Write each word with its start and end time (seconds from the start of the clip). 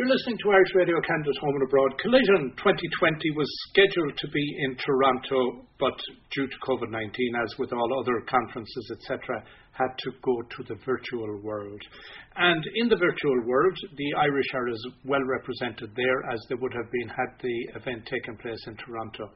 You're 0.00 0.08
listening 0.08 0.38
to 0.38 0.52
Irish 0.52 0.72
Radio 0.74 0.96
Canada's 1.04 1.36
Home 1.44 1.56
and 1.60 1.68
Abroad. 1.68 1.92
Collision 2.00 2.56
2020 2.56 3.36
was 3.36 3.44
scheduled 3.68 4.16
to 4.16 4.28
be 4.32 4.56
in 4.64 4.74
Toronto, 4.80 5.68
but 5.78 5.92
due 6.32 6.48
to 6.48 6.56
COVID-19, 6.64 7.12
as 7.36 7.52
with 7.58 7.70
all 7.74 8.00
other 8.00 8.24
conferences, 8.24 8.96
etc., 8.96 9.44
had 9.72 9.92
to 9.98 10.10
go 10.24 10.40
to 10.40 10.62
the 10.72 10.80
virtual 10.88 11.28
world. 11.44 11.82
And 12.34 12.64
in 12.76 12.88
the 12.88 12.96
virtual 12.96 13.44
world, 13.44 13.76
the 13.98 14.14
Irish 14.16 14.46
are 14.54 14.68
as 14.68 14.82
well 15.04 15.20
represented 15.20 15.92
there 15.94 16.32
as 16.32 16.40
they 16.48 16.56
would 16.56 16.72
have 16.72 16.90
been 16.90 17.08
had 17.12 17.36
the 17.42 17.58
event 17.76 18.08
taken 18.08 18.38
place 18.40 18.64
in 18.68 18.76
Toronto. 18.80 19.28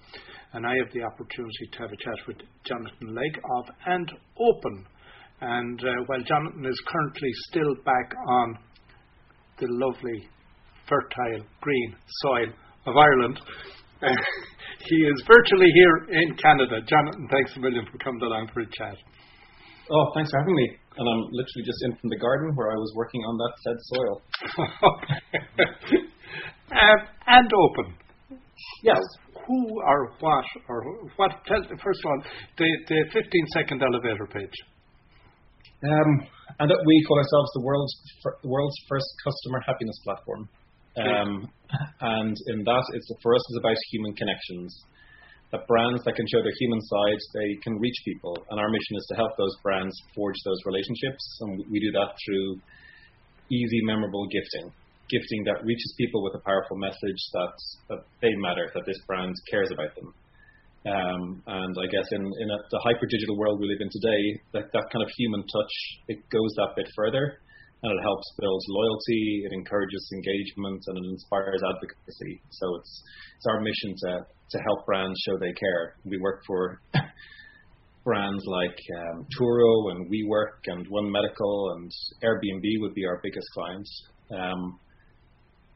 And 0.54 0.64
I 0.64 0.72
have 0.80 0.90
the 0.94 1.04
opportunity 1.04 1.68
to 1.72 1.78
have 1.80 1.92
a 1.92 2.00
chat 2.00 2.26
with 2.26 2.38
Jonathan 2.64 3.12
Legge 3.12 3.36
of 3.60 3.64
And 3.84 4.08
Open. 4.40 4.86
And 5.42 5.84
uh, 5.84 5.92
while 6.06 6.24
Jonathan 6.24 6.64
is 6.64 6.82
currently 6.88 7.32
still 7.52 7.74
back 7.84 8.16
on 8.16 8.56
the 9.60 9.68
lovely 9.68 10.26
fertile 10.88 11.46
green 11.60 11.96
soil 12.24 12.48
of 12.86 12.96
Ireland. 12.96 13.40
he 14.88 14.96
is 14.96 15.22
virtually 15.26 15.70
here 15.74 15.96
in 16.10 16.36
Canada. 16.36 16.80
Jonathan, 16.86 17.28
thanks 17.30 17.56
a 17.56 17.60
million 17.60 17.86
for 17.90 17.98
coming 17.98 18.22
along 18.22 18.50
for 18.52 18.60
a 18.60 18.66
chat. 18.66 18.96
Oh, 19.90 20.06
thanks 20.14 20.30
for 20.30 20.38
having 20.40 20.54
me. 20.54 20.68
And 20.96 21.08
I'm 21.08 21.22
literally 21.32 21.64
just 21.66 21.80
in 21.84 21.96
from 21.96 22.08
the 22.08 22.18
garden 22.18 22.54
where 22.54 22.70
I 22.70 22.76
was 22.76 22.92
working 22.96 23.20
on 23.20 23.36
that 23.36 23.52
said 23.64 23.76
soil. 23.92 24.22
um, 26.72 26.98
and 27.26 27.50
open. 27.52 27.94
Yes. 28.82 29.02
Who 29.46 29.80
or 29.82 30.12
what 30.20 30.44
or 30.68 30.84
what? 31.16 31.32
Tell, 31.46 31.60
first 31.82 32.00
of 32.00 32.06
all, 32.06 32.22
the, 32.56 32.68
the 32.88 33.04
15 33.12 33.46
second 33.52 33.82
elevator 33.82 34.26
page. 34.32 34.56
Um, 35.84 36.26
and 36.60 36.70
that 36.70 36.80
we 36.86 37.04
call 37.06 37.18
ourselves 37.18 37.50
the 37.52 37.60
world's 37.60 37.94
the 38.42 38.48
world's 38.48 38.76
first 38.88 39.06
customer 39.24 39.60
happiness 39.66 40.00
platform. 40.04 40.48
Um, 40.96 41.50
and 42.00 42.36
in 42.48 42.64
that, 42.64 42.84
it's 42.94 43.10
for 43.22 43.34
us, 43.34 43.42
it's 43.50 43.58
about 43.58 43.76
human 43.90 44.14
connections. 44.14 44.70
That 45.52 45.66
brands 45.68 46.02
that 46.02 46.16
can 46.16 46.26
show 46.26 46.42
their 46.42 46.58
human 46.58 46.80
side, 46.82 47.20
they 47.34 47.54
can 47.62 47.78
reach 47.78 47.94
people, 48.04 48.34
and 48.50 48.58
our 48.58 48.68
mission 48.68 48.98
is 48.98 49.06
to 49.10 49.14
help 49.14 49.36
those 49.38 49.54
brands 49.62 49.94
forge 50.14 50.34
those 50.44 50.58
relationships, 50.66 51.22
and 51.42 51.62
we 51.70 51.78
do 51.78 51.92
that 51.92 52.10
through 52.26 52.58
easy, 53.54 53.80
memorable 53.86 54.26
gifting, 54.34 54.72
gifting 55.06 55.44
that 55.44 55.62
reaches 55.62 55.94
people 55.96 56.24
with 56.24 56.34
a 56.34 56.42
powerful 56.42 56.76
message 56.76 57.20
that 57.34 57.54
that 57.88 58.02
they 58.20 58.34
matter, 58.42 58.66
that 58.74 58.82
this 58.86 58.98
brand 59.06 59.34
cares 59.48 59.70
about 59.70 59.94
them. 59.94 60.08
Um, 60.90 61.42
and 61.46 61.74
I 61.78 61.86
guess 61.86 62.08
in, 62.10 62.20
in 62.20 62.48
a, 62.50 62.58
the 62.74 62.80
hyper 62.82 63.06
digital 63.06 63.38
world 63.38 63.60
we 63.60 63.68
live 63.68 63.80
in 63.80 63.88
today, 63.88 64.22
that, 64.52 64.72
that 64.72 64.90
kind 64.90 65.02
of 65.02 65.10
human 65.16 65.40
touch 65.40 65.74
it 66.08 66.18
goes 66.28 66.52
that 66.56 66.74
bit 66.76 66.88
further 66.96 67.38
and 67.84 67.92
it 67.92 68.02
helps 68.02 68.32
build 68.40 68.62
loyalty, 68.68 69.44
it 69.44 69.52
encourages 69.52 70.08
engagement, 70.14 70.82
and 70.88 71.04
it 71.04 71.10
inspires 71.10 71.60
advocacy. 71.68 72.40
So 72.50 72.76
it's 72.80 73.02
it's 73.36 73.46
our 73.46 73.60
mission 73.60 73.94
to 74.08 74.24
to 74.24 74.58
help 74.64 74.86
brands 74.86 75.20
show 75.26 75.36
they 75.38 75.52
care. 75.52 75.96
We 76.04 76.16
work 76.18 76.40
for 76.46 76.80
brands 78.04 78.42
like 78.46 78.78
um, 78.96 79.26
Turo 79.36 79.92
and 79.92 80.10
WeWork 80.10 80.64
and 80.66 80.86
One 80.88 81.12
Medical 81.12 81.76
and 81.76 81.90
Airbnb 82.24 82.80
would 82.80 82.94
be 82.94 83.04
our 83.04 83.20
biggest 83.22 83.46
clients. 83.52 84.02
Um, 84.32 84.80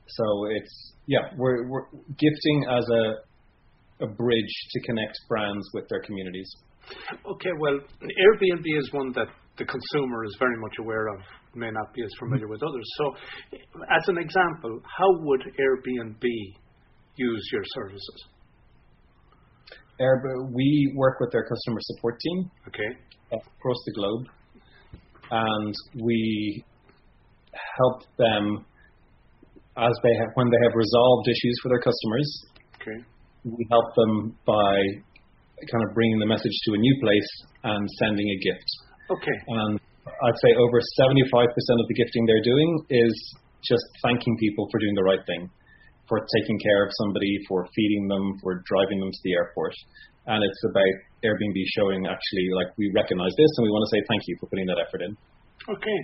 so 0.09 0.25
it's 0.57 0.95
yeah, 1.07 1.29
we're 1.37 1.69
we're 1.69 1.89
gifting 2.17 2.65
as 2.71 2.89
a 2.89 4.05
a 4.05 4.07
bridge 4.07 4.55
to 4.71 4.81
connect 4.87 5.19
brands 5.29 5.69
with 5.75 5.85
their 5.91 6.01
communities. 6.01 6.51
Okay, 7.27 7.51
well, 7.61 7.79
Airbnb 8.01 8.65
is 8.65 8.93
one 8.93 9.13
that 9.13 9.29
the 9.59 9.65
consumer 9.65 10.25
is 10.25 10.37
very 10.39 10.57
much 10.59 10.75
aware 10.79 11.09
of, 11.09 11.21
may 11.59 11.71
not 11.71 11.93
be 11.93 12.03
as 12.03 12.09
mm-hmm. 12.11 12.27
familiar 12.27 12.49
with 12.49 12.63
others. 12.63 12.89
So, 12.97 13.05
as 13.91 14.09
an 14.09 14.19
example, 14.19 14.81
how 14.85 15.11
would 15.25 15.43
Airbnb 15.43 16.25
use 17.17 17.51
your 17.53 17.63
services? 17.75 18.25
Airbnb, 20.01 20.55
we 20.55 20.93
work 20.97 21.19
with 21.21 21.33
their 21.33 21.45
customer 21.45 21.81
support 21.81 22.19
team 22.21 22.51
okay. 22.69 22.91
across 23.33 23.77
the 23.87 23.93
globe, 23.93 24.27
and 25.31 25.75
we 26.03 26.65
help 27.53 28.03
them 28.17 28.65
as 29.77 29.95
they 30.03 30.15
have, 30.19 30.31
when 30.35 30.51
they 30.51 30.63
have 30.63 30.75
resolved 30.75 31.29
issues 31.29 31.57
for 31.63 31.69
their 31.69 31.81
customers. 31.81 32.29
Okay. 32.83 32.99
We 33.45 33.67
help 33.71 33.95
them 33.95 34.37
by 34.45 34.75
kind 35.67 35.83
of 35.89 35.95
bringing 35.95 36.19
the 36.19 36.27
message 36.27 36.55
to 36.67 36.75
a 36.75 36.79
new 36.79 36.97
place 37.01 37.31
and 37.65 37.89
sending 37.99 38.27
a 38.27 38.39
gift. 38.43 38.69
Okay. 39.11 39.39
And 39.49 39.78
I'd 40.25 40.41
say 40.43 40.51
over 40.59 40.79
75% 40.79 41.47
of 41.47 41.87
the 41.87 41.97
gifting 41.97 42.27
they're 42.27 42.45
doing 42.45 42.71
is 42.91 43.15
just 43.63 43.85
thanking 44.03 44.37
people 44.39 44.67
for 44.71 44.79
doing 44.81 44.95
the 44.95 45.07
right 45.07 45.23
thing, 45.27 45.51
for 46.09 46.19
taking 46.41 46.59
care 46.59 46.85
of 46.85 46.91
somebody, 47.03 47.39
for 47.49 47.67
feeding 47.75 48.09
them, 48.09 48.39
for 48.43 48.63
driving 48.67 49.01
them 49.01 49.11
to 49.11 49.21
the 49.25 49.33
airport. 49.35 49.75
And 50.27 50.45
it's 50.45 50.63
about 50.65 50.95
Airbnb 51.25 51.59
showing 51.75 52.07
actually 52.07 52.47
like 52.55 52.71
we 52.77 52.93
recognize 52.95 53.33
this 53.35 53.53
and 53.59 53.65
we 53.65 53.71
want 53.71 53.83
to 53.89 53.91
say 53.97 54.01
thank 54.07 54.23
you 54.29 54.37
for 54.41 54.47
putting 54.47 54.67
that 54.67 54.79
effort 54.79 55.03
in. 55.03 55.17
Okay. 55.67 55.99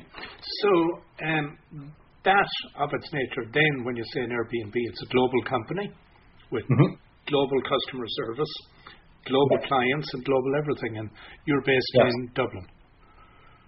So 0.62 0.70
um, 1.24 1.58
that 2.24 2.50
of 2.80 2.90
its 2.92 3.08
nature, 3.12 3.44
then 3.52 3.84
when 3.84 3.96
you 3.96 4.04
say 4.12 4.20
an 4.20 4.30
Airbnb, 4.30 4.74
it's 4.74 5.02
a 5.02 5.10
global 5.12 5.42
company 5.44 5.92
with 6.50 6.64
mm-hmm. 6.64 6.96
global 7.28 7.60
customer 7.62 8.06
service, 8.24 8.52
global 9.26 9.58
clients, 9.68 10.08
and 10.14 10.24
global 10.24 10.52
everything. 10.58 10.98
And 10.98 11.10
you're 11.46 11.62
based 11.62 11.92
yes. 11.94 12.08
in 12.08 12.30
Dublin. 12.34 12.66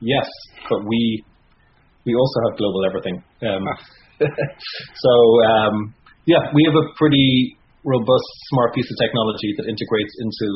Yes, 0.01 0.29
but 0.69 0.85
we 0.85 1.25
we 2.05 2.15
also 2.15 2.39
have 2.49 2.59
global 2.59 2.87
everything. 2.87 3.17
Um, 3.43 3.65
so 5.05 5.13
um, 5.45 5.95
yeah, 6.27 6.53
we 6.55 6.63
have 6.67 6.77
a 6.77 6.87
pretty 6.97 7.57
robust, 7.85 8.29
smart 8.51 8.75
piece 8.75 8.89
of 8.91 8.97
technology 8.99 9.55
that 9.57 9.67
integrates 9.71 10.15
into 10.21 10.49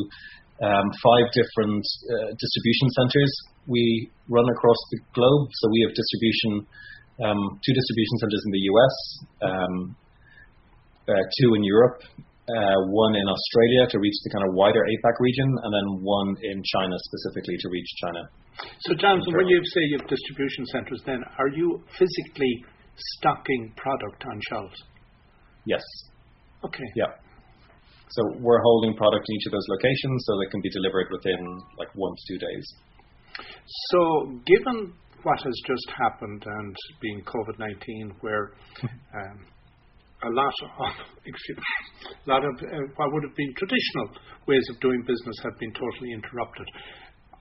um, 0.66 0.86
five 0.98 1.26
different 1.32 1.84
uh, 2.10 2.30
distribution 2.36 2.88
centers 2.98 3.32
we 3.66 4.10
run 4.28 4.44
across 4.50 4.76
the 4.90 4.98
globe. 5.14 5.48
So 5.52 5.64
we 5.70 5.80
have 5.86 5.94
distribution, 5.94 6.66
um, 7.22 7.40
two 7.62 7.74
distribution 7.74 8.16
centers 8.18 8.42
in 8.46 8.52
the 8.52 8.64
US, 8.74 8.94
um, 9.46 9.74
uh, 11.08 11.24
two 11.40 11.54
in 11.54 11.62
Europe, 11.64 12.02
uh, 12.18 12.78
one 12.90 13.14
in 13.14 13.26
Australia 13.30 13.86
to 13.94 13.98
reach 13.98 14.18
the 14.24 14.30
kind 14.30 14.44
of 14.48 14.54
wider 14.54 14.82
APAC 14.82 15.16
region, 15.20 15.48
and 15.62 15.70
then 15.70 15.86
one 16.02 16.34
in 16.42 16.62
China 16.66 16.96
specifically 16.98 17.56
to 17.62 17.68
reach 17.70 17.90
China. 18.02 18.22
So, 18.80 18.94
Jonathan, 18.94 19.34
when 19.36 19.46
you 19.46 19.60
say 19.64 19.80
you 19.88 19.98
have 19.98 20.08
distribution 20.08 20.66
centers, 20.66 21.02
then 21.06 21.20
are 21.38 21.48
you 21.48 21.82
physically 21.98 22.64
stocking 23.16 23.72
product 23.76 24.24
on 24.26 24.40
shelves? 24.48 24.76
Yes. 25.64 25.82
Okay. 26.64 26.84
Yeah. 26.96 27.12
So 28.10 28.22
we're 28.40 28.60
holding 28.62 28.96
product 28.96 29.24
in 29.28 29.36
each 29.36 29.46
of 29.46 29.52
those 29.52 29.66
locations 29.68 30.24
so 30.26 30.38
they 30.38 30.50
can 30.50 30.60
be 30.60 30.70
delivered 30.70 31.06
within 31.12 31.62
like 31.78 31.88
one 31.94 32.12
to 32.12 32.22
two 32.34 32.38
days. 32.38 32.74
So, 33.90 34.40
given 34.44 34.92
what 35.22 35.40
has 35.40 35.54
just 35.66 35.90
happened 35.96 36.42
and 36.44 36.76
being 37.00 37.22
COVID 37.22 37.58
19, 37.58 38.14
where 38.20 38.52
um, 38.82 39.46
a 40.24 40.30
lot 40.30 40.52
of 40.62 40.70
excuse, 41.24 41.58
a 42.26 42.30
lot 42.30 42.44
of 42.44 42.54
uh, 42.60 42.76
what 42.96 43.12
would 43.12 43.22
have 43.22 43.36
been 43.36 43.54
traditional 43.54 44.10
ways 44.46 44.66
of 44.70 44.80
doing 44.80 45.02
business 45.06 45.36
have 45.44 45.58
been 45.58 45.72
totally 45.72 46.12
interrupted 46.12 46.66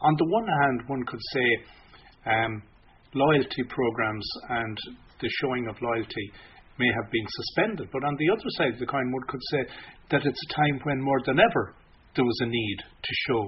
on 0.02 0.16
the 0.18 0.26
one 0.26 0.48
hand, 0.48 0.84
one 0.88 1.04
could 1.06 1.20
say 1.34 1.48
um, 2.26 2.64
loyalty 3.14 3.64
programs 3.68 4.28
and 4.50 4.78
the 5.22 5.30
showing 5.42 5.68
of 5.68 5.76
loyalty 5.82 6.32
may 6.80 6.88
have 6.96 7.12
been 7.12 7.28
suspended, 7.28 7.90
but 7.92 8.04
on 8.04 8.16
the 8.16 8.30
other 8.32 8.50
side 8.56 8.74
of 8.74 8.80
the 8.80 8.86
coin, 8.86 9.12
one 9.12 9.28
could 9.28 9.44
say 9.52 9.62
that 10.12 10.26
it's 10.26 10.40
a 10.50 10.54
time 10.56 10.80
when 10.84 11.02
more 11.02 11.20
than 11.26 11.40
ever 11.40 11.76
there 12.16 12.24
was 12.24 12.40
a 12.42 12.48
need 12.48 12.78
to 12.80 13.14
show 13.28 13.42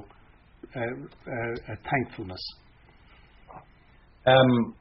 uh, 0.76 0.80
uh, 0.82 1.76
thankfulness. 1.90 2.44
Um, 4.28 4.76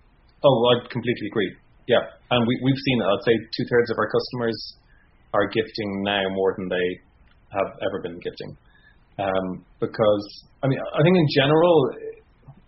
oh, 0.44 0.58
I 0.74 0.88
completely 0.90 1.26
agree. 1.30 1.56
Yeah, 1.86 2.02
and 2.30 2.46
we, 2.46 2.60
we've 2.62 2.82
seen, 2.84 2.98
I'd 3.02 3.24
say, 3.24 3.34
two 3.56 3.66
thirds 3.70 3.90
of 3.90 3.96
our 3.98 4.10
customers 4.10 4.58
are 5.32 5.48
gifting 5.48 6.02
now 6.02 6.22
more 6.30 6.54
than 6.58 6.68
they 6.68 6.88
have 7.56 7.70
ever 7.86 8.02
been 8.02 8.18
gifting. 8.18 8.56
Um, 9.20 9.64
because 9.80 10.24
I 10.64 10.66
mean, 10.68 10.80
I 10.80 11.00
think 11.04 11.16
in 11.16 11.28
general, 11.36 11.76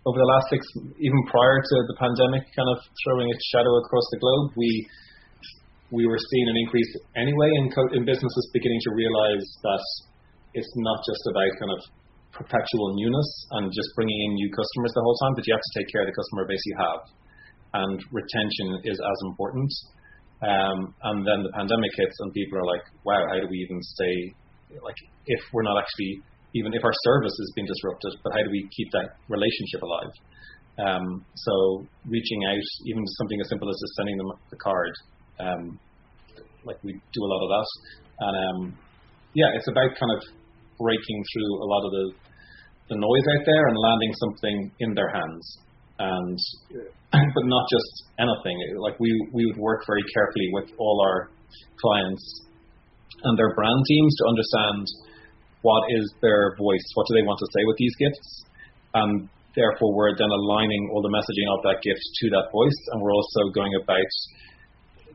over 0.05 0.17
the 0.19 0.29
last 0.29 0.45
six, 0.53 0.61
even 1.01 1.19
prior 1.33 1.57
to 1.57 1.75
the 1.89 1.97
pandemic, 1.97 2.45
kind 2.53 2.69
of 2.69 2.77
throwing 3.01 3.27
its 3.33 3.43
shadow 3.49 3.73
across 3.81 4.05
the 4.13 4.19
globe, 4.21 4.53
we 4.53 4.69
we 5.89 6.05
were 6.05 6.19
seeing 6.19 6.47
an 6.49 6.57
increase 6.57 6.91
anyway 7.17 7.49
in 7.57 7.69
co- 7.73 7.93
in 7.93 8.05
businesses 8.05 8.43
beginning 8.53 8.81
to 8.85 8.91
realize 8.93 9.45
that 9.65 9.83
it's 10.53 10.73
not 10.77 10.99
just 11.05 11.23
about 11.29 11.51
kind 11.57 11.73
of 11.73 11.81
perpetual 12.33 12.97
newness 12.97 13.29
and 13.57 13.69
just 13.69 13.89
bringing 13.93 14.19
in 14.29 14.31
new 14.33 14.49
customers 14.49 14.91
the 14.93 15.05
whole 15.05 15.17
time, 15.21 15.33
but 15.37 15.45
you 15.45 15.53
have 15.53 15.61
to 15.61 15.73
take 15.77 15.87
care 15.93 16.01
of 16.01 16.09
the 16.09 16.17
customer 16.17 16.49
base 16.49 16.61
you 16.65 16.77
have, 16.77 17.01
and 17.81 17.97
retention 18.09 18.67
is 18.89 18.97
as 18.97 19.19
important. 19.29 19.69
Um, 20.43 20.77
and 21.13 21.17
then 21.23 21.39
the 21.45 21.53
pandemic 21.55 21.93
hits, 21.95 22.17
and 22.19 22.33
people 22.33 22.59
are 22.59 22.67
like, 22.67 22.83
"Wow, 23.05 23.21
how 23.31 23.37
do 23.39 23.47
we 23.47 23.57
even 23.63 23.79
stay 23.81 24.35
like 24.81 24.97
if 25.27 25.41
we're 25.53 25.63
not 25.63 25.77
actually 25.77 26.21
even 26.53 26.73
if 26.73 26.83
our 26.83 26.93
service 27.03 27.33
has 27.33 27.51
been 27.55 27.65
disrupted, 27.65 28.13
but 28.23 28.33
how 28.33 28.43
do 28.43 28.51
we 28.51 28.69
keep 28.75 28.89
that 28.93 29.17
relationship 29.29 29.81
alive? 29.81 30.13
Um, 30.73 31.25
so 31.35 31.85
reaching 32.05 32.41
out, 32.49 32.67
even 32.85 33.05
something 33.21 33.39
as 33.41 33.49
simple 33.49 33.69
as 33.69 33.77
just 33.77 33.93
sending 33.95 34.17
them 34.17 34.29
a 34.31 34.57
card, 34.57 34.93
um, 35.39 35.79
like 36.65 36.77
we 36.83 36.93
do 36.93 37.21
a 37.21 37.29
lot 37.29 37.41
of 37.45 37.49
that. 37.53 37.69
And 38.19 38.35
um, 38.37 38.77
yeah, 39.33 39.49
it's 39.53 39.67
about 39.67 39.89
kind 39.97 40.13
of 40.17 40.21
breaking 40.77 41.19
through 41.33 41.51
a 41.61 41.67
lot 41.67 41.85
of 41.85 41.91
the 41.91 42.05
the 42.89 42.99
noise 42.99 43.27
out 43.31 43.45
there 43.45 43.67
and 43.67 43.77
landing 43.79 44.13
something 44.13 44.71
in 44.79 44.93
their 44.93 45.09
hands. 45.09 45.45
And 45.99 46.37
but 47.35 47.45
not 47.45 47.65
just 47.69 48.09
anything. 48.19 48.57
Like 48.81 48.99
we 48.99 49.09
we 49.31 49.45
would 49.45 49.57
work 49.57 49.83
very 49.85 50.03
carefully 50.13 50.49
with 50.53 50.69
all 50.77 51.01
our 51.05 51.29
clients 51.79 52.23
and 53.23 53.37
their 53.37 53.53
brand 53.55 53.81
teams 53.87 54.13
to 54.17 54.23
understand 54.27 54.85
what 55.63 55.83
is 55.95 56.05
their 56.19 56.53
voice, 56.59 56.85
what 56.93 57.07
do 57.07 57.15
they 57.15 57.25
want 57.25 57.39
to 57.39 57.49
say 57.55 57.63
with 57.65 57.79
these 57.79 57.95
gifts, 57.95 58.29
and 58.93 59.31
therefore 59.55 59.95
we're 59.95 60.11
then 60.13 60.29
aligning 60.29 60.91
all 60.91 61.01
the 61.01 61.11
messaging 61.11 61.47
of 61.55 61.63
that 61.63 61.79
gift 61.79 62.03
to 62.19 62.25
that 62.35 62.51
voice, 62.51 62.79
and 62.91 62.99
we're 62.99 63.15
also 63.15 63.47
going 63.55 63.71
about 63.79 64.13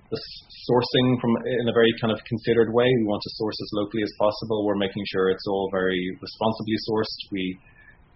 the 0.08 0.20
sourcing 0.64 1.20
from 1.20 1.36
in 1.44 1.68
a 1.68 1.76
very 1.76 1.92
kind 2.00 2.08
of 2.08 2.20
considered 2.24 2.72
way. 2.72 2.88
We 2.88 3.04
want 3.04 3.20
to 3.20 3.32
source 3.36 3.56
as 3.60 3.70
locally 3.76 4.00
as 4.00 4.12
possible. 4.16 4.64
We're 4.64 4.80
making 4.80 5.04
sure 5.12 5.28
it's 5.28 5.44
all 5.44 5.68
very 5.68 6.00
responsibly 6.16 6.76
sourced. 6.88 7.18
We 7.28 7.44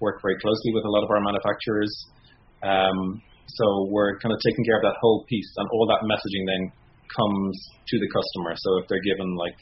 work 0.00 0.24
very 0.24 0.40
closely 0.40 0.72
with 0.72 0.88
a 0.88 0.92
lot 0.92 1.04
of 1.04 1.10
our 1.12 1.20
manufacturers. 1.20 1.92
Um, 2.64 3.20
so 3.44 3.92
we're 3.92 4.16
kind 4.24 4.32
of 4.32 4.40
taking 4.40 4.64
care 4.64 4.80
of 4.80 4.84
that 4.88 4.96
whole 5.04 5.28
piece, 5.28 5.52
and 5.60 5.68
all 5.68 5.84
that 5.92 6.00
messaging 6.08 6.44
then 6.48 6.72
comes 7.12 7.52
to 7.76 7.94
the 8.00 8.08
customer. 8.08 8.56
So 8.56 8.80
if 8.80 8.88
they're 8.88 9.04
given 9.04 9.36
like 9.36 9.58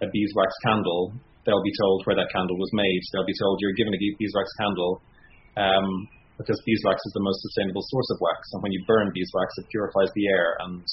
a 0.00 0.08
beeswax 0.08 0.48
candle, 0.64 1.12
they'll 1.44 1.64
be 1.64 1.74
told 1.80 2.04
where 2.04 2.16
that 2.16 2.28
candle 2.32 2.58
was 2.58 2.70
made. 2.72 3.00
They'll 3.12 3.28
be 3.28 3.36
told 3.40 3.58
you're 3.60 3.76
given 3.76 3.94
a 3.94 4.00
beeswax 4.00 4.48
candle 4.60 5.00
um, 5.56 5.88
because 6.36 6.56
beeswax 6.64 6.98
is 7.00 7.12
the 7.16 7.24
most 7.24 7.40
sustainable 7.44 7.84
source 7.84 8.08
of 8.12 8.18
wax. 8.20 8.40
And 8.56 8.60
when 8.64 8.72
you 8.72 8.80
burn 8.88 9.12
beeswax, 9.12 9.48
it 9.60 9.68
purifies 9.72 10.08
the 10.16 10.26
air. 10.28 10.48
And 10.64 10.84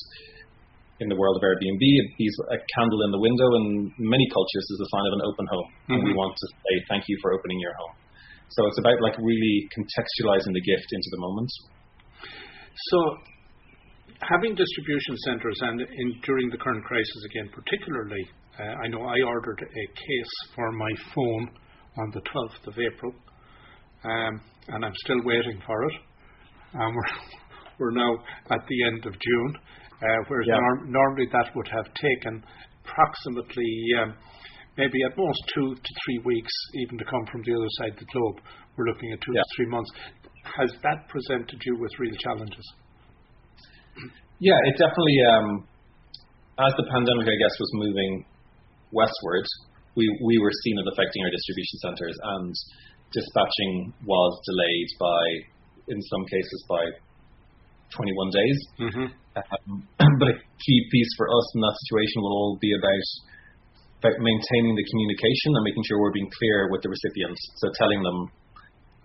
in 1.00 1.08
the 1.08 1.16
world 1.16 1.38
of 1.38 1.44
Airbnb, 1.46 1.84
a, 1.84 2.04
bees, 2.18 2.36
a 2.52 2.58
candle 2.76 3.02
in 3.06 3.12
the 3.14 3.22
window 3.22 3.50
in 3.60 3.94
many 4.02 4.26
cultures 4.34 4.66
is 4.66 4.80
a 4.82 4.90
sign 4.90 5.06
of 5.08 5.14
an 5.20 5.24
open 5.24 5.46
home. 5.48 5.70
Mm-hmm. 5.70 5.94
And 5.94 6.00
we 6.04 6.12
mm-hmm. 6.12 6.24
want 6.26 6.34
to 6.36 6.46
say 6.52 6.74
thank 6.90 7.06
you 7.08 7.16
for 7.22 7.32
opening 7.38 7.60
your 7.62 7.76
home. 7.78 7.96
So 8.50 8.66
it's 8.66 8.80
about 8.80 8.98
like 9.04 9.16
really 9.20 9.68
contextualizing 9.76 10.56
the 10.56 10.64
gift 10.64 10.90
into 10.92 11.10
the 11.12 11.20
moment. 11.20 11.52
So 12.92 12.98
having 14.24 14.56
distribution 14.56 15.16
centres 15.28 15.60
and 15.62 15.82
in, 15.82 16.08
during 16.24 16.50
the 16.50 16.58
current 16.58 16.84
crisis 16.84 17.22
again, 17.30 17.52
particularly, 17.54 18.24
I 18.64 18.88
know 18.88 19.02
I 19.04 19.16
ordered 19.26 19.62
a 19.62 19.88
case 19.94 20.34
for 20.56 20.72
my 20.72 20.92
phone 21.14 21.50
on 21.98 22.12
the 22.14 22.22
12th 22.22 22.68
of 22.68 22.74
April, 22.80 23.14
um, 24.04 24.42
and 24.70 24.86
I'm 24.86 24.96
still 24.96 25.22
waiting 25.24 25.62
for 25.66 25.84
it. 25.86 25.94
Um, 26.74 26.94
we're 26.94 27.12
we're 27.80 27.92
now 27.92 28.14
at 28.50 28.62
the 28.68 28.84
end 28.88 29.06
of 29.06 29.14
June, 29.14 29.54
uh, 30.02 30.20
whereas 30.28 30.48
yeah. 30.48 30.58
norm- 30.58 30.92
normally 30.92 31.28
that 31.32 31.56
would 31.56 31.68
have 31.68 31.86
taken 31.94 32.44
approximately 32.84 33.72
um, 34.02 34.16
maybe 34.78 34.98
at 35.06 35.18
most 35.18 35.42
two 35.54 35.76
to 35.76 35.92
three 36.06 36.20
weeks 36.26 36.54
even 36.86 36.98
to 36.98 37.06
come 37.06 37.26
from 37.32 37.42
the 37.46 37.54
other 37.54 37.72
side 37.78 37.94
of 37.94 38.00
the 38.00 38.10
globe. 38.12 38.42
We're 38.78 38.88
looking 38.88 39.12
at 39.12 39.22
two 39.22 39.34
yeah. 39.34 39.42
to 39.42 39.50
three 39.58 39.70
months. 39.70 39.92
Has 40.58 40.72
that 40.82 41.10
presented 41.10 41.62
you 41.66 41.78
with 41.78 41.92
real 42.00 42.16
challenges? 42.24 42.66
Yeah, 44.40 44.58
it 44.66 44.78
definitely. 44.78 45.18
Um, 45.34 45.68
as 46.58 46.74
the 46.78 46.88
pandemic, 46.90 47.26
I 47.26 47.38
guess, 47.38 47.56
was 47.60 47.72
moving 47.74 48.26
westward, 48.92 49.46
we 49.96 50.06
we 50.24 50.36
were 50.38 50.54
seen 50.64 50.78
as 50.80 50.88
affecting 50.94 51.22
our 51.24 51.34
distribution 51.34 51.78
centres, 51.82 52.18
and 52.38 52.54
dispatching 53.12 53.94
was 54.06 54.32
delayed 54.44 54.90
by, 55.00 55.24
in 55.90 56.00
some 56.12 56.24
cases, 56.28 56.60
by 56.68 56.84
21 57.96 58.30
days. 58.36 58.60
Mm-hmm. 58.80 59.08
Um, 59.38 59.88
but 60.20 60.28
a 60.34 60.38
key 60.60 60.80
piece 60.92 61.12
for 61.16 61.28
us 61.30 61.48
in 61.56 61.62
that 61.62 61.76
situation 61.88 62.20
will 62.22 62.36
all 62.36 62.58
be 62.60 62.74
about 62.76 63.08
about 63.98 64.18
maintaining 64.22 64.78
the 64.78 64.86
communication 64.94 65.58
and 65.58 65.66
making 65.66 65.82
sure 65.90 65.98
we're 65.98 66.14
being 66.14 66.30
clear 66.30 66.70
with 66.70 66.86
the 66.86 66.90
recipients. 66.90 67.42
So 67.58 67.74
telling 67.82 68.06
them 68.06 68.30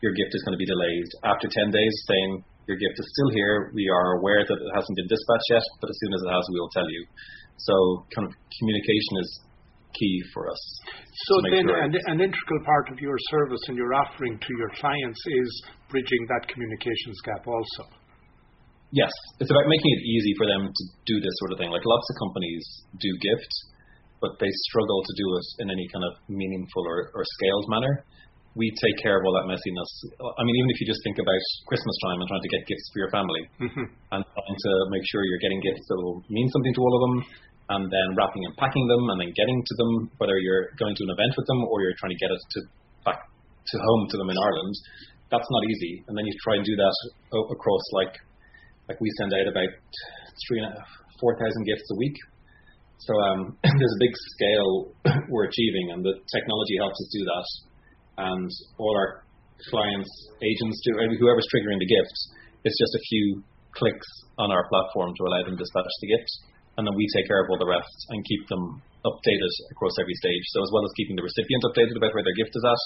your 0.05 0.13
gift 0.13 0.37
is 0.37 0.45
going 0.45 0.53
to 0.53 0.61
be 0.61 0.69
delayed. 0.69 1.09
After 1.25 1.49
10 1.49 1.73
days, 1.73 1.95
saying 2.05 2.45
your 2.69 2.77
gift 2.77 3.01
is 3.01 3.09
still 3.17 3.31
here. 3.33 3.73
We 3.73 3.89
are 3.89 4.21
aware 4.21 4.45
that 4.45 4.59
it 4.59 4.71
hasn't 4.77 4.97
been 5.01 5.09
dispatched 5.09 5.49
yet, 5.49 5.65
but 5.81 5.89
as 5.89 5.97
soon 5.97 6.13
as 6.13 6.21
it 6.21 6.31
has, 6.31 6.45
we 6.53 6.61
will 6.61 6.75
tell 6.77 6.89
you. 6.93 7.03
So 7.57 7.75
kind 8.13 8.29
of 8.29 8.33
communication 8.61 9.15
is 9.25 9.31
key 9.95 10.17
for 10.35 10.51
us. 10.51 10.63
So 11.29 11.41
then 11.51 11.69
sure 11.69 11.81
an, 11.81 11.93
an 11.95 12.19
integral 12.21 12.63
part 12.65 12.91
of 12.91 12.99
your 12.99 13.17
service 13.31 13.63
and 13.69 13.77
your 13.77 13.95
offering 13.95 14.39
to 14.39 14.53
your 14.59 14.71
clients 14.77 15.21
is 15.21 15.51
bridging 15.89 16.23
that 16.29 16.49
communications 16.49 17.21
gap 17.25 17.47
also. 17.47 17.89
Yes, 18.93 19.13
it's 19.41 19.51
about 19.51 19.67
making 19.69 19.89
it 19.89 20.03
easy 20.05 20.35
for 20.37 20.47
them 20.47 20.69
to 20.69 20.83
do 21.09 21.17
this 21.21 21.33
sort 21.41 21.53
of 21.53 21.59
thing. 21.59 21.73
Like 21.73 21.85
lots 21.85 22.07
of 22.13 22.15
companies 22.21 22.65
do 23.01 23.09
gift, 23.25 23.53
but 24.21 24.37
they 24.37 24.53
struggle 24.69 25.01
to 25.01 25.13
do 25.17 25.27
it 25.37 25.47
in 25.65 25.67
any 25.73 25.89
kind 25.89 26.05
of 26.05 26.13
meaningful 26.29 26.85
or, 26.85 27.09
or 27.17 27.25
scaled 27.25 27.67
manner 27.73 28.05
we 28.55 28.69
take 28.77 28.97
care 29.01 29.17
of 29.17 29.23
all 29.25 29.33
that 29.41 29.49
messiness. 29.49 29.91
I 30.21 30.43
mean, 30.45 30.57
even 30.61 30.71
if 30.71 30.77
you 30.81 30.87
just 30.87 31.01
think 31.05 31.17
about 31.17 31.41
Christmas 31.69 31.97
time 32.05 32.21
and 32.21 32.29
trying 32.29 32.45
to 32.45 32.53
get 32.53 32.69
gifts 32.69 32.87
for 32.93 32.99
your 33.01 33.13
family 33.13 33.43
mm-hmm. 33.57 33.87
and 34.13 34.21
trying 34.21 34.59
to 34.61 34.73
make 34.93 35.05
sure 35.09 35.25
you're 35.25 35.45
getting 35.45 35.61
gifts 35.65 35.85
that 35.89 35.97
will 35.97 36.21
mean 36.29 36.49
something 36.53 36.75
to 36.77 36.81
all 36.85 36.93
of 36.93 37.03
them, 37.09 37.17
and 37.69 37.87
then 37.91 38.07
wrapping 38.19 38.43
and 38.47 38.55
packing 38.57 38.87
them 38.89 39.03
and 39.15 39.19
then 39.23 39.31
getting 39.37 39.59
to 39.63 39.75
them, 39.79 39.91
whether 40.19 40.37
you're 40.39 40.75
going 40.79 40.95
to 40.95 41.05
an 41.07 41.13
event 41.15 41.33
with 41.37 41.47
them 41.47 41.61
or 41.71 41.83
you're 41.83 41.97
trying 41.99 42.15
to 42.15 42.21
get 42.21 42.31
it 42.35 42.43
to 42.57 42.59
back 43.07 43.21
to 43.23 43.77
home 43.79 44.03
to 44.11 44.17
them 44.19 44.31
in 44.31 44.39
Ireland, 44.39 44.75
that's 45.31 45.49
not 45.49 45.63
easy. 45.71 46.03
And 46.09 46.19
then 46.19 46.27
you 46.27 46.35
try 46.43 46.59
and 46.59 46.65
do 46.65 46.77
that 46.77 46.95
across 47.51 47.85
like 47.93 48.15
like 48.91 48.99
we 49.01 49.09
send 49.19 49.33
out 49.33 49.47
about 49.47 49.73
three 50.49 50.61
and 50.61 50.75
four 51.23 51.39
thousand 51.39 51.63
gifts 51.65 51.87
a 51.93 51.97
week. 51.97 52.19
So 52.99 53.13
um, 53.31 53.41
there's 53.63 53.97
a 53.99 54.03
big 54.03 54.15
scale 54.37 54.73
we're 55.31 55.47
achieving, 55.47 55.95
and 55.95 56.05
the 56.05 56.19
technology 56.31 56.77
helps 56.79 56.99
us 56.99 57.09
do 57.15 57.23
that 57.27 57.47
and 58.19 58.51
all 58.79 58.95
our 58.97 59.25
clients, 59.71 60.11
agents, 60.43 60.83
do, 60.85 60.93
whoever's 61.19 61.47
triggering 61.55 61.79
the 61.79 61.87
gifts, 61.87 62.19
it's 62.65 62.79
just 62.79 62.95
a 62.95 63.03
few 63.09 63.43
clicks 63.73 64.09
on 64.39 64.51
our 64.51 64.69
platform 64.69 65.15
to 65.17 65.23
allow 65.25 65.43
them 65.45 65.57
to 65.57 65.63
dispatch 65.63 65.95
the 66.03 66.09
gift, 66.09 66.31
and 66.77 66.83
then 66.87 66.95
we 66.97 67.05
take 67.17 67.29
care 67.29 67.43
of 67.43 67.49
all 67.51 67.61
the 67.61 67.69
rest 67.69 67.97
and 68.11 68.25
keep 68.25 68.49
them 68.49 68.81
updated 69.05 69.53
across 69.75 69.93
every 69.99 70.15
stage. 70.15 70.45
So 70.55 70.63
as 70.63 70.71
well 70.73 70.87
as 70.87 70.93
keeping 70.97 71.19
the 71.19 71.27
recipient 71.27 71.63
updated 71.67 71.99
about 71.99 72.15
where 72.15 72.25
their 72.25 72.39
gift 72.39 72.55
is 72.55 72.65
at, 72.65 72.83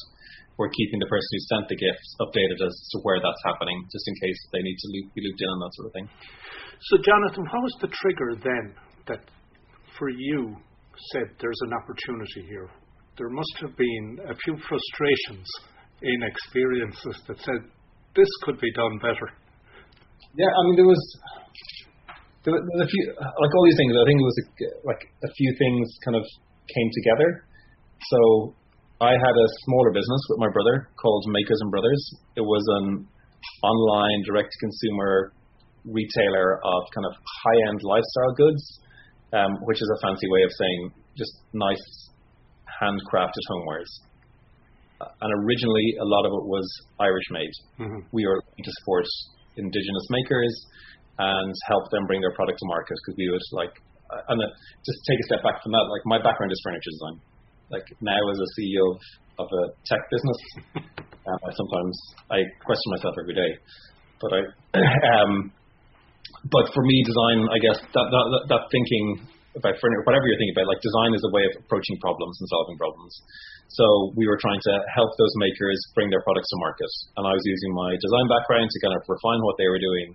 we're 0.56 0.72
keeping 0.72 0.98
the 0.98 1.10
person 1.12 1.28
who 1.30 1.42
sent 1.52 1.64
the 1.68 1.78
gift 1.78 2.06
updated 2.24 2.58
as 2.64 2.72
to 2.72 2.96
where 3.04 3.20
that's 3.20 3.42
happening, 3.44 3.76
just 3.92 4.06
in 4.08 4.14
case 4.24 4.40
they 4.50 4.64
need 4.64 4.78
to 4.80 4.88
loop, 4.96 5.06
be 5.12 5.22
looped 5.22 5.42
in 5.42 5.50
on 5.52 5.60
that 5.60 5.72
sort 5.76 5.86
of 5.88 5.92
thing. 5.92 6.08
So, 6.88 6.94
Jonathan, 7.04 7.44
what 7.44 7.62
was 7.62 7.76
the 7.84 7.92
trigger 7.92 8.30
then 8.40 8.64
that, 9.06 9.22
for 10.00 10.08
you, 10.08 10.56
said 11.12 11.28
there's 11.36 11.60
an 11.68 11.76
opportunity 11.76 12.48
here? 12.48 12.72
there 13.18 13.30
must 13.30 13.56
have 13.60 13.76
been 13.76 14.20
a 14.28 14.34
few 14.44 14.56
frustrations 14.68 15.48
in 16.02 16.22
experiences 16.22 17.16
that 17.26 17.40
said 17.40 17.60
this 18.14 18.28
could 18.42 18.60
be 18.60 18.72
done 18.72 18.98
better. 19.00 19.28
Yeah, 20.36 20.52
I 20.52 20.60
mean 20.68 20.76
there 20.76 20.88
was 20.88 21.04
there 22.46 22.54
were 22.54 22.62
a 22.62 22.86
few 22.86 23.02
like 23.18 23.52
all 23.58 23.64
these 23.66 23.74
things. 23.74 23.90
I 23.98 24.06
think 24.06 24.22
it 24.22 24.28
was 24.30 24.38
a, 24.38 24.46
like 24.86 25.02
a 25.26 25.30
few 25.34 25.50
things 25.58 25.82
kind 26.06 26.14
of 26.14 26.22
came 26.70 26.88
together. 27.02 27.42
So 28.14 28.54
I 29.02 29.18
had 29.18 29.34
a 29.34 29.46
smaller 29.66 29.90
business 29.90 30.22
with 30.30 30.38
my 30.38 30.50
brother 30.54 30.86
called 30.94 31.26
Makers 31.26 31.58
and 31.58 31.70
Brothers. 31.74 32.02
It 32.38 32.46
was 32.46 32.62
an 32.78 33.02
online 33.66 34.20
direct 34.30 34.54
to 34.54 34.58
consumer 34.62 35.34
retailer 35.82 36.62
of 36.62 36.80
kind 36.94 37.06
of 37.10 37.14
high 37.18 37.60
end 37.66 37.82
lifestyle 37.82 38.32
goods, 38.38 38.62
um, 39.34 39.50
which 39.66 39.82
is 39.82 39.90
a 39.90 39.98
fancy 40.06 40.30
way 40.30 40.42
of 40.46 40.50
saying 40.54 40.80
just 41.18 41.34
nice 41.50 41.82
handcrafted 42.78 43.42
homewares. 43.50 43.90
Uh, 45.02 45.10
and 45.20 45.30
originally, 45.44 45.98
a 45.98 46.06
lot 46.06 46.24
of 46.24 46.32
it 46.32 46.46
was 46.46 46.66
Irish 47.00 47.28
made. 47.30 47.54
Mm-hmm. 47.82 48.06
We 48.12 48.24
were 48.24 48.38
to 48.38 48.72
support 48.80 49.04
indigenous 49.56 50.06
makers 50.10 50.54
and 51.18 51.52
help 51.68 51.88
them 51.90 52.04
bring 52.04 52.20
their 52.20 52.34
product 52.36 52.58
to 52.60 52.66
market 52.68 52.96
because 53.00 53.16
we 53.16 53.28
would 53.32 53.46
like, 53.56 53.74
uh, 54.12 54.32
and 54.32 54.38
uh, 54.40 54.48
just 54.84 54.98
take 55.08 55.18
a 55.20 55.26
step 55.32 55.42
back 55.42 55.62
from 55.64 55.72
that. 55.72 55.88
Like 55.88 56.04
my 56.04 56.20
background 56.20 56.52
is 56.52 56.60
furniture 56.60 56.92
design. 56.92 57.16
Like 57.72 57.86
now 58.04 58.20
as 58.30 58.38
a 58.38 58.48
CEO 58.54 58.84
of, 58.84 59.00
of 59.42 59.48
a 59.48 59.64
tech 59.88 60.02
business, 60.12 60.40
um, 61.26 61.40
I 61.40 61.50
sometimes 61.56 61.94
I 62.30 62.38
question 62.62 62.88
myself 62.94 63.16
every 63.18 63.34
day. 63.34 63.52
But 64.20 64.30
I, 64.32 64.40
um, 65.20 65.52
but 66.52 66.70
for 66.76 66.84
me, 66.84 66.96
design, 67.02 67.48
I 67.48 67.58
guess 67.58 67.80
that 67.80 68.06
that, 68.12 68.26
that 68.52 68.62
thinking 68.70 69.24
about 69.56 69.72
furniture, 69.80 70.04
whatever 70.04 70.28
you're 70.28 70.36
thinking 70.36 70.52
about, 70.52 70.68
like 70.68 70.84
design 70.84 71.16
is 71.16 71.24
a 71.24 71.32
way 71.32 71.48
of 71.48 71.64
approaching 71.64 71.96
problems 72.04 72.36
and 72.44 72.46
solving 72.52 72.76
problems. 72.76 73.12
So 73.72 74.12
we 74.14 74.28
were 74.28 74.38
trying 74.38 74.60
to 74.60 74.74
help 74.94 75.10
those 75.16 75.34
makers 75.40 75.80
bring 75.96 76.12
their 76.12 76.22
products 76.22 76.46
to 76.52 76.56
market, 76.60 76.92
and 77.18 77.24
I 77.24 77.32
was 77.32 77.42
using 77.42 77.72
my 77.72 77.90
design 77.98 78.26
background 78.30 78.68
to 78.68 78.78
kind 78.84 78.94
of 78.94 79.02
refine 79.08 79.40
what 79.42 79.56
they 79.56 79.66
were 79.66 79.80
doing 79.80 80.14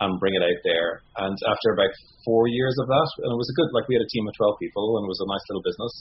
and 0.00 0.16
bring 0.16 0.32
it 0.32 0.44
out 0.44 0.60
there. 0.64 1.04
And 1.20 1.36
after 1.44 1.76
about 1.76 1.92
four 2.24 2.48
years 2.48 2.72
of 2.80 2.88
that, 2.88 3.08
and 3.20 3.30
it 3.32 3.38
was 3.40 3.48
a 3.52 3.56
good, 3.56 3.70
like 3.76 3.84
we 3.84 3.96
had 4.00 4.04
a 4.04 4.12
team 4.12 4.24
of 4.24 4.32
12 4.36 4.56
people, 4.56 4.96
and 4.96 5.04
it 5.04 5.12
was 5.12 5.20
a 5.20 5.28
nice 5.28 5.44
little 5.52 5.64
business. 5.64 5.92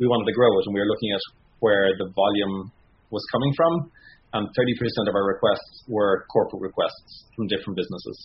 We 0.00 0.08
wanted 0.08 0.24
to 0.32 0.36
grow 0.36 0.48
it, 0.56 0.64
and 0.64 0.72
we 0.72 0.80
were 0.80 0.88
looking 0.88 1.12
at 1.12 1.24
where 1.60 1.92
the 2.00 2.08
volume 2.16 2.72
was 3.12 3.20
coming 3.28 3.52
from, 3.52 3.92
and 4.32 4.48
30% 4.48 5.12
of 5.12 5.14
our 5.14 5.28
requests 5.28 5.84
were 5.84 6.24
corporate 6.32 6.64
requests 6.64 7.28
from 7.36 7.46
different 7.52 7.76
businesses. 7.76 8.18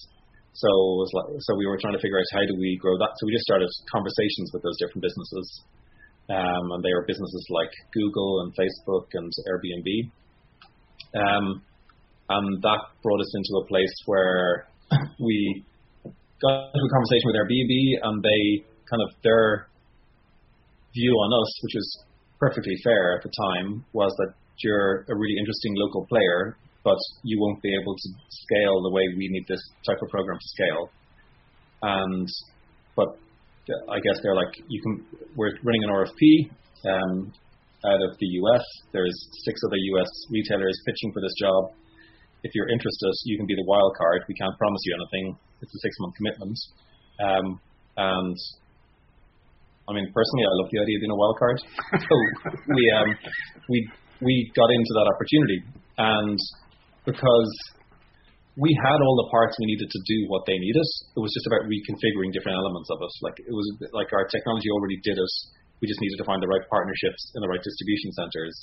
So 0.55 0.71
it 0.71 0.99
was 1.03 1.11
like, 1.13 1.29
so 1.43 1.53
we 1.59 1.67
were 1.67 1.77
trying 1.77 1.93
to 1.93 2.01
figure 2.01 2.17
out 2.17 2.25
how 2.33 2.47
do 2.47 2.55
we 2.57 2.79
grow 2.81 2.97
that. 2.97 3.13
So 3.19 3.27
we 3.27 3.35
just 3.35 3.45
started 3.45 3.69
conversations 3.91 4.49
with 4.55 4.63
those 4.63 4.79
different 4.79 5.03
businesses, 5.03 5.47
um, 6.31 6.65
and 6.71 6.81
they 6.81 6.95
are 6.95 7.03
businesses 7.03 7.45
like 7.51 7.69
Google 7.91 8.47
and 8.47 8.55
Facebook 8.55 9.11
and 9.11 9.29
Airbnb. 9.51 9.89
Um, 11.13 11.45
and 12.31 12.63
that 12.63 12.81
brought 13.03 13.21
us 13.21 13.31
into 13.35 13.63
a 13.63 13.67
place 13.67 13.93
where 14.07 14.67
we 15.19 15.63
got 16.41 16.71
into 16.73 16.85
a 16.85 16.93
conversation 16.93 17.25
with 17.25 17.35
Airbnb, 17.35 17.73
and 18.03 18.23
they 18.23 18.65
kind 18.89 19.01
of 19.01 19.09
their 19.23 19.67
view 20.93 21.11
on 21.11 21.29
us, 21.41 21.49
which 21.63 21.75
was 21.75 22.03
perfectly 22.39 22.75
fair 22.83 23.17
at 23.17 23.23
the 23.23 23.31
time, 23.49 23.83
was 23.93 24.13
that 24.17 24.33
you're 24.63 25.05
a 25.09 25.15
really 25.15 25.37
interesting 25.39 25.73
local 25.75 26.05
player, 26.07 26.57
but 26.83 26.97
you 27.23 27.39
won't 27.39 27.61
be 27.61 27.73
able 27.73 27.95
to 27.95 28.09
scale 28.29 28.81
the 28.81 28.91
way 28.91 29.03
we 29.17 29.27
need 29.29 29.45
this 29.47 29.61
type 29.85 29.97
of 30.01 30.09
program 30.09 30.37
to 30.39 30.47
scale. 30.47 30.89
And 31.81 32.27
but 32.95 33.19
I 33.91 33.99
guess 33.99 34.19
they're 34.23 34.35
like 34.35 34.53
you 34.67 34.81
can. 34.81 35.05
We're 35.35 35.51
running 35.63 35.83
an 35.83 35.89
RFP 35.89 36.49
um, 36.89 37.33
out 37.85 38.01
of 38.01 38.17
the 38.17 38.27
US. 38.41 38.63
There's 38.93 39.15
six 39.43 39.59
other 39.67 39.75
US 39.75 40.09
retailers 40.31 40.79
pitching 40.85 41.11
for 41.13 41.21
this 41.21 41.33
job. 41.39 41.73
If 42.47 42.55
you're 42.55 42.71
interested, 42.71 43.11
you 43.27 43.35
can 43.35 43.43
be 43.43 43.59
the 43.59 43.67
wild 43.67 43.91
card. 43.99 44.23
We 44.31 44.39
can't 44.39 44.55
promise 44.55 44.79
you 44.87 44.95
anything. 44.95 45.35
It's 45.59 45.73
a 45.75 45.81
six 45.83 45.91
month 45.99 46.15
commitment. 46.15 46.57
Um, 47.19 47.45
and 47.99 48.37
I 49.87 49.91
mean, 49.91 50.07
personally, 50.15 50.45
I 50.47 50.53
love 50.63 50.71
the 50.71 50.79
idea 50.79 50.95
of 50.95 51.01
being 51.03 51.15
a 51.15 51.19
wild 51.19 51.35
card. 51.35 51.57
so 52.07 52.13
we 52.71 52.83
um, 52.95 53.09
we 53.67 53.77
we 54.23 54.33
got 54.55 54.71
into 54.71 54.93
that 54.95 55.07
opportunity, 55.11 55.59
and 55.99 56.39
because 57.03 57.51
we 58.55 58.71
had 58.79 58.99
all 59.03 59.15
the 59.21 59.29
parts 59.29 59.53
we 59.61 59.69
needed 59.69 59.91
to 59.91 60.01
do 60.07 60.17
what 60.31 60.47
they 60.47 60.57
needed, 60.57 60.87
it 61.15 61.21
was 61.21 61.29
just 61.35 61.45
about 61.45 61.67
reconfiguring 61.67 62.33
different 62.33 62.57
elements 62.57 62.89
of 62.89 62.97
it. 63.03 63.11
Like 63.21 63.37
it 63.37 63.53
was 63.53 63.67
like 63.91 64.09
our 64.15 64.25
technology 64.27 64.71
already 64.73 64.97
did 65.05 65.19
it. 65.19 65.33
We 65.77 65.85
just 65.85 66.01
needed 66.01 66.17
to 66.17 66.25
find 66.25 66.41
the 66.41 66.49
right 66.49 66.65
partnerships 66.65 67.21
and 67.37 67.45
the 67.45 67.51
right 67.51 67.61
distribution 67.61 68.09
centers. 68.17 68.55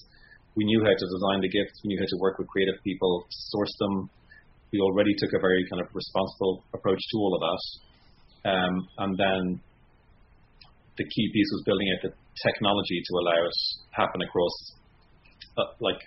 We 0.57 0.65
knew 0.65 0.81
how 0.83 0.95
to 0.95 1.07
design 1.07 1.43
the 1.43 1.51
gifts. 1.51 1.81
We 1.83 1.95
knew 1.95 2.01
how 2.01 2.07
to 2.09 2.19
work 2.23 2.39
with 2.39 2.49
creative 2.49 2.79
people, 2.85 3.27
source 3.31 3.75
them. 3.81 4.11
We 4.73 4.79
already 4.81 5.15
took 5.19 5.33
a 5.35 5.41
very 5.41 5.67
kind 5.71 5.83
of 5.83 5.89
responsible 5.95 6.65
approach 6.75 6.99
to 6.99 7.17
all 7.19 7.33
of 7.35 7.43
that. 7.43 7.63
Um, 8.51 8.75
and 8.99 9.13
then 9.19 9.43
the 10.97 11.05
key 11.05 11.27
piece 11.33 11.51
was 11.53 11.63
building 11.67 11.89
out 11.91 12.01
the 12.07 12.13
technology 12.43 13.03
to 13.03 13.13
allow 13.19 13.41
it 13.47 13.59
happen 13.91 14.21
across 14.23 14.55
uh, 15.59 15.71
like 15.81 15.99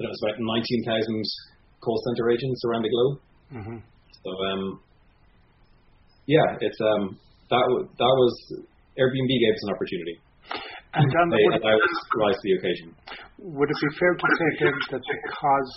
it 0.00 0.08
was 0.08 0.20
about 0.24 0.40
19,000 0.40 1.24
call 1.84 2.00
center 2.08 2.30
agents 2.30 2.64
around 2.64 2.82
the 2.84 2.92
globe. 2.92 3.16
Mm-hmm. 3.52 3.78
So 4.24 4.30
um, 4.48 4.80
yeah, 6.26 6.56
it's 6.60 6.80
um, 6.80 7.18
that 7.50 7.64
w- 7.68 7.88
that 7.88 8.14
was 8.16 8.34
Airbnb 8.96 9.28
gave 9.28 9.52
us 9.52 9.64
an 9.68 9.74
opportunity. 9.76 10.16
They 10.90 11.06
to 11.06 12.18
rise 12.18 12.34
to 12.34 12.42
the 12.42 12.54
occasion. 12.58 12.94
Would 13.38 13.70
it 13.70 13.76
be 13.78 13.90
fair 13.98 14.14
to 14.14 14.26
say 14.26 14.64
then 14.64 14.74
that 14.90 15.02
because 15.06 15.72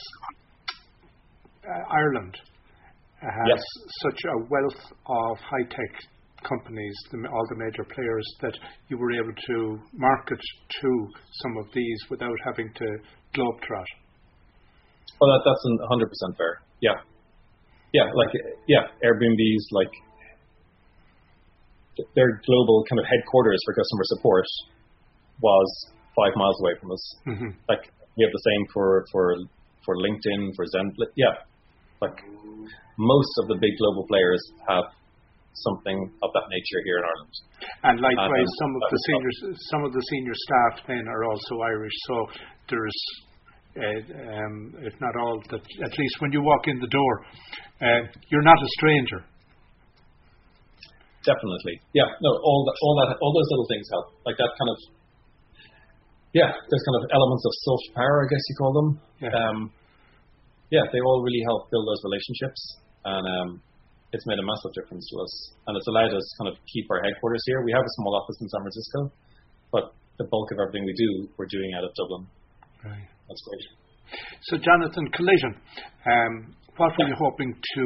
uh, 1.70 1.94
Ireland 1.94 2.36
has 3.22 3.48
yes. 3.48 3.62
such 4.02 4.20
a 4.26 4.38
wealth 4.50 4.82
of 5.06 5.38
high 5.38 5.68
tech 5.70 5.94
companies, 6.44 6.96
the, 7.12 7.18
all 7.30 7.46
the 7.50 7.56
major 7.56 7.86
players, 7.86 8.26
that 8.42 8.58
you 8.90 8.98
were 8.98 9.12
able 9.14 9.34
to 9.48 9.80
market 9.94 10.40
to 10.82 10.90
some 11.42 11.58
of 11.58 11.66
these 11.74 12.00
without 12.10 12.36
having 12.44 12.74
to 12.74 12.88
globetrot? 13.38 13.90
Well, 15.22 15.30
that, 15.32 15.42
that's 15.46 15.64
100% 16.28 16.38
fair. 16.38 16.62
Yeah. 16.82 17.00
Yeah, 17.94 18.10
like, 18.16 18.34
yeah, 18.68 18.90
Airbnb's 19.06 19.68
like, 19.72 19.94
their 22.16 22.42
global 22.46 22.84
kind 22.90 23.00
of 23.00 23.06
headquarters 23.06 23.62
for 23.66 23.76
customer 23.76 24.04
support 24.18 24.46
was 25.44 25.70
five 26.16 26.34
miles 26.36 26.58
away 26.64 26.74
from 26.80 26.90
us. 26.92 27.04
Mm-hmm. 27.28 27.52
Like, 27.68 27.92
we 28.16 28.24
have 28.24 28.32
the 28.32 28.46
same 28.50 28.64
for, 28.74 29.06
for, 29.12 29.36
for 29.86 29.94
LinkedIn, 30.00 30.56
for 30.56 30.66
Zen. 30.66 30.96
Yeah. 31.16 31.36
Like, 32.02 32.18
most 32.98 33.34
of 33.44 33.48
the 33.52 33.58
big 33.60 33.76
global 33.78 34.08
players 34.08 34.42
have 34.70 34.86
something 35.54 35.98
of 36.24 36.30
that 36.34 36.48
nature 36.50 36.82
here 36.86 36.98
in 36.98 37.06
Ireland. 37.06 37.34
And 37.86 37.96
likewise, 38.02 38.50
some 38.58 38.74
of 38.74 38.82
the 38.90 39.00
senior 39.06 39.34
some 39.70 39.82
of 39.86 39.92
the 39.94 40.02
senior 40.10 40.34
staff 40.34 40.74
then 40.88 41.06
are 41.06 41.24
also 41.30 41.54
Irish. 41.62 41.94
So 42.10 42.16
there's, 42.70 43.00
uh, 43.78 44.02
um, 44.34 44.74
if 44.82 44.94
not 44.98 45.14
all, 45.22 45.38
that 45.52 45.62
at 45.62 45.94
least 45.98 46.16
when 46.20 46.32
you 46.34 46.42
walk 46.42 46.66
in 46.66 46.80
the 46.80 46.90
door, 46.90 47.14
uh, 47.82 48.02
you're 48.30 48.42
not 48.46 48.58
a 48.58 48.70
stranger. 48.82 49.22
Definitely, 51.24 51.80
yeah. 51.94 52.10
No, 52.20 52.30
all 52.34 52.62
that, 52.68 52.76
all 52.82 52.96
that, 53.00 53.18
all 53.22 53.32
those 53.32 53.50
little 53.54 53.70
things 53.70 53.88
help. 53.94 54.08
Like 54.26 54.38
that 54.38 54.52
kind 54.58 54.70
of, 54.74 54.78
yeah. 56.34 56.50
There's 56.50 56.86
kind 56.86 56.98
of 57.00 57.04
elements 57.14 57.44
of 57.46 57.54
soft 57.64 57.88
power, 57.96 58.26
I 58.26 58.28
guess 58.28 58.44
you 58.50 58.56
call 58.58 58.74
them. 58.74 58.90
Yeah. 59.22 59.34
Um, 59.34 59.58
yeah, 60.74 60.82
they 60.90 61.02
all 61.06 61.22
really 61.22 61.44
help 61.46 61.70
build 61.70 61.86
those 61.86 62.02
relationships, 62.02 62.62
and 63.06 63.22
um, 63.22 63.50
it's 64.10 64.26
made 64.26 64.42
a 64.42 64.46
massive 64.46 64.74
difference 64.74 65.06
to 65.14 65.16
us, 65.22 65.34
and 65.70 65.78
it's 65.78 65.86
allowed 65.86 66.10
us 66.10 66.26
to 66.26 66.34
kind 66.42 66.50
of 66.50 66.58
keep 66.66 66.90
our 66.90 66.98
headquarters 67.06 67.44
here. 67.46 67.62
We 67.62 67.74
have 67.78 67.86
a 67.86 67.94
small 68.02 68.18
office 68.18 68.38
in 68.42 68.50
San 68.50 68.62
Francisco, 68.66 69.00
but 69.70 69.94
the 70.18 70.26
bulk 70.26 70.50
of 70.50 70.58
everything 70.66 70.86
we 70.86 70.98
do, 70.98 71.30
we're 71.38 71.50
doing 71.50 71.78
out 71.78 71.86
of 71.86 71.94
Dublin. 71.94 72.26
Right. 72.82 73.06
That's 73.30 73.42
great. 73.46 73.66
So, 74.50 74.58
Jonathan, 74.58 75.06
collision. 75.14 75.54
Um, 76.06 76.34
what 76.78 76.94
were 76.98 77.06
you 77.08 77.18
hoping 77.22 77.54
to 77.54 77.84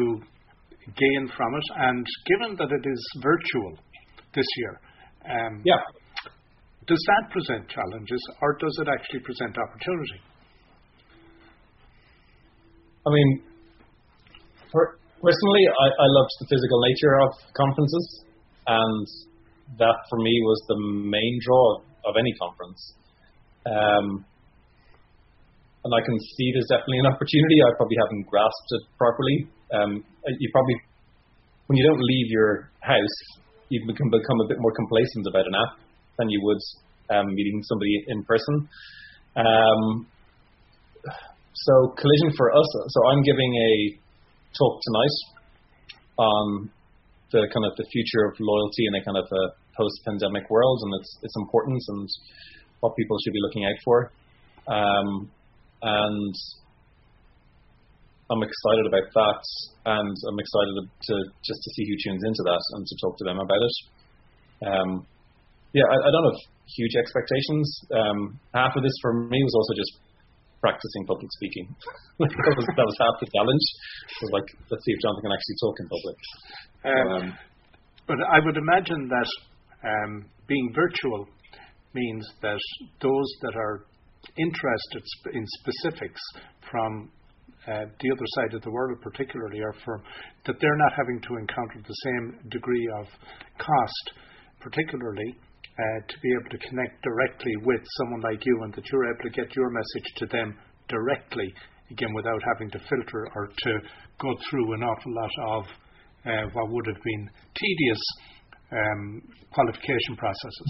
gain 0.95 1.23
from 1.35 1.51
it? 1.55 1.67
And 1.75 2.05
given 2.25 2.55
that 2.55 2.71
it 2.71 2.83
is 2.87 3.01
virtual 3.19 3.79
this 4.33 4.47
year, 4.63 4.73
um, 5.27 5.61
yeah. 5.65 5.79
Does 6.87 7.03
that 7.07 7.23
present 7.31 7.67
challenges, 7.69 8.21
or 8.41 8.57
does 8.59 8.75
it 8.81 8.87
actually 8.87 9.19
present 9.21 9.55
opportunity? 9.57 10.19
I 13.05 13.09
mean, 13.11 13.43
Personally, 15.17 15.65
I, 15.65 15.87
I 15.89 16.07
loved 16.13 16.33
the 16.37 16.45
physical 16.45 16.77
nature 16.85 17.15
of 17.25 17.33
conferences, 17.57 18.05
and 18.69 19.05
that 19.81 19.97
for 20.13 20.19
me 20.21 20.29
was 20.45 20.59
the 20.69 20.77
main 21.09 21.39
draw 21.41 21.81
of 22.05 22.13
any 22.21 22.29
conference. 22.37 22.77
Um, 23.65 24.21
and 25.83 25.91
I 25.91 26.01
can 26.05 26.13
see 26.21 26.53
there's 26.53 26.69
definitely 26.69 27.01
an 27.01 27.09
opportunity. 27.09 27.57
I 27.65 27.73
probably 27.81 27.97
haven't 27.97 28.29
grasped 28.29 28.69
it 28.77 28.83
properly. 29.01 29.49
Um, 29.73 30.05
you 30.37 30.49
probably, 30.53 30.77
when 31.65 31.81
you 31.81 31.85
don't 31.89 32.03
leave 32.03 32.29
your 32.29 32.69
house, 32.85 33.17
you 33.73 33.81
can 33.81 34.13
become 34.13 34.39
a 34.45 34.47
bit 34.47 34.61
more 34.61 34.73
complacent 34.77 35.25
about 35.33 35.49
an 35.49 35.55
app 35.57 35.73
than 36.17 36.29
you 36.29 36.41
would 36.43 36.61
um, 37.15 37.33
meeting 37.33 37.61
somebody 37.63 38.03
in 38.07 38.23
person. 38.23 38.67
Um, 39.35 40.07
so 41.53 41.73
collision 41.97 42.35
for 42.37 42.53
us. 42.53 42.69
So 42.89 42.99
I'm 43.07 43.23
giving 43.23 43.51
a 43.55 43.99
talk 44.57 44.79
tonight 44.81 45.17
on 46.17 46.69
the 47.31 47.47
kind 47.53 47.65
of 47.65 47.75
the 47.77 47.85
future 47.91 48.25
of 48.25 48.33
loyalty 48.39 48.87
in 48.87 48.95
a 48.95 49.03
kind 49.03 49.17
of 49.17 49.25
a 49.25 49.43
post-pandemic 49.75 50.49
world 50.49 50.79
and 50.83 50.91
its 51.01 51.09
its 51.21 51.35
importance 51.37 51.85
and 51.89 52.07
what 52.79 52.95
people 52.95 53.17
should 53.23 53.33
be 53.33 53.41
looking 53.41 53.65
out 53.65 53.79
for. 53.83 54.11
Um, 54.67 55.31
and 55.81 56.35
I'm 58.29 58.43
excited 58.43 58.85
about 58.87 59.07
that, 59.13 59.43
and 59.85 60.15
I'm 60.29 60.39
excited 60.39 60.73
to 60.83 61.15
just 61.45 61.61
to 61.63 61.69
see 61.75 61.85
who 61.87 61.95
tunes 62.03 62.23
into 62.25 62.43
that 62.43 62.63
and 62.75 62.83
to 62.85 62.95
talk 63.01 63.17
to 63.17 63.25
them 63.25 63.39
about 63.39 63.61
it. 63.63 63.75
Um, 64.67 64.89
yeah, 65.77 65.87
I, 65.93 65.97
I, 66.01 66.09
don't 66.09 66.27
have 66.33 66.41
huge 66.65 66.95
expectations. 66.97 67.65
Um, 67.93 68.19
half 68.53 68.73
of 68.73 68.81
this 68.81 68.97
for 69.05 69.13
me 69.13 69.37
was 69.45 69.53
also 69.53 69.73
just 69.77 69.93
practicing 70.57 71.05
public 71.05 71.29
speaking. 71.37 71.69
that, 72.19 72.55
was, 72.57 72.65
that 72.65 72.87
was 72.87 72.97
half 72.97 73.15
the 73.21 73.29
challenge. 73.29 73.65
It 74.09 74.21
was 74.25 74.33
like, 74.33 74.47
let's 74.73 74.81
see 74.81 74.93
if 74.97 74.99
Jonathan 75.05 75.23
can 75.29 75.35
actually 75.37 75.57
talk 75.61 75.75
in 75.77 75.87
public. 75.93 76.17
Um, 76.81 77.07
um, 77.13 77.25
but 78.09 78.17
I 78.25 78.39
would 78.41 78.57
imagine 78.57 79.05
that 79.05 79.29
um, 79.85 80.25
being 80.47 80.73
virtual 80.73 81.29
means 81.93 82.25
that 82.41 82.57
those 83.01 83.29
that 83.45 83.55
are 83.55 83.85
interested 84.37 85.03
in 85.33 85.45
specifics 85.61 86.21
from 86.71 87.11
uh, 87.67 87.85
the 87.99 88.09
other 88.11 88.27
side 88.39 88.53
of 88.55 88.61
the 88.63 88.71
world, 88.71 88.97
particularly, 89.01 89.59
are 89.61 89.75
from 89.83 90.01
that 90.45 90.55
they're 90.59 90.81
not 90.87 90.93
having 90.95 91.19
to 91.21 91.35
encounter 91.35 91.79
the 91.85 91.97
same 92.05 92.49
degree 92.49 92.87
of 92.99 93.05
cost, 93.59 94.05
particularly 94.61 95.35
to 95.77 96.15
be 96.21 96.29
able 96.33 96.49
to 96.49 96.57
connect 96.69 97.03
directly 97.03 97.53
with 97.61 97.81
someone 98.01 98.21
like 98.21 98.41
you 98.45 98.63
and 98.63 98.73
that 98.73 98.85
you're 98.91 99.13
able 99.13 99.23
to 99.23 99.29
get 99.29 99.55
your 99.55 99.69
message 99.69 100.09
to 100.17 100.25
them 100.25 100.57
directly, 100.89 101.53
again, 101.91 102.13
without 102.15 102.41
having 102.55 102.71
to 102.71 102.79
filter 102.89 103.29
or 103.35 103.47
to 103.47 103.71
go 104.17 104.33
through 104.49 104.73
an 104.73 104.81
awful 104.81 105.13
lot 105.13 105.33
of 105.53 105.63
uh, 106.25 106.45
what 106.53 106.71
would 106.71 106.87
have 106.87 107.01
been 107.03 107.29
tedious 107.53 108.01
um, 108.73 109.21
qualification 109.53 110.17
processes. 110.17 110.69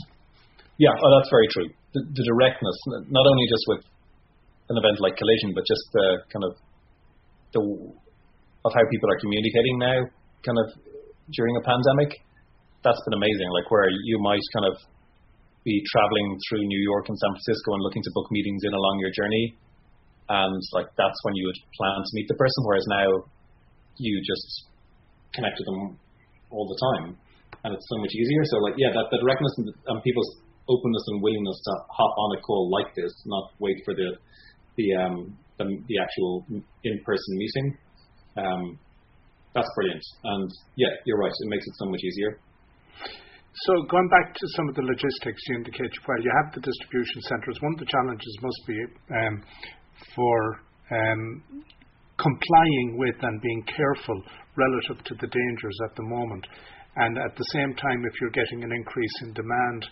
Yeah, 0.77 0.93
oh, 0.93 1.09
that's 1.17 1.31
very 1.31 1.47
true. 1.55 1.69
The, 1.95 2.01
the, 2.03 2.23
directness, 2.27 2.77
not 3.09 3.25
only 3.25 3.45
just 3.49 3.65
with 3.65 3.81
an 4.69 4.77
event 4.77 4.99
like 4.99 5.15
Collision, 5.17 5.55
but 5.55 5.63
just 5.65 5.81
the 5.93 6.07
kind 6.29 6.45
of 6.45 6.53
the 7.55 7.61
of 8.65 8.71
how 8.75 8.83
people 8.91 9.07
are 9.09 9.19
communicating 9.23 9.79
now, 9.79 9.99
kind 10.43 10.59
of 10.59 10.67
during 11.31 11.55
a 11.55 11.63
pandemic. 11.63 12.11
That's 12.83 12.99
been 13.07 13.17
amazing. 13.17 13.49
Like 13.55 13.71
where 13.71 13.87
you 13.89 14.19
might 14.19 14.43
kind 14.53 14.67
of 14.69 14.75
be 15.67 15.83
traveling 15.91 16.39
through 16.47 16.63
New 16.63 16.79
York 16.79 17.11
and 17.11 17.17
San 17.19 17.31
Francisco 17.35 17.75
and 17.75 17.83
looking 17.83 17.99
to 18.07 18.11
book 18.15 18.31
meetings 18.31 18.63
in 18.63 18.71
along 18.71 19.03
your 19.03 19.11
journey, 19.11 19.51
and 20.31 20.61
like 20.71 20.87
that's 20.95 21.19
when 21.27 21.35
you 21.35 21.43
would 21.51 21.59
plan 21.75 21.99
to 21.99 22.11
meet 22.15 22.27
the 22.31 22.39
person. 22.39 22.63
Whereas 22.63 22.87
now, 22.87 23.07
you 23.99 24.15
just 24.23 24.71
connect 25.35 25.59
with 25.59 25.67
them 25.67 25.99
all 26.55 26.63
the 26.71 26.79
time, 26.79 27.19
and 27.67 27.75
it's 27.75 27.87
so 27.91 27.99
much 27.99 28.15
easier. 28.15 28.43
So 28.47 28.63
like 28.63 28.79
yeah, 28.79 28.95
that 28.95 29.11
that 29.11 29.19
directness 29.19 29.53
and, 29.59 29.67
and 29.91 29.99
people's 30.07 30.31
openness 30.71 31.05
and 31.11 31.19
willingness 31.19 31.59
to 31.67 31.73
hop 31.91 32.13
on 32.15 32.37
a 32.37 32.41
call 32.41 32.71
like 32.71 32.95
this, 32.95 33.11
not 33.27 33.51
wait 33.59 33.75
for 33.83 33.91
the 33.91 34.15
the 34.79 34.87
um, 34.95 35.35
the, 35.59 35.65
the 35.67 35.97
actual 35.99 36.47
in-person 36.83 37.33
meeting. 37.35 37.67
Um, 38.39 38.79
that's 39.53 39.67
brilliant. 39.75 40.03
And 40.23 40.49
yeah, 40.75 40.93
you're 41.05 41.17
right. 41.17 41.31
It 41.33 41.49
makes 41.49 41.65
it 41.67 41.73
so 41.75 41.89
much 41.89 42.03
easier. 42.03 42.39
So 43.65 43.73
going 43.89 44.09
back 44.09 44.35
to 44.35 44.45
some 44.55 44.69
of 44.69 44.75
the 44.75 44.83
logistics 44.83 45.41
you 45.49 45.55
indicate, 45.55 45.89
well, 46.07 46.21
you 46.21 46.31
have 46.43 46.53
the 46.53 46.61
distribution 46.61 47.21
centres. 47.25 47.57
One 47.61 47.73
of 47.73 47.79
the 47.79 47.89
challenges 47.89 48.37
must 48.41 48.61
be 48.67 48.79
um, 49.09 49.35
for 50.13 50.37
um, 50.93 51.41
complying 52.21 52.97
with 52.97 53.15
and 53.21 53.41
being 53.41 53.63
careful 53.65 54.21
relative 54.55 55.03
to 55.05 55.13
the 55.15 55.27
dangers 55.27 55.77
at 55.89 55.95
the 55.95 56.03
moment. 56.03 56.45
And 56.97 57.17
at 57.17 57.35
the 57.35 57.45
same 57.53 57.73
time, 57.75 58.05
if 58.05 58.13
you're 58.21 58.33
getting 58.33 58.63
an 58.63 58.71
increase 58.71 59.15
in 59.21 59.33
demand 59.33 59.87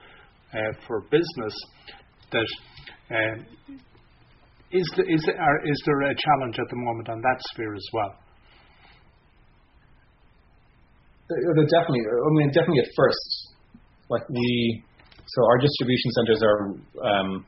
uh, 0.54 0.58
for 0.86 1.02
business, 1.10 1.56
that 2.32 2.50
um, 3.18 3.46
is, 4.72 4.86
the, 4.96 5.04
is, 5.10 5.26
there, 5.26 6.02
a 6.02 6.16
challenge 6.16 6.60
at 6.60 6.70
the 6.70 6.78
moment 6.78 7.10
on 7.10 7.22
that 7.22 7.40
sphere 7.54 7.74
as 7.74 7.88
well? 7.94 8.14
Definitely, 11.30 12.06
I 12.06 12.30
mean, 12.38 12.50
definitely 12.50 12.82
at 12.86 12.90
first, 12.96 13.55
like 14.10 14.28
we, 14.30 14.84
so 15.26 15.46
our 15.46 15.58
distribution 15.58 16.12
centers 16.12 16.42
are, 16.44 16.60
um, 17.04 17.46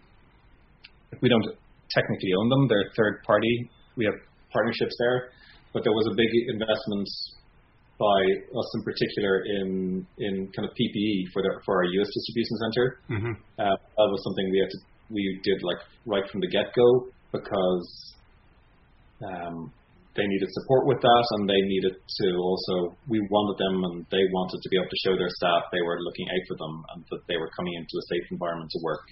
we 1.21 1.29
don't 1.29 1.45
technically 1.91 2.31
own 2.39 2.49
them; 2.49 2.67
they're 2.67 2.91
third 2.95 3.23
party. 3.23 3.69
We 3.95 4.05
have 4.05 4.15
partnerships 4.51 4.95
there, 4.99 5.29
but 5.73 5.83
there 5.83 5.93
was 5.93 6.07
a 6.11 6.15
big 6.15 6.29
investment 6.49 7.07
by 7.99 8.21
us 8.53 8.69
in 8.75 8.83
particular 8.83 9.41
in 9.45 10.05
in 10.19 10.51
kind 10.55 10.67
of 10.67 10.71
PPE 10.77 11.33
for 11.33 11.41
the 11.41 11.61
for 11.65 11.77
our 11.77 11.85
US 11.85 12.09
distribution 12.13 12.55
center. 12.61 12.85
Mm-hmm. 13.09 13.33
Uh, 13.57 13.75
that 13.75 14.07
was 14.13 14.21
something 14.23 14.51
we 14.51 14.59
had 14.59 14.69
to 14.69 14.79
we 15.09 15.39
did 15.43 15.63
like 15.63 15.77
right 16.05 16.29
from 16.29 16.41
the 16.41 16.47
get 16.47 16.73
go 16.75 17.07
because 17.31 18.13
um, 19.23 19.71
they 20.17 20.25
needed 20.25 20.49
support 20.49 20.89
with 20.89 20.97
that 20.97 21.25
and 21.37 21.45
they 21.45 21.61
needed 21.69 21.93
to 21.93 22.27
also 22.41 22.97
we 23.05 23.21
wanted 23.29 23.57
them 23.61 23.77
and 23.85 23.95
they 24.09 24.25
wanted 24.33 24.57
to 24.59 24.69
be 24.73 24.77
able 24.81 24.89
to 24.89 25.03
show 25.05 25.13
their 25.13 25.29
staff 25.37 25.69
they 25.69 25.85
were 25.85 26.01
looking 26.01 26.25
out 26.25 26.43
for 26.49 26.57
them 26.57 26.73
and 26.91 26.99
that 27.13 27.23
they 27.29 27.37
were 27.37 27.53
coming 27.53 27.77
into 27.77 27.95
a 28.01 28.07
safe 28.09 28.25
environment 28.33 28.73
to 28.73 28.81
work. 28.81 29.05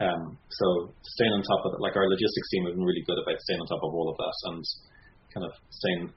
Um, 0.00 0.40
so 0.48 0.96
staying 1.04 1.36
on 1.36 1.44
top 1.44 1.68
of 1.68 1.76
it, 1.76 1.84
like 1.84 1.92
our 1.92 2.08
logistics 2.08 2.48
team 2.48 2.64
has 2.64 2.72
been 2.72 2.88
really 2.88 3.04
good 3.04 3.20
about 3.20 3.36
staying 3.44 3.60
on 3.60 3.68
top 3.68 3.84
of 3.84 3.92
all 3.92 4.08
of 4.08 4.16
that 4.16 4.36
and 4.48 4.64
kind 5.36 5.44
of 5.44 5.52
staying 5.68 6.08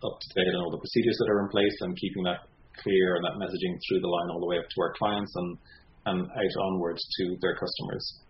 up 0.00 0.16
to 0.16 0.28
date 0.32 0.56
on 0.56 0.64
all 0.64 0.72
the 0.72 0.80
procedures 0.80 1.20
that 1.20 1.28
are 1.28 1.44
in 1.44 1.52
place 1.52 1.76
and 1.84 1.92
keeping 2.00 2.24
that 2.24 2.48
clear 2.80 3.20
and 3.20 3.24
that 3.28 3.36
messaging 3.36 3.76
through 3.84 4.00
the 4.00 4.08
line 4.08 4.32
all 4.32 4.40
the 4.40 4.48
way 4.48 4.56
up 4.56 4.64
to 4.72 4.80
our 4.80 4.96
clients 4.96 5.36
and 5.36 5.60
and 6.08 6.24
out 6.24 6.54
onwards 6.64 7.04
to 7.20 7.36
their 7.44 7.52
customers. 7.60 8.24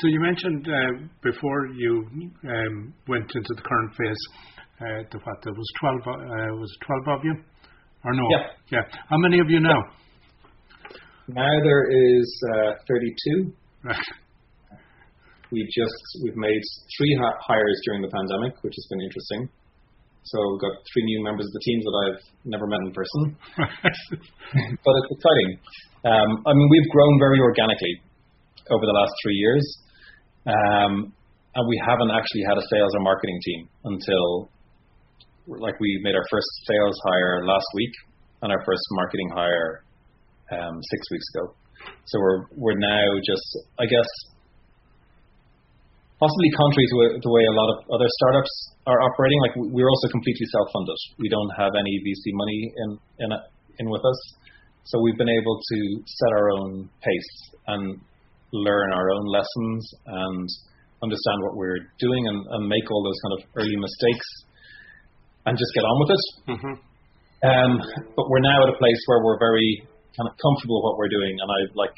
So 0.00 0.08
you 0.08 0.20
mentioned 0.20 0.64
uh, 0.64 1.04
before 1.22 1.68
you 1.76 2.08
um, 2.48 2.94
went 3.08 3.28
into 3.28 3.52
the 3.52 3.60
current 3.60 3.92
phase, 3.92 4.22
uh, 4.80 5.04
the 5.12 5.18
what 5.20 5.36
there 5.44 5.52
was 5.52 5.68
twelve 5.80 6.00
uh, 6.08 6.56
was 6.56 6.72
twelve 6.80 7.18
of 7.18 7.24
you, 7.24 7.36
or 8.04 8.14
no? 8.14 8.24
Yeah. 8.32 8.80
Yeah. 8.80 8.84
How 9.10 9.18
many 9.18 9.38
of 9.38 9.50
you 9.50 9.60
now? 9.60 9.76
Now 11.28 11.52
there 11.60 11.84
is 11.92 12.24
thirty-two. 12.88 13.52
Right. 13.84 14.08
We 15.52 15.60
just 15.76 16.00
we've 16.24 16.40
made 16.40 16.62
three 16.96 17.12
hires 17.44 17.78
during 17.84 18.00
the 18.00 18.08
pandemic, 18.08 18.56
which 18.64 18.72
has 18.72 18.86
been 18.88 19.02
interesting. 19.04 19.52
So 20.24 20.40
we've 20.56 20.64
got 20.64 20.72
three 20.88 21.04
new 21.04 21.20
members 21.22 21.44
of 21.44 21.52
the 21.52 21.64
team 21.68 21.78
that 21.84 21.94
I've 22.00 22.22
never 22.48 22.66
met 22.66 22.80
in 22.80 22.92
person, 22.96 23.36
but 23.60 24.92
it's 25.04 25.10
exciting. 25.12 25.50
Um, 26.08 26.30
I 26.48 26.56
mean, 26.56 26.68
we've 26.70 26.88
grown 26.88 27.18
very 27.20 27.40
organically 27.44 28.00
over 28.70 28.86
the 28.86 28.96
last 28.96 29.12
three 29.20 29.36
years. 29.36 29.81
Um, 30.46 31.12
and 31.54 31.68
we 31.68 31.76
haven't 31.84 32.10
actually 32.10 32.44
had 32.48 32.56
a 32.56 32.64
sales 32.72 32.92
or 32.96 33.00
marketing 33.00 33.38
team 33.44 33.68
until 33.84 34.50
like 35.46 35.78
we 35.80 36.00
made 36.02 36.14
our 36.14 36.26
first 36.30 36.48
sales 36.66 36.96
hire 37.04 37.44
last 37.44 37.66
week 37.74 37.92
and 38.42 38.50
our 38.50 38.62
first 38.64 38.82
marketing 38.92 39.30
hire 39.34 39.84
um, 40.50 40.74
six 40.90 41.00
weeks 41.10 41.26
ago. 41.34 41.54
So 42.06 42.18
we're 42.18 42.40
we're 42.56 42.78
now 42.78 43.04
just 43.26 43.46
I 43.78 43.86
guess 43.86 44.10
possibly 46.18 46.50
contrary 46.54 46.86
to 46.86 46.96
the 47.18 47.32
way 47.34 47.44
a 47.46 47.54
lot 47.54 47.68
of 47.74 47.78
other 47.90 48.06
startups 48.22 48.52
are 48.86 49.00
operating. 49.02 49.38
Like 49.42 49.54
we're 49.74 49.90
also 49.90 50.08
completely 50.08 50.46
self-funded. 50.46 50.98
We 51.18 51.28
don't 51.28 51.52
have 51.58 51.74
any 51.74 51.94
VC 52.06 52.24
money 52.34 52.60
in 52.76 52.88
in 53.18 53.30
in 53.82 53.86
with 53.90 54.04
us, 54.06 54.20
so 54.84 55.02
we've 55.02 55.18
been 55.18 55.30
able 55.30 55.58
to 55.58 55.78
set 56.06 56.30
our 56.38 56.50
own 56.50 56.88
pace 57.02 57.32
and 57.66 58.00
learn 58.52 58.92
our 58.92 59.10
own 59.10 59.26
lessons 59.26 59.80
and 60.06 60.48
understand 61.02 61.38
what 61.42 61.56
we're 61.56 61.82
doing 61.98 62.22
and, 62.28 62.38
and 62.46 62.68
make 62.68 62.86
all 62.90 63.02
those 63.02 63.18
kind 63.24 63.34
of 63.36 63.40
early 63.56 63.76
mistakes 63.76 64.28
and 65.46 65.58
just 65.58 65.72
get 65.74 65.82
on 65.82 65.96
with 65.98 66.10
it. 66.12 66.24
Mm-hmm. 66.54 66.74
Um, 67.42 67.72
but 68.14 68.30
we're 68.30 68.44
now 68.46 68.62
at 68.62 68.70
a 68.70 68.78
place 68.78 69.00
where 69.06 69.18
we're 69.24 69.38
very 69.38 69.82
kind 70.14 70.30
of 70.30 70.38
comfortable 70.38 70.78
with 70.78 70.94
what 70.94 70.96
we're 70.98 71.10
doing, 71.10 71.34
and 71.42 71.48
I 71.50 71.60
like 71.74 71.96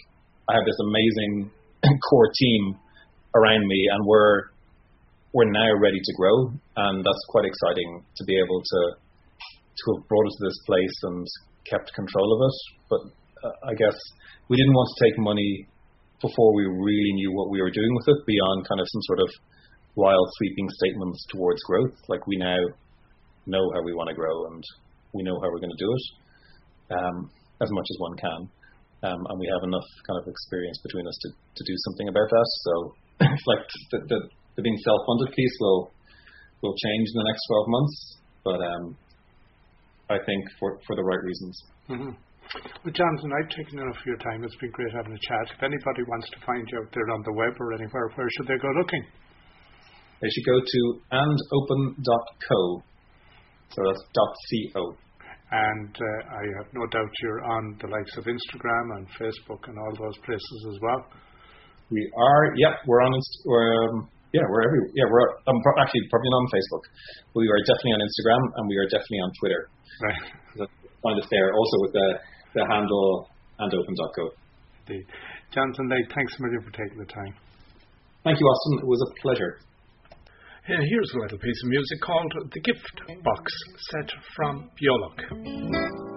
I 0.49 0.57
have 0.57 0.65
this 0.65 0.81
amazing 0.81 1.53
core 2.09 2.33
team 2.33 2.81
around 3.37 3.67
me, 3.69 3.81
and 3.93 4.01
we're 4.09 4.55
we're 5.37 5.51
now 5.51 5.69
ready 5.83 6.01
to 6.01 6.13
grow, 6.17 6.49
and 6.49 7.05
that's 7.05 7.25
quite 7.29 7.45
exciting 7.45 8.07
to 8.17 8.25
be 8.25 8.41
able 8.41 8.63
to 8.63 8.81
to 8.97 9.85
have 9.93 10.09
brought 10.09 10.27
us 10.33 10.37
to 10.41 10.45
this 10.49 10.61
place 10.65 10.97
and 11.13 11.27
kept 11.69 11.93
control 11.93 12.29
of 12.33 12.41
it. 12.49 12.57
But 12.89 13.03
uh, 13.45 13.69
I 13.69 13.75
guess 13.75 13.99
we 14.49 14.57
didn't 14.57 14.73
want 14.73 14.89
to 14.89 15.05
take 15.05 15.19
money 15.19 15.69
before 16.25 16.57
we 16.57 16.65
really 16.65 17.13
knew 17.21 17.33
what 17.37 17.53
we 17.53 17.61
were 17.61 17.71
doing 17.71 17.93
with 17.93 18.09
it 18.09 18.25
beyond 18.25 18.65
kind 18.65 18.81
of 18.81 18.89
some 18.89 19.05
sort 19.05 19.21
of 19.21 19.31
wild 19.95 20.29
sweeping 20.41 20.69
statements 20.81 21.21
towards 21.29 21.61
growth. 21.69 21.93
Like 22.09 22.27
we 22.27 22.41
now 22.41 22.57
know 23.45 23.65
how 23.77 23.85
we 23.85 23.93
want 23.93 24.09
to 24.09 24.17
grow 24.17 24.49
and 24.49 24.65
we 25.13 25.23
know 25.23 25.37
how 25.45 25.53
we're 25.53 25.61
going 25.61 25.77
to 25.77 25.85
do 25.85 25.93
it 25.93 26.05
um, 26.97 27.31
as 27.61 27.69
much 27.71 27.89
as 27.93 27.97
one 28.01 28.17
can. 28.17 28.41
Um, 29.05 29.21
and 29.29 29.37
we 29.37 29.53
have 29.53 29.69
enough 29.69 29.85
kind 30.09 30.17
of 30.17 30.25
experience 30.25 30.81
between 30.81 31.05
us 31.07 31.19
to, 31.23 31.29
to 31.29 31.63
do 31.69 31.77
something 31.85 32.09
about 32.09 32.29
that. 32.33 32.49
So, 32.65 32.73
it's 33.21 33.47
like 33.53 33.65
the, 33.93 33.99
the, 34.09 34.19
the 34.57 34.63
being 34.63 34.81
self-funded 34.81 35.37
piece 35.37 35.57
will 35.61 35.93
will 36.63 36.73
change 36.73 37.07
in 37.13 37.19
the 37.21 37.29
next 37.29 37.45
12 37.53 37.69
months, 37.69 37.97
but 38.41 38.59
um, 38.65 38.97
I 40.09 40.17
think 40.25 40.41
for 40.59 40.81
for 40.87 40.97
the 40.97 41.05
right 41.05 41.21
reasons. 41.21 41.55
Mm-hmm. 41.91 42.11
Well, 42.55 42.95
Jonathan, 42.95 43.31
I've 43.35 43.51
taken 43.51 43.83
enough 43.83 43.99
of 43.99 44.07
your 44.07 44.21
time. 44.23 44.45
It's 44.47 44.55
been 44.63 44.71
great 44.71 44.95
having 44.95 45.11
a 45.11 45.23
chat. 45.27 45.51
If 45.51 45.63
anybody 45.63 46.07
wants 46.07 46.31
to 46.31 46.39
find 46.47 46.63
you 46.71 46.79
out 46.79 46.91
there 46.95 47.09
on 47.11 47.23
the 47.27 47.35
web 47.35 47.55
or 47.59 47.75
anywhere, 47.75 48.15
where 48.15 48.31
should 48.31 48.47
they 48.47 48.59
go 48.63 48.71
looking? 48.79 49.03
They 50.23 50.31
should 50.31 50.47
go 50.47 50.59
to 50.63 50.81
andopen.co. 51.11 52.61
So 53.75 53.79
that's 53.83 54.03
.co. 54.07 54.83
And 55.51 55.93
uh, 55.99 56.21
I 56.31 56.43
have 56.63 56.71
no 56.75 56.87
doubt 56.95 57.11
you're 57.23 57.43
on 57.43 57.77
the 57.83 57.89
likes 57.91 58.15
of 58.19 58.25
Instagram 58.25 58.87
and 58.99 59.05
Facebook 59.19 59.67
and 59.67 59.75
all 59.75 59.95
those 59.99 60.19
places 60.23 60.59
as 60.71 60.79
well. 60.79 61.01
We 61.91 62.01
are, 62.17 62.55
yeah, 62.57 62.79
we're 62.87 63.03
on. 63.03 63.13
Um, 63.15 64.09
yeah, 64.35 64.43
we're 64.51 64.67
every, 64.67 64.83
yeah, 64.99 65.07
we're 65.11 65.31
um, 65.47 65.59
actually 65.79 66.07
probably 66.11 66.31
not 66.31 66.43
on 66.43 66.51
Facebook. 66.51 66.85
We 67.39 67.47
are 67.47 67.61
definitely 67.67 67.95
on 67.95 68.03
Instagram 68.03 68.43
and 68.59 68.65
we 68.67 68.77
are 68.83 68.89
definitely 68.91 69.23
on 69.23 69.31
Twitter. 69.39 69.63
Right. 70.03 70.23
Find 71.03 71.17
us 71.23 71.29
there 71.31 71.55
also 71.55 71.77
with 71.87 71.93
the 71.95 72.09
the 72.55 72.67
handle 72.71 73.29
andopen.co. 73.61 74.31
Indeed. 74.87 75.07
Jonathan 75.53 75.89
Legge, 75.89 76.09
thanks 76.15 76.35
a 76.39 76.43
million 76.43 76.63
for 76.63 76.71
taking 76.71 76.99
the 76.99 77.07
time. 77.07 77.35
Thank 78.25 78.41
you, 78.41 78.47
Austin. 78.47 78.79
It 78.81 78.87
was 78.87 79.03
a 79.03 79.21
pleasure. 79.23 79.59
Yeah, 80.69 80.81
here's 80.89 81.11
a 81.15 81.19
little 81.19 81.39
piece 81.39 81.61
of 81.63 81.69
music 81.69 82.01
called 82.01 82.33
The 82.53 82.61
Gift 82.61 83.23
Box, 83.23 83.53
set 83.93 84.11
from 84.35 84.71
Biolog. 84.81 86.14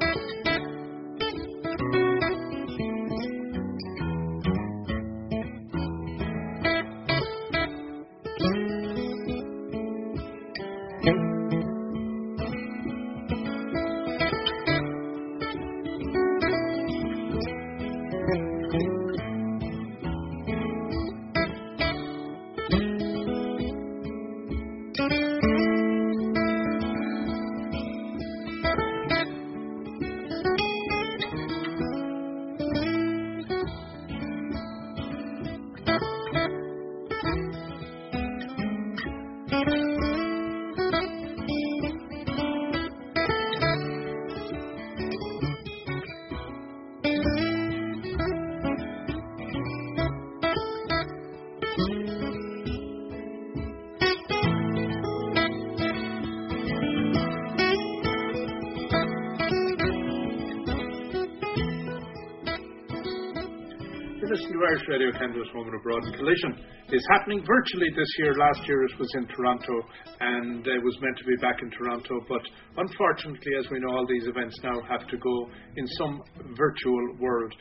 Collision 66.03 66.53
is 66.91 67.05
happening 67.11 67.43
virtually 67.45 67.87
this 67.95 68.07
year. 68.19 68.33
Last 68.35 68.67
year 68.67 68.83
it 68.83 68.99
was 68.99 69.09
in 69.15 69.27
Toronto 69.27 69.73
and 70.19 70.65
it 70.65 70.83
was 70.83 70.97
meant 71.01 71.17
to 71.17 71.25
be 71.25 71.35
back 71.41 71.57
in 71.61 71.69
Toronto, 71.71 72.21
but 72.27 72.41
unfortunately, 72.77 73.51
as 73.59 73.69
we 73.71 73.79
know, 73.79 73.95
all 73.95 74.07
these 74.07 74.27
events 74.27 74.55
now 74.63 74.79
have 74.89 75.07
to 75.07 75.17
go 75.17 75.49
in 75.75 75.87
some 75.97 76.21
virtual 76.55 77.15
world. 77.19 77.53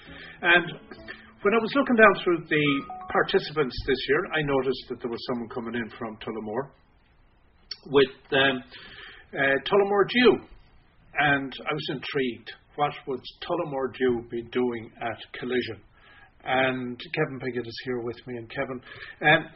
And 0.42 0.72
when 1.42 1.55
I 1.55 1.59
was 1.59 1.72
looking 1.75 1.96
down 1.96 2.14
through 2.25 2.44
the 2.49 2.66
participants 3.12 3.77
this 3.87 3.99
year, 4.09 4.22
I 4.35 4.42
noticed 4.42 4.85
that 4.88 5.01
there 5.01 5.11
was 5.11 5.25
someone 5.29 5.49
coming 5.49 5.75
in 5.75 5.88
from 5.99 6.16
Tullamore 6.18 6.70
with 7.87 8.14
um, 8.33 8.62
uh, 9.33 9.57
Tullamore 9.64 10.09
Dew, 10.09 10.38
and 11.18 11.53
I 11.70 11.72
was 11.72 11.87
intrigued. 11.90 12.51
What 12.77 12.92
would 13.07 13.20
Tullamore 13.42 13.94
Dew 13.96 14.25
be 14.31 14.42
doing 14.51 14.90
at 15.01 15.18
Collision? 15.38 15.81
And 16.46 17.00
Kevin 17.12 17.40
Pigott 17.40 17.66
is 17.66 17.80
here 17.85 18.00
with 18.00 18.16
me. 18.26 18.37
And 18.37 18.48
Kevin, 18.50 18.80
um, 19.22 19.46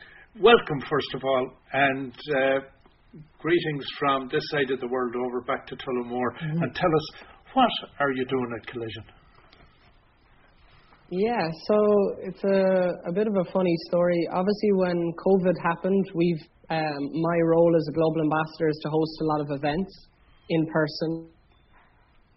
welcome 0.41 0.81
first 0.91 1.15
of 1.15 1.23
all, 1.25 1.53
and 1.73 2.13
uh, 2.35 2.61
greetings 3.39 3.85
from 3.99 4.29
this 4.33 4.43
side 4.51 4.71
of 4.71 4.81
the 4.81 4.89
world 4.89 5.15
over 5.17 5.41
back 5.43 5.67
to 5.69 5.77
Tullamore. 5.77 6.35
Mm-hmm. 6.43 6.63
And 6.63 6.75
tell 6.75 6.91
us, 6.95 7.25
what 7.55 7.71
are 8.01 8.13
you 8.13 8.25
doing 8.27 8.51
at 8.61 8.67
Collision? 8.67 9.05
Yeah, 11.13 11.51
so 11.67 11.77
it's 12.23 12.45
a, 12.45 13.09
a 13.09 13.13
bit 13.13 13.27
of 13.27 13.35
a 13.35 13.51
funny 13.53 13.75
story. 13.89 14.29
Obviously, 14.33 14.73
when 14.75 15.13
COVID 15.27 15.55
happened, 15.63 16.05
we've 16.15 16.43
um, 16.71 17.11
my 17.21 17.39
role 17.47 17.75
as 17.77 17.85
a 17.89 17.93
global 17.93 18.23
ambassador 18.23 18.69
is 18.69 18.79
to 18.85 18.91
host 18.91 19.21
a 19.21 19.25
lot 19.25 19.41
of 19.41 19.51
events 19.51 20.07
in 20.51 20.67
person. 20.67 21.29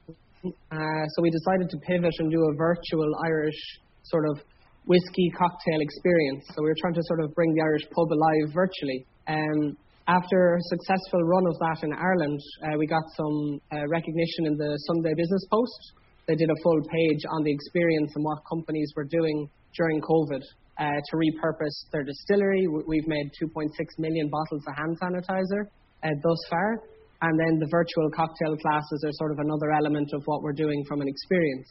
Uh, 0.06 1.06
so 1.14 1.22
we 1.22 1.30
decided 1.30 1.70
to 1.70 1.78
pivot 1.86 2.14
and 2.18 2.32
do 2.32 2.42
a 2.42 2.56
virtual 2.58 3.12
Irish 3.26 3.62
sort 4.04 4.26
of 4.30 4.42
whiskey 4.86 5.32
cocktail 5.38 5.80
experience. 5.80 6.44
So 6.50 6.62
we 6.62 6.70
were 6.70 6.80
trying 6.82 6.96
to 6.96 7.04
sort 7.04 7.22
of 7.22 7.34
bring 7.36 7.54
the 7.54 7.62
Irish 7.62 7.84
pub 7.96 8.12
alive 8.12 8.54
virtually. 8.54 9.06
Um, 9.28 9.78
after 10.08 10.56
a 10.56 10.62
successful 10.68 11.24
run 11.24 11.48
of 11.48 11.56
that 11.60 11.80
in 11.84 11.94
Ireland, 11.94 12.40
uh, 12.68 12.78
we 12.78 12.88
got 12.88 13.04
some 13.16 13.60
uh, 13.72 13.88
recognition 13.88 14.52
in 14.52 14.58
the 14.58 14.76
Sunday 14.92 15.14
Business 15.16 15.48
Post. 15.50 15.94
They 16.28 16.36
did 16.36 16.50
a 16.50 16.60
full 16.62 16.82
page 16.92 17.24
on 17.32 17.44
the 17.44 17.52
experience 17.52 18.12
and 18.16 18.24
what 18.24 18.40
companies 18.50 18.92
were 18.96 19.06
doing 19.06 19.48
during 19.76 20.02
COVID 20.02 20.44
uh, 20.80 20.84
to 20.84 21.14
repurpose 21.16 21.88
their 21.92 22.04
distillery. 22.04 22.68
We've 22.68 23.08
made 23.08 23.32
2.6 23.42 23.72
million 23.98 24.30
bottles 24.30 24.64
of 24.68 24.76
hand 24.76 24.98
sanitizer 25.00 25.68
uh, 26.04 26.10
thus 26.22 26.40
far. 26.50 26.84
And 27.22 27.40
then 27.40 27.60
the 27.60 27.68
virtual 27.72 28.12
cocktail 28.12 28.58
classes 28.58 29.04
are 29.08 29.12
sort 29.14 29.32
of 29.32 29.40
another 29.40 29.72
element 29.72 30.12
of 30.14 30.22
what 30.26 30.44
we're 30.44 30.52
doing 30.52 30.84
from 30.88 31.00
an 31.00 31.08
experience 31.08 31.68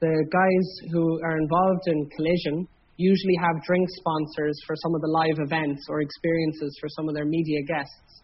the 0.00 0.24
guys 0.30 0.90
who 0.92 1.20
are 1.24 1.36
involved 1.38 1.82
in 1.86 2.08
Collision 2.16 2.68
usually 2.96 3.36
have 3.40 3.62
drink 3.64 3.86
sponsors 3.98 4.58
for 4.66 4.74
some 4.82 4.94
of 4.94 5.00
the 5.00 5.08
live 5.08 5.38
events 5.38 5.86
or 5.88 6.00
experiences 6.00 6.76
for 6.80 6.88
some 6.88 7.08
of 7.08 7.14
their 7.14 7.24
media 7.24 7.62
guests, 7.66 8.22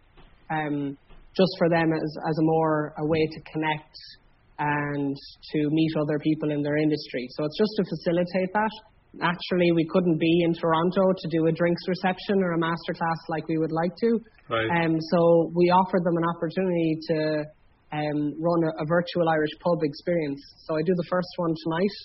um, 0.50 0.98
just 1.36 1.50
for 1.58 1.68
them 1.68 1.92
as, 1.92 2.10
as 2.28 2.36
a 2.38 2.42
more 2.42 2.94
a 2.98 3.06
way 3.06 3.26
to 3.26 3.40
connect 3.52 3.94
and 4.58 5.16
to 5.52 5.70
meet 5.70 5.90
other 5.98 6.18
people 6.18 6.50
in 6.50 6.62
their 6.62 6.76
industry. 6.76 7.26
So 7.30 7.44
it's 7.44 7.58
just 7.58 7.72
to 7.76 7.84
facilitate 7.84 8.52
that. 8.52 8.70
Naturally, 9.14 9.70
we 9.70 9.86
couldn't 9.86 10.18
be 10.18 10.42
in 10.42 10.54
Toronto 10.54 11.14
to 11.16 11.28
do 11.30 11.46
a 11.46 11.52
drinks 11.52 11.82
reception 11.86 12.42
or 12.42 12.52
a 12.52 12.58
masterclass 12.58 13.18
like 13.28 13.46
we 13.46 13.58
would 13.58 13.70
like 13.70 13.94
to. 14.00 14.18
Right. 14.50 14.84
Um, 14.84 14.98
so 15.10 15.52
we 15.54 15.70
offered 15.70 16.02
them 16.02 16.16
an 16.18 16.24
opportunity 16.34 16.98
to 17.08 17.44
um, 17.94 18.34
run 18.42 18.60
a, 18.64 18.82
a, 18.82 18.86
virtual 18.86 19.28
Irish 19.28 19.54
pub 19.62 19.78
experience. 19.82 20.40
So 20.66 20.76
I 20.76 20.82
do 20.82 20.94
the 20.96 21.06
first 21.08 21.28
one 21.36 21.54
tonight 21.64 21.96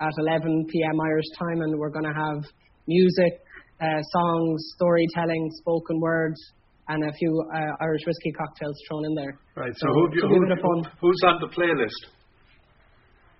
at 0.00 0.12
11 0.18 0.66
p.m. 0.72 1.00
Irish 1.00 1.28
time, 1.38 1.60
and 1.60 1.78
we're 1.78 1.90
going 1.90 2.08
to 2.08 2.16
have 2.16 2.44
music, 2.86 3.44
uh, 3.80 4.00
songs, 4.12 4.72
storytelling, 4.76 5.50
spoken 5.60 6.00
words, 6.00 6.40
and 6.88 7.04
a 7.04 7.12
few 7.12 7.44
uh, 7.52 7.84
Irish 7.84 8.02
whiskey 8.06 8.32
cocktails 8.32 8.76
thrown 8.88 9.04
in 9.04 9.14
there. 9.14 9.38
Right. 9.54 9.74
So, 9.76 9.86
so 9.86 9.92
who, 9.92 10.08
you, 10.12 10.22
who, 10.28 10.82
who's 11.00 11.20
on 11.26 11.40
the 11.40 11.48
playlist? 11.52 12.00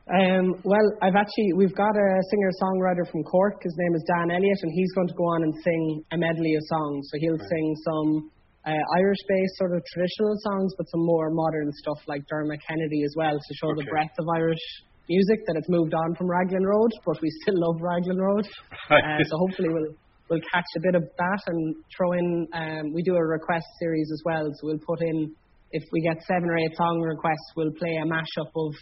Um, 0.09 0.57
well, 0.65 0.89
I've 1.03 1.17
actually 1.17 1.53
we've 1.57 1.75
got 1.77 1.93
a 1.93 2.09
singer 2.31 2.51
songwriter 2.63 3.05
from 3.11 3.23
Cork. 3.25 3.63
His 3.63 3.75
name 3.77 3.95
is 3.95 4.03
Dan 4.09 4.31
Elliott, 4.31 4.59
and 4.63 4.73
he's 4.73 4.93
going 4.93 5.09
to 5.09 5.15
go 5.15 5.25
on 5.25 5.43
and 5.43 5.55
sing 5.63 6.03
a 6.13 6.17
medley 6.17 6.55
of 6.55 6.63
songs. 6.65 7.09
So 7.13 7.19
he'll 7.21 7.37
right. 7.37 7.49
sing 7.49 7.77
some 7.85 8.31
uh, 8.67 8.85
Irish-based 8.97 9.57
sort 9.57 9.77
of 9.77 9.83
traditional 9.87 10.35
songs, 10.43 10.75
but 10.77 10.89
some 10.91 11.05
more 11.05 11.31
modern 11.31 11.73
stuff 11.73 11.99
like 12.07 12.27
Dermot 12.29 12.61
Kennedy 12.67 13.03
as 13.05 13.15
well 13.17 13.33
to 13.33 13.55
show 13.55 13.71
okay. 13.71 13.85
the 13.85 13.91
breadth 13.91 14.17
of 14.19 14.27
Irish 14.35 14.65
music 15.09 15.41
that 15.47 15.57
it's 15.57 15.69
moved 15.69 15.95
on 15.95 16.15
from 16.17 16.29
Raglan 16.29 16.65
Road, 16.65 16.91
but 17.07 17.21
we 17.23 17.31
still 17.43 17.55
love 17.57 17.81
Raglan 17.81 18.19
Road. 18.19 18.47
Uh, 18.89 19.23
so 19.23 19.37
hopefully 19.37 19.69
we'll 19.69 19.93
we'll 20.31 20.41
catch 20.51 20.65
a 20.77 20.81
bit 20.81 20.95
of 20.95 21.03
that 21.03 21.41
and 21.47 21.77
throw 21.95 22.13
in. 22.13 22.49
Um, 22.55 22.93
we 22.95 23.03
do 23.03 23.15
a 23.15 23.23
request 23.23 23.67
series 23.79 24.11
as 24.11 24.23
well, 24.25 24.47
so 24.47 24.61
we'll 24.63 24.79
put 24.79 25.03
in 25.03 25.35
if 25.73 25.85
we 25.93 26.01
get 26.01 26.23
seven 26.23 26.49
or 26.49 26.57
eight 26.57 26.75
song 26.77 27.01
requests, 27.01 27.53
we'll 27.57 27.73
play 27.73 27.97
a 28.03 28.07
mashup 28.07 28.51
of 28.57 28.75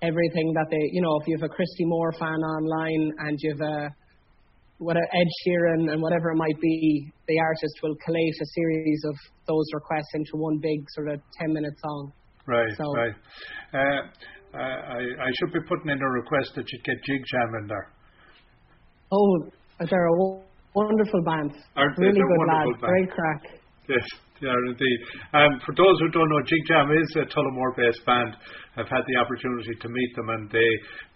everything 0.00 0.52
that 0.54 0.66
they, 0.70 0.80
you 0.92 1.02
know, 1.02 1.18
if 1.20 1.26
you 1.26 1.36
have 1.36 1.44
a 1.44 1.52
Christy 1.52 1.84
Moore 1.84 2.12
fan 2.12 2.40
online 2.40 3.12
and 3.18 3.38
you 3.40 3.50
have 3.52 3.60
a 3.60 3.94
what 4.78 4.96
Ed 4.96 5.28
Sheeran 5.42 5.90
and 5.92 6.00
whatever 6.00 6.30
it 6.30 6.36
might 6.36 6.58
be, 6.60 7.10
the 7.26 7.38
artist 7.40 7.74
will 7.82 7.96
collate 8.04 8.34
a 8.40 8.46
series 8.54 9.02
of 9.08 9.16
those 9.46 9.66
requests 9.74 10.14
into 10.14 10.30
one 10.34 10.58
big 10.58 10.86
sort 10.94 11.08
of 11.08 11.20
10 11.40 11.52
minute 11.52 11.74
song. 11.82 12.12
Right, 12.46 12.70
so, 12.78 12.84
right. 12.94 13.14
Uh, 13.74 14.56
I, 14.56 15.28
I 15.28 15.30
should 15.38 15.52
be 15.52 15.60
putting 15.68 15.90
in 15.90 16.00
a 16.00 16.08
request 16.08 16.52
that 16.56 16.64
you 16.72 16.78
get 16.84 16.96
JigJam 17.04 17.62
in 17.62 17.66
there. 17.66 17.92
Oh, 19.12 19.50
they're 19.90 20.06
a 20.06 20.16
wonderful 20.74 21.22
band. 21.24 21.52
Aren't 21.76 21.98
really 21.98 22.20
good 22.20 22.46
lads. 22.48 22.80
Great 22.80 23.10
crack. 23.10 23.60
Yes, 23.88 24.06
they 24.40 24.48
are 24.48 24.64
indeed. 24.66 24.98
Um, 25.34 25.60
for 25.66 25.74
those 25.74 25.98
who 26.00 26.08
don't 26.10 26.28
know, 26.28 26.40
JigJam 26.46 27.02
is 27.02 27.16
a 27.16 27.26
Tullamore 27.26 27.76
based 27.76 28.04
band. 28.06 28.36
I've 28.76 28.88
had 28.88 29.02
the 29.08 29.16
opportunity 29.20 29.74
to 29.80 29.88
meet 29.88 30.16
them 30.16 30.28
and 30.28 30.50
they 30.50 30.70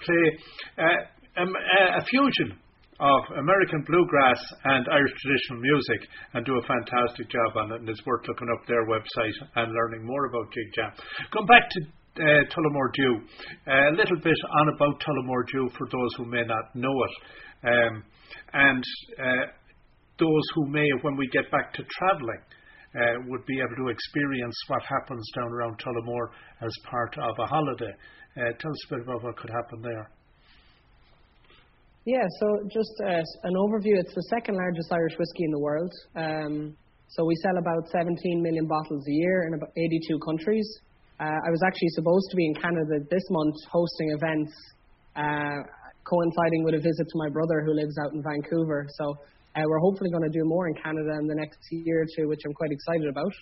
play 0.05 0.39
uh, 0.79 1.43
um, 1.43 1.55
a 1.97 2.05
fusion 2.05 2.59
of 3.01 3.21
American 3.39 3.83
bluegrass 3.87 4.41
and 4.65 4.87
Irish 4.91 5.13
traditional 5.21 5.61
music 5.61 6.09
and 6.35 6.45
do 6.45 6.59
a 6.59 6.63
fantastic 6.63 7.29
job 7.31 7.57
on 7.57 7.73
it. 7.73 7.81
And 7.81 7.89
it's 7.89 8.05
worth 8.07 8.27
looking 8.29 8.49
up 8.53 8.67
their 8.67 8.87
website 8.87 9.37
and 9.57 9.73
learning 9.73 10.07
more 10.07 10.27
about 10.27 10.53
JigJam. 10.53 10.93
Come 11.33 11.47
back 11.47 11.69
to 11.71 11.81
uh, 12.21 12.45
Tullamore 12.53 12.93
Dew. 12.93 13.21
Uh, 13.67 13.91
a 13.91 13.97
little 13.97 14.21
bit 14.21 14.37
on 14.61 14.69
about 14.75 15.01
Tullamore 15.01 15.47
Dew 15.51 15.69
for 15.77 15.89
those 15.91 16.15
who 16.17 16.27
may 16.27 16.45
not 16.45 16.75
know 16.75 16.93
it. 16.93 17.69
Um, 17.69 18.05
and 18.53 18.85
uh, 19.19 19.47
those 20.19 20.45
who 20.55 20.69
may, 20.69 20.87
when 21.03 21.17
we 21.17 21.29
get 21.33 21.51
back 21.51 21.73
to 21.75 21.83
travelling, 21.99 22.43
uh, 22.95 23.25
would 23.29 23.45
be 23.47 23.59
able 23.59 23.77
to 23.87 23.89
experience 23.89 24.55
what 24.69 24.83
happens 24.83 25.27
down 25.35 25.51
around 25.51 25.79
Tullamore 25.79 26.29
as 26.61 26.73
part 26.91 27.17
of 27.19 27.35
a 27.39 27.47
holiday. 27.47 27.95
Uh, 28.37 28.53
tell 28.61 28.71
us 28.71 28.85
a 28.87 28.95
bit 28.95 29.05
about 29.05 29.23
what 29.23 29.37
could 29.37 29.51
happen 29.51 29.81
there. 29.83 30.11
Yeah, 32.05 32.27
so 32.41 32.67
just 32.67 32.91
uh, 32.99 33.23
an 33.47 33.55
overview. 33.55 33.95
It's 33.95 34.13
the 34.13 34.27
second 34.35 34.57
largest 34.57 34.91
Irish 34.91 35.15
whiskey 35.19 35.45
in 35.45 35.53
the 35.53 35.61
world. 35.61 35.93
Um, 36.17 36.75
so 37.07 37.25
we 37.25 37.37
sell 37.37 37.57
about 37.59 37.87
17 37.95 38.43
million 38.43 38.67
bottles 38.67 39.07
a 39.07 39.13
year 39.13 39.47
in 39.47 39.55
about 39.55 39.71
82 39.77 40.19
countries. 40.19 40.67
Uh, 41.21 41.39
I 41.39 41.51
was 41.55 41.63
actually 41.65 41.95
supposed 41.95 42.27
to 42.31 42.37
be 42.37 42.47
in 42.47 42.55
Canada 42.55 43.07
this 43.09 43.23
month 43.31 43.55
hosting 43.71 44.11
events, 44.19 44.51
uh, 45.15 45.63
coinciding 46.03 46.65
with 46.65 46.75
a 46.75 46.83
visit 46.83 47.07
to 47.07 47.17
my 47.23 47.29
brother 47.31 47.63
who 47.63 47.73
lives 47.73 47.95
out 48.03 48.11
in 48.13 48.21
Vancouver. 48.21 48.89
So 48.99 49.15
uh, 49.55 49.63
we're 49.63 49.79
hopefully 49.79 50.11
going 50.11 50.27
to 50.27 50.35
do 50.35 50.43
more 50.43 50.67
in 50.67 50.75
Canada 50.75 51.15
in 51.23 51.29
the 51.29 51.39
next 51.39 51.63
year 51.71 52.03
or 52.03 52.07
two, 52.19 52.27
which 52.27 52.43
I'm 52.45 52.55
quite 52.55 52.73
excited 52.73 53.07
about. 53.07 53.35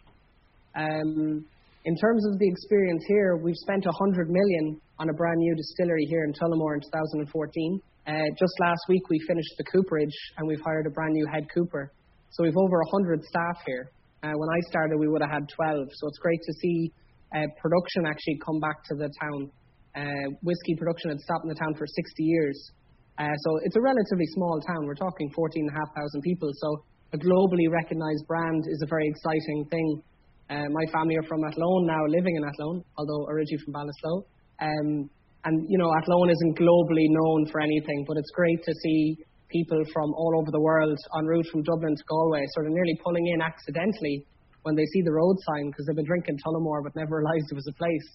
Um, 0.76 1.46
in 1.86 1.96
terms 1.96 2.26
of 2.28 2.38
the 2.38 2.46
experience 2.46 3.04
here, 3.08 3.40
we've 3.40 3.56
spent 3.56 3.86
100 3.86 4.28
million 4.28 4.78
on 4.98 5.08
a 5.08 5.14
brand 5.14 5.38
new 5.38 5.56
distillery 5.56 6.04
here 6.10 6.24
in 6.24 6.34
Tullamore 6.34 6.74
in 6.74 6.80
2014. 6.92 7.80
Uh, 8.06 8.12
just 8.38 8.52
last 8.60 8.80
week, 8.88 9.02
we 9.10 9.18
finished 9.28 9.54
the 9.58 9.64
cooperage 9.64 10.16
and 10.38 10.48
we've 10.48 10.60
hired 10.64 10.86
a 10.86 10.90
brand 10.90 11.12
new 11.12 11.26
head 11.32 11.46
cooper. 11.52 11.92
So 12.30 12.44
we've 12.44 12.56
over 12.56 12.78
100 12.90 13.22
staff 13.24 13.58
here. 13.66 13.90
Uh, 14.22 14.32
when 14.36 14.48
I 14.48 14.60
started, 14.68 14.98
we 14.98 15.08
would 15.08 15.22
have 15.22 15.30
had 15.30 15.48
12. 15.48 15.88
So 15.92 16.08
it's 16.08 16.18
great 16.18 16.40
to 16.40 16.52
see 16.60 16.92
uh, 17.34 17.46
production 17.60 18.06
actually 18.06 18.38
come 18.44 18.60
back 18.60 18.82
to 18.88 18.94
the 18.96 19.10
town. 19.20 19.50
Whiskey 20.42 20.74
production 20.78 21.10
had 21.10 21.20
stopped 21.20 21.44
in 21.44 21.50
the 21.50 21.58
town 21.58 21.74
for 21.74 21.86
60 21.86 22.22
years. 22.22 22.56
So 23.18 23.50
it's 23.64 23.76
a 23.76 23.82
relatively 23.82 24.24
small 24.32 24.60
town. 24.64 24.86
We're 24.86 24.94
talking 24.94 25.30
14,500 25.34 26.22
people. 26.22 26.50
So 26.54 26.84
a 27.12 27.18
globally 27.18 27.68
recognized 27.68 28.24
brand 28.26 28.64
is 28.70 28.80
a 28.82 28.88
very 28.88 29.08
exciting 29.08 29.66
thing. 29.68 30.02
My 30.48 30.86
family 30.92 31.16
are 31.16 31.26
from 31.28 31.44
Athlone 31.44 31.86
now, 31.86 32.06
living 32.08 32.36
in 32.36 32.44
Athlone, 32.44 32.82
although 32.96 33.26
originally 33.28 33.62
from 33.64 33.74
Ballinasloe. 33.74 34.24
And, 35.44 35.64
you 35.68 35.78
know, 35.78 35.90
Athlone 35.96 36.30
isn't 36.30 36.58
globally 36.58 37.08
known 37.08 37.46
for 37.50 37.60
anything, 37.60 38.04
but 38.06 38.16
it's 38.16 38.30
great 38.34 38.62
to 38.62 38.74
see 38.82 39.16
people 39.50 39.82
from 39.92 40.12
all 40.14 40.38
over 40.38 40.50
the 40.50 40.60
world 40.60 40.98
en 41.18 41.26
route 41.26 41.46
from 41.50 41.62
Dublin 41.62 41.96
to 41.96 42.04
Galway 42.08 42.44
sort 42.54 42.66
of 42.66 42.72
nearly 42.72 42.96
pulling 43.02 43.26
in 43.26 43.42
accidentally 43.42 44.24
when 44.62 44.76
they 44.76 44.84
see 44.92 45.02
the 45.02 45.12
road 45.12 45.36
sign 45.50 45.66
because 45.70 45.86
they've 45.86 45.96
been 45.96 46.06
drinking 46.06 46.38
Tullamore 46.38 46.84
but 46.84 46.94
never 46.94 47.18
realised 47.24 47.50
it 47.50 47.54
was 47.54 47.66
a 47.66 47.74
place. 47.74 48.08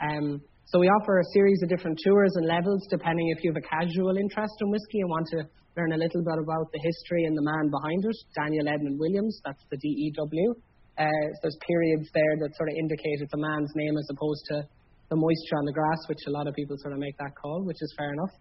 Um, 0.00 0.40
So 0.70 0.78
we 0.78 0.86
offer 0.86 1.18
a 1.18 1.32
series 1.34 1.60
of 1.62 1.68
different 1.68 1.98
tours 1.98 2.32
and 2.36 2.46
levels 2.46 2.86
depending 2.88 3.28
if 3.36 3.42
you 3.42 3.50
have 3.50 3.60
a 3.60 3.66
casual 3.66 4.16
interest 4.16 4.54
in 4.62 4.70
whiskey 4.70 5.00
and 5.02 5.10
want 5.10 5.26
to 5.34 5.42
learn 5.76 5.92
a 5.92 5.98
little 5.98 6.22
bit 6.22 6.38
about 6.38 6.70
the 6.72 6.78
history 6.78 7.26
and 7.26 7.36
the 7.36 7.42
man 7.42 7.68
behind 7.70 8.06
it, 8.06 8.18
Daniel 8.38 8.68
Edmund 8.68 8.98
Williams, 8.98 9.40
that's 9.44 9.62
the 9.70 9.76
DEW. 9.76 10.54
Uh, 10.98 11.26
there's 11.42 11.58
periods 11.66 12.08
there 12.14 12.34
that 12.38 12.54
sort 12.54 12.68
of 12.70 12.74
indicate 12.78 13.18
it's 13.18 13.34
a 13.34 13.42
man's 13.42 13.72
name 13.74 13.98
as 13.98 14.06
opposed 14.14 14.44
to 14.46 14.62
the 15.10 15.16
moisture 15.16 15.58
on 15.58 15.66
the 15.66 15.72
grass, 15.72 15.98
which 16.08 16.22
a 16.26 16.30
lot 16.30 16.46
of 16.46 16.54
people 16.54 16.76
sort 16.78 16.94
of 16.94 16.98
make 16.98 17.18
that 17.18 17.34
call, 17.34 17.62
which 17.66 17.82
is 17.82 17.92
fair 17.98 18.14
enough. 18.14 18.34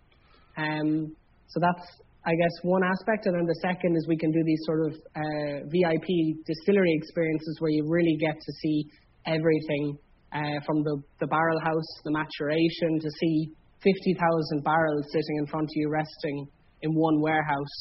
Um, 0.57 1.15
so 1.49 1.59
that's, 1.59 1.85
I 2.25 2.31
guess, 2.37 2.55
one 2.61 2.83
aspect. 2.85 3.25
And 3.25 3.35
then 3.35 3.45
the 3.45 3.59
second 3.61 3.97
is 3.97 4.07
we 4.07 4.17
can 4.17 4.31
do 4.31 4.43
these 4.45 4.61
sort 4.65 4.85
of 4.87 4.93
uh, 5.17 5.65
VIP 5.65 6.45
distillery 6.45 6.93
experiences 6.93 7.57
where 7.59 7.71
you 7.71 7.89
really 7.89 8.17
get 8.21 8.37
to 8.37 8.51
see 8.61 8.85
everything 9.25 9.97
uh, 10.31 10.61
from 10.65 10.83
the, 10.85 11.01
the 11.19 11.27
barrel 11.27 11.59
house, 11.65 11.89
the 12.05 12.13
maturation, 12.13 13.01
to 13.01 13.09
see 13.19 13.49
50,000 13.81 14.63
barrels 14.63 15.05
sitting 15.09 15.37
in 15.41 15.47
front 15.47 15.65
of 15.65 15.73
you 15.73 15.89
resting 15.89 16.47
in 16.83 16.93
one 16.93 17.19
warehouse. 17.19 17.75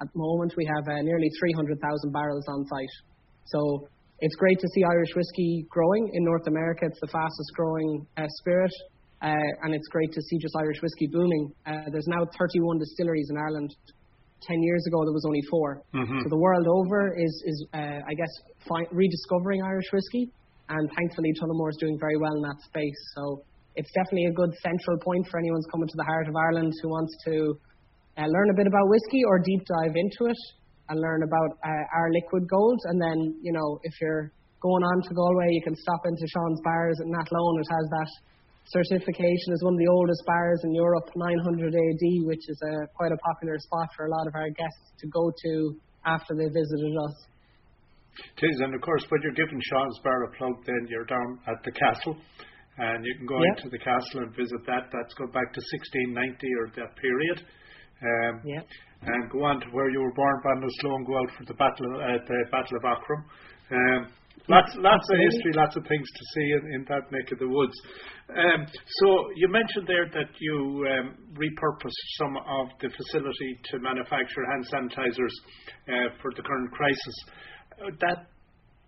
At 0.00 0.08
the 0.12 0.18
moment, 0.18 0.54
we 0.56 0.64
have 0.64 0.88
uh, 0.88 1.02
nearly 1.02 1.28
300,000 1.38 1.76
barrels 2.10 2.44
on 2.48 2.64
site. 2.72 2.94
So 3.44 3.88
it's 4.20 4.36
great 4.36 4.58
to 4.60 4.68
see 4.74 4.82
Irish 4.84 5.10
whiskey 5.16 5.66
growing 5.68 6.10
in 6.12 6.24
North 6.24 6.46
America. 6.46 6.86
It's 6.86 7.00
the 7.00 7.08
fastest 7.08 7.50
growing 7.54 8.06
uh, 8.16 8.26
spirit, 8.40 8.72
uh, 9.22 9.32
and 9.62 9.74
it's 9.74 9.88
great 9.88 10.12
to 10.12 10.22
see 10.22 10.38
just 10.38 10.54
Irish 10.56 10.80
whiskey 10.82 11.08
booming. 11.10 11.52
Uh, 11.66 11.90
there's 11.90 12.08
now 12.08 12.26
31 12.38 12.78
distilleries 12.78 13.28
in 13.30 13.36
Ireland. 13.36 13.74
10 14.48 14.62
years 14.62 14.82
ago, 14.88 15.04
there 15.04 15.12
was 15.12 15.26
only 15.26 15.42
4 15.50 15.82
mm-hmm. 15.92 16.20
So 16.24 16.28
the 16.30 16.38
world 16.40 16.66
over 16.66 17.12
is, 17.12 17.42
is 17.44 17.66
uh, 17.74 18.00
I 18.08 18.14
guess, 18.16 18.32
fi- 18.66 18.88
rediscovering 18.90 19.60
Irish 19.62 19.92
whiskey 19.92 20.32
and 20.70 20.88
thankfully 20.96 21.34
Tullamore 21.34 21.70
is 21.70 21.78
doing 21.78 21.98
very 21.98 22.16
well 22.16 22.32
in 22.32 22.42
that 22.42 22.58
space. 22.62 23.00
So 23.14 23.42
it's 23.76 23.90
definitely 23.92 24.26
a 24.26 24.32
good 24.32 24.54
central 24.62 24.98
point 25.02 25.26
for 25.28 25.38
anyone 25.38 25.58
who's 25.58 25.70
coming 25.70 25.88
to 25.88 25.98
the 25.98 26.04
heart 26.04 26.28
of 26.28 26.34
Ireland 26.34 26.72
who 26.82 26.88
wants 26.88 27.12
to 27.26 27.58
uh, 28.18 28.26
learn 28.26 28.50
a 28.50 28.56
bit 28.56 28.66
about 28.66 28.86
whiskey 28.86 29.22
or 29.26 29.38
deep 29.38 29.62
dive 29.66 29.94
into 29.94 30.30
it 30.30 30.40
and 30.90 31.00
learn 31.00 31.22
about 31.22 31.56
uh, 31.64 31.96
our 31.96 32.10
liquid 32.12 32.50
gold. 32.50 32.80
And 32.84 33.00
then, 33.00 33.38
you 33.40 33.52
know, 33.52 33.78
if 33.82 33.94
you're 34.00 34.30
going 34.60 34.82
on 34.82 35.02
to 35.08 35.14
Galway, 35.14 35.48
you 35.50 35.62
can 35.62 35.74
stop 35.74 36.02
into 36.04 36.26
Sean's 36.28 36.60
Bars 36.62 36.98
at 37.00 37.06
Athlone. 37.06 37.56
It 37.62 37.70
has 37.70 37.86
that 37.90 38.10
certification 38.68 39.54
as 39.54 39.62
one 39.62 39.74
of 39.74 39.80
the 39.80 39.90
oldest 39.90 40.22
bars 40.26 40.60
in 40.64 40.74
Europe, 40.74 41.08
900 41.16 41.74
AD, 41.74 42.04
which 42.26 42.44
is 42.48 42.60
a, 42.62 42.86
quite 42.94 43.12
a 43.12 43.16
popular 43.18 43.58
spot 43.58 43.88
for 43.96 44.06
a 44.06 44.10
lot 44.10 44.26
of 44.26 44.34
our 44.34 44.50
guests 44.50 44.92
to 45.00 45.06
go 45.08 45.32
to 45.32 45.74
after 46.04 46.34
they 46.34 46.46
visited 46.46 46.94
us. 47.08 47.16
It 48.36 48.46
is, 48.46 48.60
and 48.60 48.74
of 48.74 48.80
course, 48.82 49.04
when 49.08 49.22
you're 49.22 49.38
giving 49.38 49.60
Sean's 49.70 49.98
Bar 50.04 50.24
a 50.24 50.30
plug, 50.36 50.64
then 50.66 50.86
you're 50.88 51.06
down 51.06 51.38
at 51.46 51.62
the 51.64 51.72
castle, 51.72 52.16
and 52.78 53.04
you 53.04 53.14
can 53.16 53.26
go 53.26 53.38
yep. 53.38 53.56
into 53.56 53.70
the 53.70 53.78
castle 53.78 54.26
and 54.26 54.34
visit 54.36 54.60
that. 54.66 54.90
That's 54.92 55.14
going 55.14 55.30
back 55.30 55.54
to 55.54 55.62
1690 55.62 56.46
or 56.58 56.66
that 56.76 56.96
period. 57.00 57.46
Um, 58.02 58.40
yep. 58.44 58.66
And 59.02 59.30
go 59.30 59.44
on 59.44 59.60
to 59.60 59.66
where 59.72 59.90
you 59.90 60.00
were 60.00 60.12
born, 60.12 60.36
Ballinasloe, 60.44 61.06
go 61.06 61.18
out 61.18 61.30
for 61.36 61.44
the 61.46 61.54
battle, 61.54 61.88
uh, 62.00 62.18
the 62.26 62.44
Battle 62.50 62.76
of 62.76 62.84
Aughrim. 62.84 63.22
Um, 63.72 64.12
lots, 64.48 64.72
lots 64.76 65.06
of 65.10 65.16
history, 65.18 65.52
lots 65.54 65.76
of 65.76 65.84
things 65.86 66.08
to 66.08 66.24
see 66.34 66.46
in, 66.52 66.62
in 66.74 66.84
that 66.88 67.10
neck 67.12 67.32
of 67.32 67.38
the 67.38 67.48
woods. 67.48 67.76
Um, 68.28 68.66
so 69.00 69.06
you 69.36 69.48
mentioned 69.48 69.86
there 69.86 70.06
that 70.12 70.30
you 70.38 70.86
um, 70.86 71.16
repurposed 71.32 72.04
some 72.20 72.36
of 72.36 72.68
the 72.80 72.90
facility 72.90 73.58
to 73.72 73.78
manufacture 73.80 74.44
hand 74.52 74.64
sanitizers 74.68 75.34
uh, 75.88 76.12
for 76.20 76.30
the 76.36 76.42
current 76.42 76.70
crisis 76.72 77.16
Uh, 77.80 77.90
that 78.00 78.26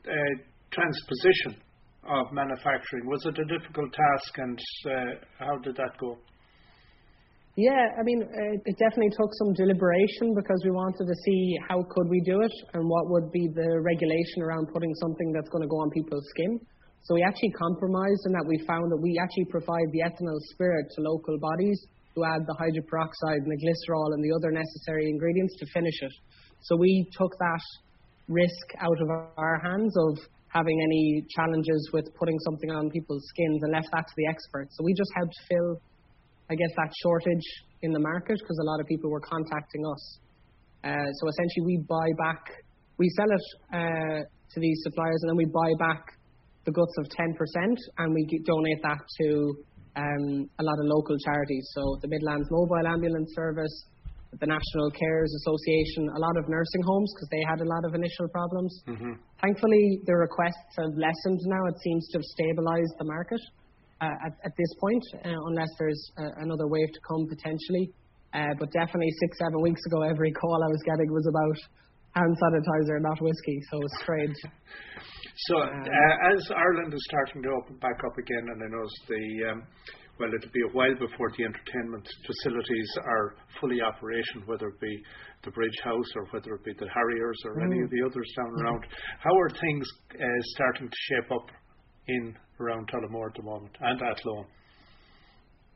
uh, 0.04 0.34
transposition 0.70 1.56
of 2.04 2.32
manufacturing, 2.32 3.06
was 3.06 3.24
it 3.24 3.38
a 3.38 3.46
difficult 3.46 3.90
task, 3.92 4.32
and 4.38 4.58
uh, 4.86 4.92
how 5.38 5.56
did 5.64 5.76
that 5.76 5.96
go? 5.98 6.18
Yeah, 7.54 7.84
I 8.00 8.02
mean, 8.02 8.24
it 8.64 8.76
definitely 8.80 9.12
took 9.12 9.28
some 9.36 9.52
deliberation 9.52 10.32
because 10.32 10.56
we 10.64 10.72
wanted 10.72 11.04
to 11.04 11.16
see 11.24 11.52
how 11.68 11.84
could 11.84 12.08
we 12.08 12.22
do 12.24 12.40
it 12.40 12.54
and 12.72 12.88
what 12.88 13.10
would 13.12 13.30
be 13.30 13.44
the 13.52 13.76
regulation 13.76 14.40
around 14.40 14.72
putting 14.72 14.94
something 14.96 15.32
that's 15.36 15.50
going 15.50 15.60
to 15.60 15.68
go 15.68 15.76
on 15.84 15.90
people's 15.90 16.24
skin. 16.32 16.58
So 17.04 17.12
we 17.12 17.22
actually 17.22 17.52
compromised 17.52 18.24
in 18.24 18.32
that 18.32 18.46
we 18.48 18.56
found 18.64 18.88
that 18.88 18.96
we 18.96 19.20
actually 19.20 19.52
provide 19.52 19.84
the 19.92 20.00
ethanol 20.00 20.40
spirit 20.56 20.86
to 20.96 21.02
local 21.04 21.36
bodies 21.44 21.76
who 22.14 22.24
add 22.24 22.40
the 22.48 22.56
hydroperoxide 22.56 23.44
and 23.44 23.52
the 23.52 23.60
glycerol 23.60 24.14
and 24.16 24.24
the 24.24 24.32
other 24.32 24.50
necessary 24.50 25.10
ingredients 25.10 25.52
to 25.60 25.66
finish 25.74 25.98
it. 26.00 26.12
So 26.62 26.76
we 26.76 27.04
took 27.12 27.36
that 27.36 27.64
risk 28.28 28.66
out 28.80 28.96
of 28.96 29.08
our 29.36 29.60
hands 29.60 29.92
of 30.08 30.24
having 30.48 30.80
any 30.80 31.26
challenges 31.36 31.90
with 31.92 32.08
putting 32.16 32.38
something 32.48 32.70
on 32.70 32.88
people's 32.88 33.24
skins 33.28 33.60
and 33.62 33.72
left 33.72 33.88
that 33.92 34.06
to 34.08 34.14
the 34.16 34.28
experts. 34.28 34.76
So 34.78 34.84
we 34.84 34.94
just 34.94 35.10
helped 35.16 35.34
fill, 35.48 35.80
I 36.50 36.54
guess, 36.54 36.72
that 36.76 36.90
shortage 37.02 37.48
in 37.82 37.92
the 37.92 38.00
market 38.00 38.38
because 38.38 38.58
a 38.62 38.66
lot 38.66 38.80
of 38.80 38.86
people 38.86 39.10
were 39.10 39.20
contacting 39.20 39.82
us. 39.86 40.18
Uh, 40.84 41.10
so 41.20 41.28
essentially, 41.28 41.66
we 41.66 41.76
buy 41.88 42.08
back, 42.18 42.42
we 42.98 43.08
sell 43.16 43.30
it 43.30 43.46
uh, 43.72 44.20
to 44.24 44.60
these 44.60 44.80
suppliers, 44.82 45.18
and 45.22 45.30
then 45.30 45.36
we 45.36 45.46
buy 45.46 45.70
back 45.78 46.02
the 46.64 46.72
guts 46.72 46.94
of 46.98 47.06
10%, 47.06 47.34
and 47.98 48.14
we 48.14 48.26
donate 48.46 48.82
that 48.82 49.02
to 49.20 49.54
um, 49.96 50.48
a 50.58 50.62
lot 50.62 50.78
of 50.78 50.86
local 50.86 51.16
charities. 51.24 51.68
So 51.74 51.98
the 52.00 52.08
Midlands 52.08 52.48
Mobile 52.50 52.86
Ambulance 52.86 53.32
Service, 53.34 53.86
the 54.40 54.46
National 54.46 54.90
Carers 54.90 55.32
Association, 55.44 56.08
a 56.08 56.20
lot 56.20 56.36
of 56.38 56.48
nursing 56.48 56.82
homes 56.86 57.12
because 57.14 57.28
they 57.30 57.42
had 57.46 57.60
a 57.60 57.68
lot 57.68 57.84
of 57.84 57.94
initial 57.94 58.28
problems. 58.28 58.72
Mm-hmm. 58.88 59.12
Thankfully, 59.42 60.00
the 60.06 60.16
requests 60.16 60.72
have 60.78 60.94
lessened 60.96 61.40
now. 61.44 61.62
It 61.68 61.78
seems 61.82 62.08
to 62.12 62.18
have 62.18 62.24
stabilized 62.24 62.94
the 62.98 63.04
market 63.04 63.40
at, 64.02 64.32
at, 64.44 64.52
this 64.56 64.72
point, 64.80 65.02
uh, 65.24 65.30
unless 65.48 65.70
there's 65.78 66.02
uh, 66.18 66.42
another 66.42 66.66
wave 66.66 66.88
to 66.92 67.00
come 67.06 67.26
potentially. 67.28 67.90
Uh, 68.34 68.54
but 68.58 68.72
definitely 68.72 69.12
six, 69.20 69.38
seven 69.38 69.60
weeks 69.60 69.80
ago, 69.86 70.02
every 70.02 70.32
call 70.32 70.64
I 70.64 70.68
was 70.68 70.82
getting 70.84 71.12
was 71.12 71.26
about 71.28 71.58
hand 72.16 72.34
sanitizer, 72.40 73.00
not 73.00 73.20
whiskey. 73.20 73.60
So 73.70 73.78
it's 73.82 73.98
strange. 74.02 74.36
So, 75.48 75.56
um, 75.56 75.64
uh, 75.64 76.34
as 76.36 76.44
Ireland 76.54 76.92
is 76.92 77.00
starting 77.08 77.42
to 77.42 77.48
open 77.56 77.76
back 77.80 77.98
up 78.04 78.18
again, 78.18 78.52
and 78.52 78.62
I 78.62 78.68
know 78.68 78.84
the 79.08 79.50
um, 79.50 79.62
well, 80.20 80.28
it'll 80.28 80.52
be 80.52 80.62
a 80.68 80.76
while 80.76 80.94
before 80.94 81.32
the 81.36 81.44
entertainment 81.44 82.06
facilities 82.26 82.90
are 83.02 83.34
fully 83.60 83.80
operational, 83.80 84.46
whether 84.46 84.68
it 84.68 84.80
be 84.80 85.02
the 85.42 85.50
Bridge 85.50 85.78
House 85.82 86.06
or 86.14 86.26
whether 86.30 86.54
it 86.54 86.64
be 86.64 86.74
the 86.78 86.86
Harriers 86.92 87.38
or 87.44 87.56
mm. 87.56 87.64
any 87.64 87.80
of 87.82 87.90
the 87.90 88.02
others 88.04 88.30
down 88.36 88.52
mm. 88.52 88.62
around. 88.62 88.84
How 89.18 89.34
are 89.34 89.50
things 89.50 89.88
uh, 90.14 90.24
starting 90.54 90.88
to 90.88 90.96
shape 91.08 91.30
up 91.32 91.48
in 92.08 92.36
around 92.60 92.88
Tullamore 92.88 93.28
at 93.28 93.36
the 93.36 93.42
moment 93.42 93.72
and 93.80 94.00
at 94.00 94.18
Athlone? 94.18 94.46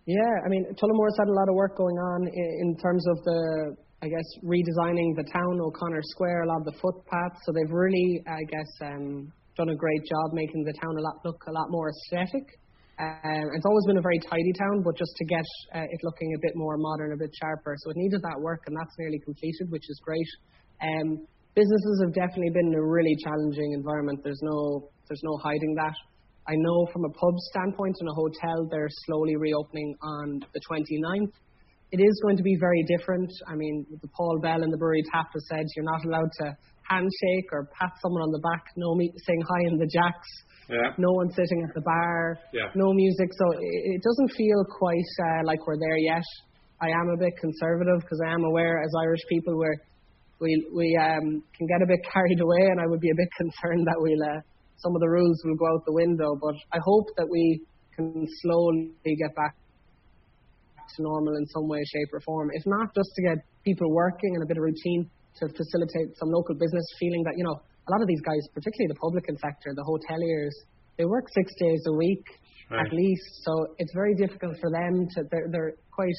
Yeah, 0.07 0.35
I 0.45 0.49
mean, 0.49 0.65
Tullamore's 0.79 1.19
had 1.19 1.27
a 1.27 1.35
lot 1.35 1.49
of 1.49 1.55
work 1.55 1.77
going 1.77 1.99
on 1.99 2.29
in, 2.31 2.77
terms 2.79 3.05
of 3.11 3.19
the, 3.25 3.75
I 4.03 4.07
guess, 4.07 4.29
redesigning 4.45 5.19
the 5.19 5.27
town, 5.35 5.59
O'Connor 5.59 6.03
Square, 6.15 6.43
a 6.43 6.47
lot 6.47 6.63
of 6.63 6.67
the 6.67 6.79
footpaths. 6.79 7.43
So 7.43 7.51
they've 7.51 7.75
really, 7.75 8.23
I 8.23 8.43
guess, 8.47 8.71
um, 8.87 9.33
done 9.57 9.71
a 9.71 9.75
great 9.75 10.05
job 10.07 10.31
making 10.33 10.63
the 10.63 10.75
town 10.79 10.95
a 10.97 11.03
lot 11.03 11.19
look 11.25 11.43
a 11.49 11.53
lot 11.53 11.67
more 11.71 11.91
aesthetic. 11.91 12.47
Um, 12.99 13.51
it's 13.53 13.67
always 13.67 13.85
been 13.87 13.99
a 13.99 14.07
very 14.07 14.21
tidy 14.25 14.53
town, 14.57 14.81
but 14.81 14.97
just 14.97 15.13
to 15.17 15.25
get 15.27 15.45
uh, 15.75 15.85
it 15.85 16.01
looking 16.03 16.33
a 16.33 16.41
bit 16.41 16.55
more 16.55 16.79
modern, 16.79 17.13
a 17.13 17.17
bit 17.17 17.35
sharper. 17.43 17.75
So 17.83 17.91
it 17.91 17.97
needed 17.97 18.23
that 18.23 18.39
work, 18.41 18.63
and 18.67 18.77
that's 18.77 18.95
nearly 18.99 19.19
completed, 19.21 19.69
which 19.69 19.85
is 19.91 20.01
great. 20.07 20.29
Um, 20.81 21.27
businesses 21.55 22.01
have 22.05 22.15
definitely 22.15 22.55
been 22.55 22.73
in 22.73 22.75
a 22.79 22.85
really 22.85 23.17
challenging 23.25 23.73
environment. 23.75 24.21
There's 24.23 24.41
no 24.41 24.89
there's 25.09 25.23
no 25.25 25.37
hiding 25.43 25.75
that. 25.77 25.97
I 26.49 26.55
know 26.55 26.87
from 26.93 27.05
a 27.05 27.11
pub 27.11 27.35
standpoint 27.51 27.97
and 27.99 28.09
a 28.09 28.15
hotel, 28.15 28.69
they're 28.71 28.89
slowly 29.07 29.37
reopening 29.37 29.97
on 30.03 30.41
the 30.55 30.61
29th. 30.71 31.33
It 31.93 32.01
is 32.01 32.21
going 32.23 32.37
to 32.37 32.43
be 32.43 32.57
very 32.59 32.85
different. 32.87 33.31
I 33.49 33.55
mean, 33.55 33.87
the 33.91 34.09
Paul 34.09 34.39
Bell 34.41 34.63
and 34.63 34.73
the 34.73 34.77
Brewery 34.77 35.03
Tap 35.13 35.29
has 35.33 35.47
said 35.49 35.67
you're 35.75 35.85
not 35.85 36.05
allowed 36.05 36.31
to 36.43 36.57
handshake 36.89 37.51
or 37.53 37.69
pat 37.79 37.93
someone 38.01 38.23
on 38.23 38.31
the 38.31 38.39
back, 38.39 38.65
no 38.77 38.95
me- 38.95 39.13
saying 39.27 39.43
hi 39.43 39.67
in 39.67 39.79
the 39.79 39.87
jacks. 39.87 40.29
Yeah. 40.69 40.91
No 40.99 41.13
one 41.13 41.31
sitting 41.31 41.63
at 41.63 41.75
the 41.75 41.83
bar. 41.83 42.39
Yeah. 42.53 42.71
No 42.75 42.93
music. 42.93 43.31
So 43.33 43.53
it, 43.53 43.99
it 43.99 44.03
doesn't 44.03 44.37
feel 44.37 44.65
quite 44.79 45.11
uh, 45.23 45.47
like 45.47 45.65
we're 45.67 45.79
there 45.79 45.99
yet. 45.99 46.27
I 46.81 46.91
am 46.91 47.09
a 47.09 47.17
bit 47.17 47.33
conservative 47.41 48.01
because 48.01 48.21
I 48.27 48.33
am 48.35 48.45
aware, 48.45 48.83
as 48.83 48.91
Irish 49.01 49.23
people, 49.29 49.57
we're, 49.57 49.77
we 50.41 50.67
we 50.75 50.99
um, 51.01 51.43
can 51.57 51.67
get 51.67 51.83
a 51.83 51.87
bit 51.87 52.01
carried 52.13 52.41
away, 52.41 52.67
and 52.71 52.81
I 52.81 52.87
would 52.87 53.01
be 53.01 53.11
a 53.11 53.17
bit 53.17 53.29
concerned 53.39 53.87
that 53.87 53.97
we'll 53.99 54.23
uh, 54.23 54.41
some 54.79 54.95
of 54.95 55.01
the 55.01 55.09
rules 55.09 55.41
will 55.45 55.57
go 55.57 55.67
out 55.67 55.85
the 55.87 55.93
window. 55.93 56.37
But 56.41 56.55
I 56.73 56.79
hope 56.83 57.07
that 57.17 57.29
we 57.31 57.63
can 57.95 58.27
slowly 58.43 58.93
get 59.05 59.35
back 59.35 59.57
to 60.97 61.03
normal 61.03 61.37
in 61.37 61.47
some 61.47 61.69
way, 61.69 61.83
shape, 61.85 62.09
or 62.13 62.21
form. 62.21 62.51
If 62.53 62.65
not, 62.67 62.95
just 62.95 63.11
to 63.17 63.23
get 63.23 63.39
people 63.65 63.91
working 63.93 64.35
and 64.35 64.43
a 64.43 64.47
bit 64.47 64.57
of 64.57 64.63
routine 64.63 65.11
to 65.41 65.49
facilitate 65.49 66.17
some 66.17 66.31
local 66.31 66.55
business 66.55 66.87
feeling 66.99 67.23
that 67.25 67.35
you 67.37 67.45
know 67.45 67.57
a 67.57 67.91
lot 67.91 68.01
of 68.01 68.09
these 68.09 68.21
guys, 68.23 68.43
particularly 68.55 68.89
the 68.89 69.01
publican 69.01 69.37
sector, 69.39 69.73
the 69.75 69.85
hoteliers, 69.85 70.55
they 70.99 71.05
work 71.05 71.25
six 71.35 71.53
days 71.61 71.83
a 71.87 71.93
week 71.93 72.25
right. 72.71 72.87
at 72.87 72.93
least. 72.93 73.45
So 73.45 73.75
it's 73.79 73.93
very 73.95 74.15
difficult 74.15 74.57
for 74.61 74.71
them 74.71 75.07
to. 75.15 75.23
They're, 75.31 75.49
they're 75.51 75.73
quite 75.93 76.15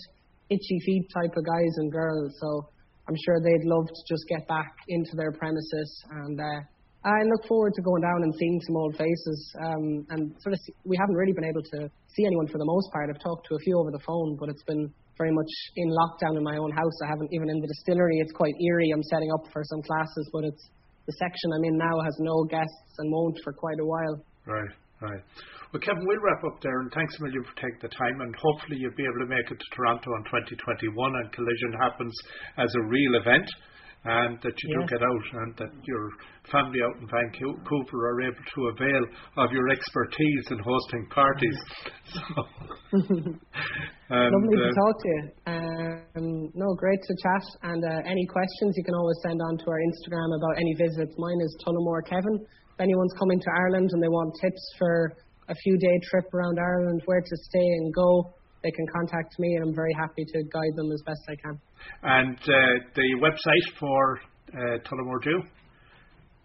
itchy 0.50 0.80
feet 0.86 1.08
type 1.14 1.36
of 1.36 1.44
guys 1.46 1.74
and 1.78 1.92
girls. 1.92 2.34
So 2.40 2.70
I'm 3.08 3.16
sure 3.26 3.40
they'd 3.44 3.68
love 3.68 3.88
to 3.88 4.04
just 4.08 4.24
get 4.30 4.48
back 4.48 4.76
into 4.88 5.12
their 5.16 5.32
premises 5.32 6.04
and 6.12 6.40
uh, 6.40 6.60
I 7.06 7.24
look 7.30 7.48
forward 7.48 7.74
to 7.76 7.82
going 7.82 8.02
down 8.02 8.24
and 8.24 8.34
seeing 8.36 8.60
some 8.66 8.76
old 8.76 8.98
faces. 8.98 9.40
Um, 9.62 10.06
and 10.10 10.34
sort 10.42 10.54
of, 10.54 10.60
see, 10.66 10.74
we 10.86 10.98
haven't 10.98 11.16
really 11.16 11.34
been 11.34 11.46
able 11.48 11.62
to 11.62 11.90
see 12.14 12.26
anyone 12.26 12.48
for 12.48 12.58
the 12.58 12.66
most 12.66 12.92
part. 12.92 13.10
I've 13.10 13.22
talked 13.22 13.48
to 13.48 13.56
a 13.56 13.60
few 13.60 13.80
over 13.80 13.92
the 13.92 14.04
phone, 14.06 14.36
but 14.40 14.50
it's 14.50 14.64
been 14.64 14.92
very 15.18 15.32
much 15.32 15.50
in 15.76 15.90
lockdown 15.90 16.38
in 16.38 16.44
my 16.44 16.58
own 16.58 16.72
house. 16.72 16.98
I 17.06 17.08
haven't 17.10 17.30
even 17.34 17.50
in 17.50 17.60
the 17.62 17.68
distillery. 17.68 18.20
It's 18.20 18.34
quite 18.34 18.54
eerie. 18.60 18.92
I'm 18.94 19.04
setting 19.04 19.32
up 19.32 19.46
for 19.52 19.64
some 19.66 19.82
classes, 19.82 20.30
but 20.34 20.44
it's 20.46 20.70
the 21.06 21.14
section 21.14 21.48
I'm 21.56 21.64
in 21.64 21.78
now 21.78 21.96
has 22.04 22.16
no 22.20 22.44
guests 22.46 22.94
and 23.00 23.12
won't 23.12 23.38
for 23.44 23.54
quite 23.54 23.80
a 23.80 23.86
while. 23.86 24.22
Right, 24.46 24.74
right. 25.02 25.24
Well, 25.72 25.82
Kevin, 25.84 26.04
we'll 26.06 26.24
wrap 26.24 26.44
up 26.44 26.62
there, 26.62 26.80
and 26.80 26.92
thanks 26.92 27.16
a 27.20 27.24
million 27.24 27.44
for 27.44 27.56
taking 27.60 27.80
the 27.82 27.92
time. 27.92 28.22
And 28.22 28.36
hopefully, 28.36 28.80
you'll 28.80 28.96
be 28.96 29.04
able 29.04 29.20
to 29.24 29.32
make 29.32 29.52
it 29.52 29.60
to 29.60 29.68
Toronto 29.76 30.16
in 30.16 30.24
2021, 30.24 30.92
and 30.96 31.32
Collision 31.32 31.74
happens 31.80 32.16
as 32.58 32.72
a 32.76 32.88
real 32.88 33.20
event 33.20 33.48
and 34.08 34.40
that 34.40 34.56
you 34.64 34.68
do 34.72 34.88
get 34.88 35.04
out 35.04 35.26
and 35.44 35.52
that 35.60 35.72
your 35.84 36.10
family 36.48 36.80
out 36.80 36.96
in 36.96 37.08
Vancouver 37.12 38.00
are 38.08 38.22
able 38.24 38.46
to 38.56 38.60
avail 38.72 39.04
of 39.44 39.52
your 39.52 39.68
expertise 39.70 40.46
in 40.52 40.60
hosting 40.60 41.08
parties. 41.12 41.60
So, 42.08 42.22
and, 43.04 44.32
Lovely 44.32 44.56
to 44.56 44.72
uh, 44.72 44.80
talk 44.80 44.96
to 45.04 45.08
you. 45.12 45.22
Um, 45.44 46.50
no, 46.56 46.74
great 46.80 47.04
to 47.04 47.14
chat. 47.20 47.44
And 47.64 47.84
uh, 47.84 48.00
any 48.08 48.26
questions 48.32 48.80
you 48.80 48.84
can 48.86 48.96
always 48.96 49.20
send 49.28 49.42
on 49.44 49.58
to 49.60 49.66
our 49.68 49.82
Instagram 49.92 50.32
about 50.40 50.56
any 50.56 50.74
visits. 50.80 51.14
Mine 51.18 51.42
is 51.44 51.52
Tullamore 51.68 52.08
Kevin. 52.08 52.40
If 52.40 52.80
anyone's 52.80 53.12
coming 53.20 53.42
to 53.42 53.50
Ireland 53.60 53.90
and 53.92 54.02
they 54.02 54.08
want 54.08 54.32
tips 54.40 54.64
for 54.80 55.12
a 55.50 55.56
few 55.56 55.78
day 55.78 56.00
trip 56.10 56.34
around 56.34 56.58
Ireland, 56.60 57.02
where 57.06 57.20
to 57.20 57.36
stay 57.52 57.68
and 57.84 57.94
go, 57.94 58.34
they 58.68 58.76
can 58.76 58.88
contact 58.92 59.40
me, 59.40 59.56
and 59.56 59.64
I'm 59.64 59.76
very 59.76 59.96
happy 59.96 60.26
to 60.28 60.44
guide 60.52 60.76
them 60.76 60.92
as 60.92 61.02
best 61.08 61.24
I 61.32 61.36
can. 61.40 61.56
And 62.04 62.36
uh, 62.36 62.74
the 63.00 63.08
website 63.24 63.68
for 63.80 64.20
uh, 64.52 64.84
Tullamore 64.84 65.24
Dew? 65.24 65.40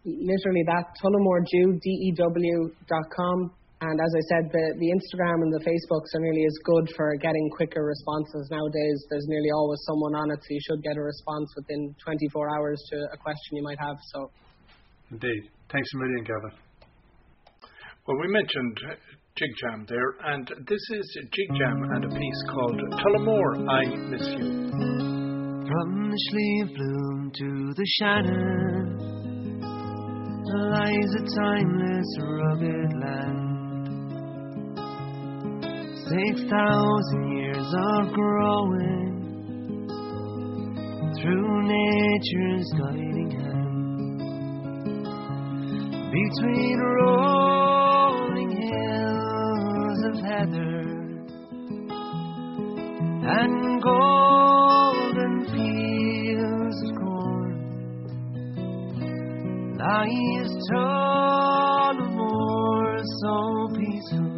Literally 0.04 0.64
that, 0.66 0.94
tullamoredew, 1.02 1.78
D-E-W 1.82 2.58
dot 2.87 3.06
com. 3.14 3.50
And 3.82 3.98
as 3.98 4.12
I 4.14 4.22
said, 4.30 4.44
the, 4.54 4.66
the 4.78 4.90
Instagram 4.94 5.42
and 5.42 5.50
the 5.50 5.62
Facebooks 5.66 6.11
are 6.14 6.22
nearly 6.22 6.46
as 6.46 6.56
good 6.62 6.87
for 6.94 7.14
getting 7.18 7.50
quicker 7.50 7.82
responses. 7.82 8.46
Nowadays, 8.50 8.98
there's 9.11 9.26
nearly 9.26 9.50
always 9.50 9.82
someone 9.87 10.14
on 10.14 10.30
it, 10.30 10.38
so 10.38 10.48
you 10.50 10.62
should 10.62 10.82
get 10.82 10.96
a 10.96 11.02
response 11.02 11.50
within 11.56 11.94
24 12.04 12.54
hours 12.54 12.78
to 12.90 12.96
a 13.12 13.18
question 13.18 13.58
you 13.58 13.62
might 13.62 13.78
have. 13.82 13.98
So, 14.14 14.30
Indeed. 15.11 15.50
Thanks 15.70 15.88
a 15.94 15.96
million, 15.98 16.22
Kevin. 16.24 16.54
Well, 18.06 18.18
we 18.22 18.28
mentioned 18.30 18.78
Jig 19.35 19.49
Jam 19.62 19.87
there, 19.88 20.14
and 20.27 20.47
this 20.68 20.90
is 20.90 21.18
Jig 21.33 21.49
Jam 21.59 21.83
and 21.83 22.05
a 22.05 22.09
piece 22.09 22.42
called 22.51 22.79
Tullamore, 23.01 23.66
I 23.66 23.87
Miss 24.11 24.27
You. 24.29 24.68
From 25.66 26.11
the 26.11 26.18
Slieve 26.29 26.77
Bloom 26.77 27.33
to 27.38 27.73
the 27.75 27.87
shannon 27.99 28.99
lies 30.53 31.14
a 31.16 31.25
timeless, 31.40 32.09
rugged 32.21 32.92
land. 33.01 33.49
Six 35.97 36.51
thousand 36.51 37.25
years 37.38 37.73
of 37.97 38.12
growing 38.12 39.12
through 41.23 41.62
nature's 41.68 42.68
guiding 42.79 43.31
hand. 43.31 44.18
Between 46.12 46.79
hills 46.79 47.52
heather 50.42 50.83
and 53.38 53.83
golden 53.83 55.35
fields 55.52 56.78
of 56.87 56.92
corn. 57.00 57.55
Lies 59.78 60.52
Tullamore 60.72 62.22
so 63.22 63.37
peaceful. 63.76 64.33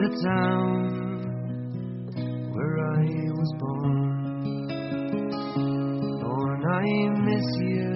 The 0.00 0.10
town 0.24 0.82
where 2.54 2.76
I 2.78 3.06
was 3.40 3.50
born. 3.58 4.10
Born 6.22 6.60
I 6.64 6.88
miss 7.28 7.48
you. 7.60 7.92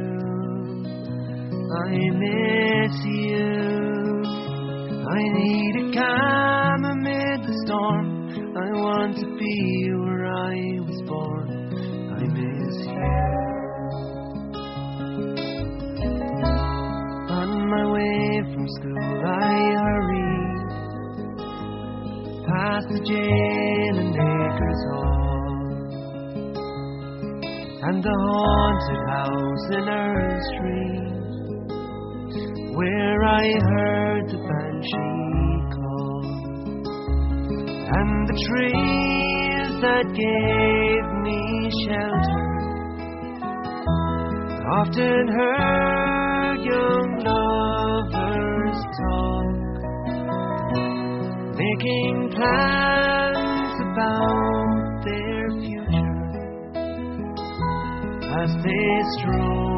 I 1.74 1.90
miss 2.20 2.71
a 6.02 6.92
amid 6.92 7.38
the 7.46 7.54
storm. 7.64 8.06
I 8.56 8.68
want 8.84 9.16
to 9.18 9.26
be 9.38 9.56
where 10.04 10.26
I 10.26 10.54
was 10.86 11.00
born. 11.06 11.48
I 12.18 12.22
miss 12.36 12.76
you. 12.86 13.12
On 17.40 17.50
my 17.74 17.84
way 17.96 18.42
from 18.52 18.66
school, 18.78 19.20
I 19.24 19.56
hurry 19.84 20.32
past 22.46 22.86
the 22.90 23.00
jail 23.10 23.94
and 24.02 24.14
Acres 24.14 24.82
Hall 24.90 25.52
and 27.88 27.98
the 28.02 28.16
haunted 28.26 29.02
house 29.08 29.66
in 29.78 29.84
Earl 29.88 30.40
Street 30.52 31.12
where 32.76 33.20
I 33.24 33.44
heard 33.70 34.11
the 38.32 38.38
trees 38.48 39.68
that 39.82 40.06
gave 40.14 41.06
me 41.22 41.40
shelter. 41.84 42.48
Often 44.72 45.24
heard 45.28 46.58
young 46.64 47.10
lovers 47.28 48.80
talk, 49.00 49.54
making 51.56 52.14
plans 52.34 53.74
about 53.90 54.68
their 55.04 55.44
future 55.60 56.16
as 58.40 58.50
they 58.64 58.92
stroll 59.18 59.71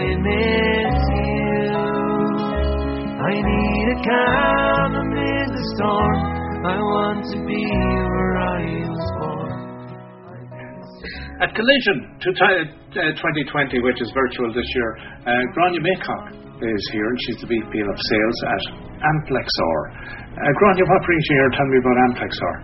I 0.00 0.16
miss 0.16 0.96
you. 1.12 1.76
I 3.20 3.32
need 3.36 3.86
a 3.92 3.98
calm 4.00 4.92
amid 4.96 5.46
the 5.52 5.64
storm. 5.76 6.18
I 6.64 6.76
want 6.80 7.20
to 7.28 7.38
be 7.44 7.60
where 7.60 8.36
I 8.40 8.64
was 8.88 9.04
born. 9.20 9.52
At 11.44 11.52
Collision 11.52 12.16
uh, 12.16 13.12
2020, 13.12 13.84
which 13.84 14.00
is 14.00 14.08
virtual 14.16 14.48
this 14.56 14.68
year, 14.72 14.90
uh, 15.28 15.36
Grainne 15.52 15.80
Maycock 15.84 16.32
is 16.64 16.82
here, 16.96 17.04
and 17.04 17.18
she's 17.28 17.38
the 17.44 17.48
VP 17.52 17.72
of 17.84 17.96
Sales 18.00 18.38
at 18.56 18.62
Amplexor. 19.04 19.76
Uh, 20.32 20.48
Grainne, 20.56 20.80
what 20.80 21.00
brings 21.04 21.24
you 21.28 21.36
here? 21.44 21.50
Tell 21.60 21.68
me 21.68 21.76
about 21.76 21.96
Amplexor. 22.08 22.54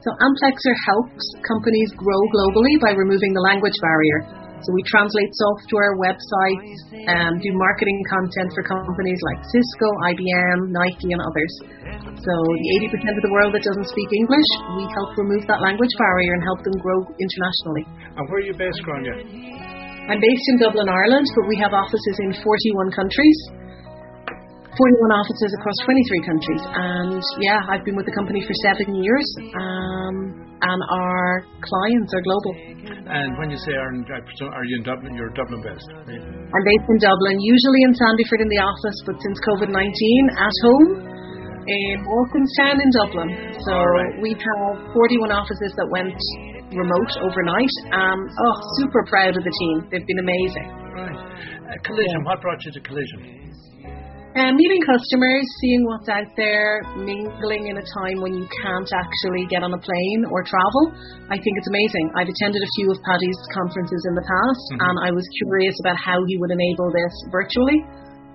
So 0.00 0.08
Amplexor 0.16 0.76
helps 0.88 1.24
companies 1.44 1.92
grow 1.96 2.20
globally 2.32 2.72
by 2.80 2.96
removing 2.96 3.32
the 3.36 3.44
language 3.52 3.76
barrier. 3.84 4.43
So 4.64 4.72
we 4.72 4.80
translate 4.88 5.28
software, 5.36 5.92
websites, 6.00 6.80
and 7.04 7.36
do 7.36 7.50
marketing 7.52 8.00
content 8.08 8.48
for 8.56 8.64
companies 8.64 9.20
like 9.28 9.44
Cisco, 9.44 9.88
IBM, 10.08 10.72
Nike, 10.72 11.12
and 11.12 11.20
others. 11.20 11.52
So 12.16 12.32
the 12.32 12.68
80% 12.88 13.12
of 13.12 13.20
the 13.20 13.32
world 13.36 13.52
that 13.52 13.60
doesn't 13.60 13.88
speak 13.92 14.08
English, 14.16 14.50
we 14.80 14.88
help 14.96 15.12
remove 15.20 15.44
that 15.52 15.60
language 15.60 15.92
barrier 16.00 16.32
and 16.32 16.42
help 16.48 16.64
them 16.64 16.76
grow 16.80 17.04
internationally. 17.20 17.84
And 18.16 18.24
where 18.32 18.40
are 18.40 18.46
you 18.48 18.56
based, 18.56 18.80
Grainne? 18.88 19.04
I'm 20.08 20.20
based 20.20 20.46
in 20.52 20.56
Dublin, 20.60 20.88
Ireland, 20.88 21.28
but 21.36 21.44
we 21.48 21.56
have 21.60 21.72
offices 21.76 22.16
in 22.24 22.32
41 22.40 22.92
countries. 22.92 23.38
41 24.74 25.14
offices 25.14 25.50
across 25.58 25.78
23 25.86 26.28
countries. 26.28 26.62
And 26.66 27.22
yeah, 27.38 27.60
I've 27.70 27.84
been 27.86 27.94
with 27.94 28.06
the 28.06 28.16
company 28.16 28.42
for 28.42 28.54
seven 28.66 28.98
years, 28.98 29.26
um, 29.54 30.14
and 30.58 30.80
our 30.90 31.46
clients 31.62 32.10
are 32.14 32.24
global. 32.26 32.52
And 33.04 33.38
when 33.38 33.48
you 33.52 33.58
say 33.60 33.72
are, 33.76 33.92
are 33.94 34.66
you 34.66 34.76
in 34.80 34.84
Dublin? 34.84 35.14
You're 35.14 35.30
Dublin 35.36 35.62
based. 35.62 35.90
I'm 35.94 36.64
based 36.64 36.88
in 36.90 36.98
Dublin, 36.98 37.36
usually 37.38 37.80
in 37.86 37.92
Sandyford 37.94 38.40
in 38.42 38.50
the 38.50 38.62
office, 38.62 38.98
but 39.06 39.16
since 39.20 39.36
COVID 39.46 39.70
19, 39.70 39.78
at 39.78 40.56
home 40.66 41.14
in 41.64 41.96
Walkinstown 42.04 42.76
in 42.76 42.90
Dublin. 42.92 43.30
So 43.64 43.72
right. 43.72 44.12
we've 44.20 44.40
41 44.40 45.32
offices 45.32 45.72
that 45.76 45.88
went 45.88 46.18
remote 46.74 47.12
overnight. 47.22 47.74
Um, 47.94 48.20
oh, 48.20 48.56
super 48.82 49.04
proud 49.08 49.36
of 49.36 49.42
the 49.44 49.54
team. 49.54 49.76
They've 49.90 50.06
been 50.06 50.20
amazing. 50.20 50.68
Right. 50.92 51.16
Uh, 51.16 51.78
collision. 51.84 52.24
What 52.24 52.40
brought 52.42 52.60
you 52.64 52.72
to 52.72 52.80
Collision? 52.80 53.44
Uh, 54.34 54.50
meeting 54.50 54.82
customers, 54.82 55.46
seeing 55.62 55.86
what's 55.86 56.10
out 56.10 56.26
there, 56.34 56.82
mingling 56.98 57.70
in 57.70 57.78
a 57.78 57.86
time 58.02 58.18
when 58.18 58.34
you 58.34 58.42
can't 58.66 58.90
actually 58.90 59.46
get 59.46 59.62
on 59.62 59.70
a 59.70 59.78
plane 59.78 60.22
or 60.26 60.42
travel. 60.42 60.90
I 61.30 61.38
think 61.38 61.54
it's 61.54 61.70
amazing. 61.70 62.10
I've 62.18 62.26
attended 62.26 62.58
a 62.58 62.70
few 62.74 62.90
of 62.90 62.98
Paddy's 63.06 63.38
conferences 63.54 64.02
in 64.10 64.14
the 64.18 64.26
past, 64.26 64.64
mm-hmm. 64.74 64.86
and 64.90 64.96
I 65.06 65.10
was 65.14 65.22
curious 65.46 65.78
about 65.86 65.94
how 66.02 66.18
he 66.26 66.34
would 66.42 66.50
enable 66.50 66.90
this 66.90 67.14
virtually. 67.30 67.78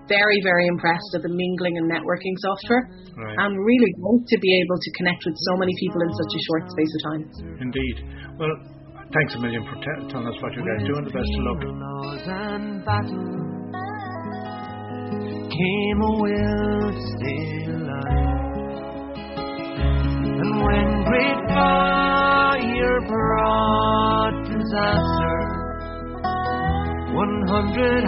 very, 0.10 0.42
very 0.42 0.66
impressed 0.66 1.12
at 1.14 1.22
the 1.22 1.30
mingling 1.30 1.78
and 1.78 1.86
networking 1.86 2.34
software 2.42 2.82
Right. 3.14 3.38
and 3.46 3.54
really 3.62 3.92
great 4.02 4.26
to 4.26 4.38
be 4.42 4.52
able 4.66 4.80
to 4.82 4.90
connect 4.98 5.22
with 5.22 5.38
so 5.38 5.54
many 5.62 5.70
people 5.78 6.02
in 6.02 6.10
such 6.10 6.34
a 6.34 6.42
short 6.50 6.64
space 6.72 6.92
of 6.98 7.02
time. 7.12 7.24
Indeed. 7.62 7.96
Well, 8.40 8.50
thanks 9.14 9.36
a 9.36 9.40
million 9.44 9.62
for 9.70 9.76
te- 9.78 10.10
telling 10.10 10.26
us 10.26 10.42
what 10.42 10.56
you 10.58 10.66
guys 10.66 10.82
do, 10.82 10.96
and 10.98 11.06
the 11.06 11.14
best 11.14 11.30
of 11.30 11.44
luck. 11.46 11.62
Came 15.50 16.02
a 16.02 16.12
to 16.22 17.66
alive. 17.68 18.40
And 20.42 20.52
when 20.64 20.88
great 21.04 21.40
fire 21.50 23.02
brought 23.08 24.36
disaster, 24.48 25.40
one 27.14 27.48
hundred 27.48 28.04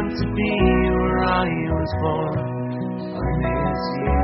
want 0.00 0.16
to 0.16 0.26
be 0.34 0.52
where 0.96 1.24
I 1.24 1.48
was 1.76 1.92
born. 2.00 2.38
I 3.20 3.28
miss 3.44 3.82
you. 4.00 4.20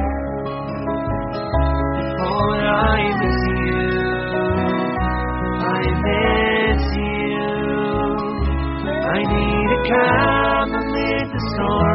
Oh, 2.25 2.53
I 2.65 3.05
miss 3.21 3.41
you. 3.61 3.85
I 5.69 5.85
miss 6.07 6.85
you. 6.97 7.45
I 8.89 9.21
need 9.33 9.69
a 9.77 9.81
calm 9.91 10.69
amid 10.81 11.27
the 11.35 11.41
storm. 11.53 11.86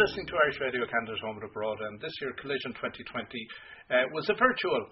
You're 0.00 0.08
listening 0.08 0.32
to 0.32 0.40
Irish 0.48 0.60
Radio 0.64 0.88
Canada's 0.88 1.20
Home 1.20 1.36
and 1.36 1.44
Abroad, 1.44 1.76
and 1.76 2.00
this 2.00 2.16
year 2.24 2.32
Collision 2.40 2.72
2020 2.72 3.04
uh, 3.92 4.08
was 4.16 4.24
a 4.32 4.40
virtual 4.40 4.88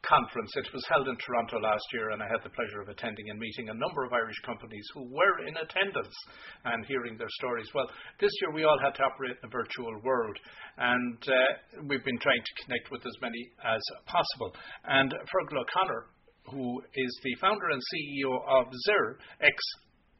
conference. 0.00 0.48
It 0.56 0.72
was 0.72 0.80
held 0.88 1.04
in 1.04 1.20
Toronto 1.20 1.60
last 1.60 1.84
year, 1.92 2.16
and 2.16 2.24
I 2.24 2.32
had 2.32 2.40
the 2.40 2.48
pleasure 2.56 2.80
of 2.80 2.88
attending 2.88 3.28
and 3.28 3.36
meeting 3.36 3.68
a 3.68 3.76
number 3.76 4.08
of 4.08 4.16
Irish 4.16 4.40
companies 4.40 4.88
who 4.96 5.04
were 5.12 5.44
in 5.44 5.52
attendance 5.60 6.16
and 6.64 6.80
hearing 6.88 7.20
their 7.20 7.28
stories. 7.44 7.68
Well, 7.76 7.84
this 8.24 8.32
year 8.40 8.56
we 8.56 8.64
all 8.64 8.80
had 8.80 8.96
to 8.96 9.04
operate 9.04 9.36
in 9.36 9.44
a 9.44 9.52
virtual 9.52 9.92
world, 10.00 10.36
and 10.80 11.20
uh, 11.28 11.84
we've 11.84 12.04
been 12.08 12.22
trying 12.24 12.40
to 12.40 12.54
connect 12.64 12.88
with 12.88 13.04
as 13.04 13.16
many 13.20 13.52
as 13.60 13.84
possible. 14.08 14.56
And 14.88 15.12
Fergal 15.28 15.60
O'Connor, 15.60 16.08
who 16.48 16.80
is 16.80 17.12
the 17.20 17.36
founder 17.36 17.68
and 17.68 17.84
CEO 17.84 18.32
of 18.48 18.64
ZIR, 18.88 19.20
X 19.44 19.60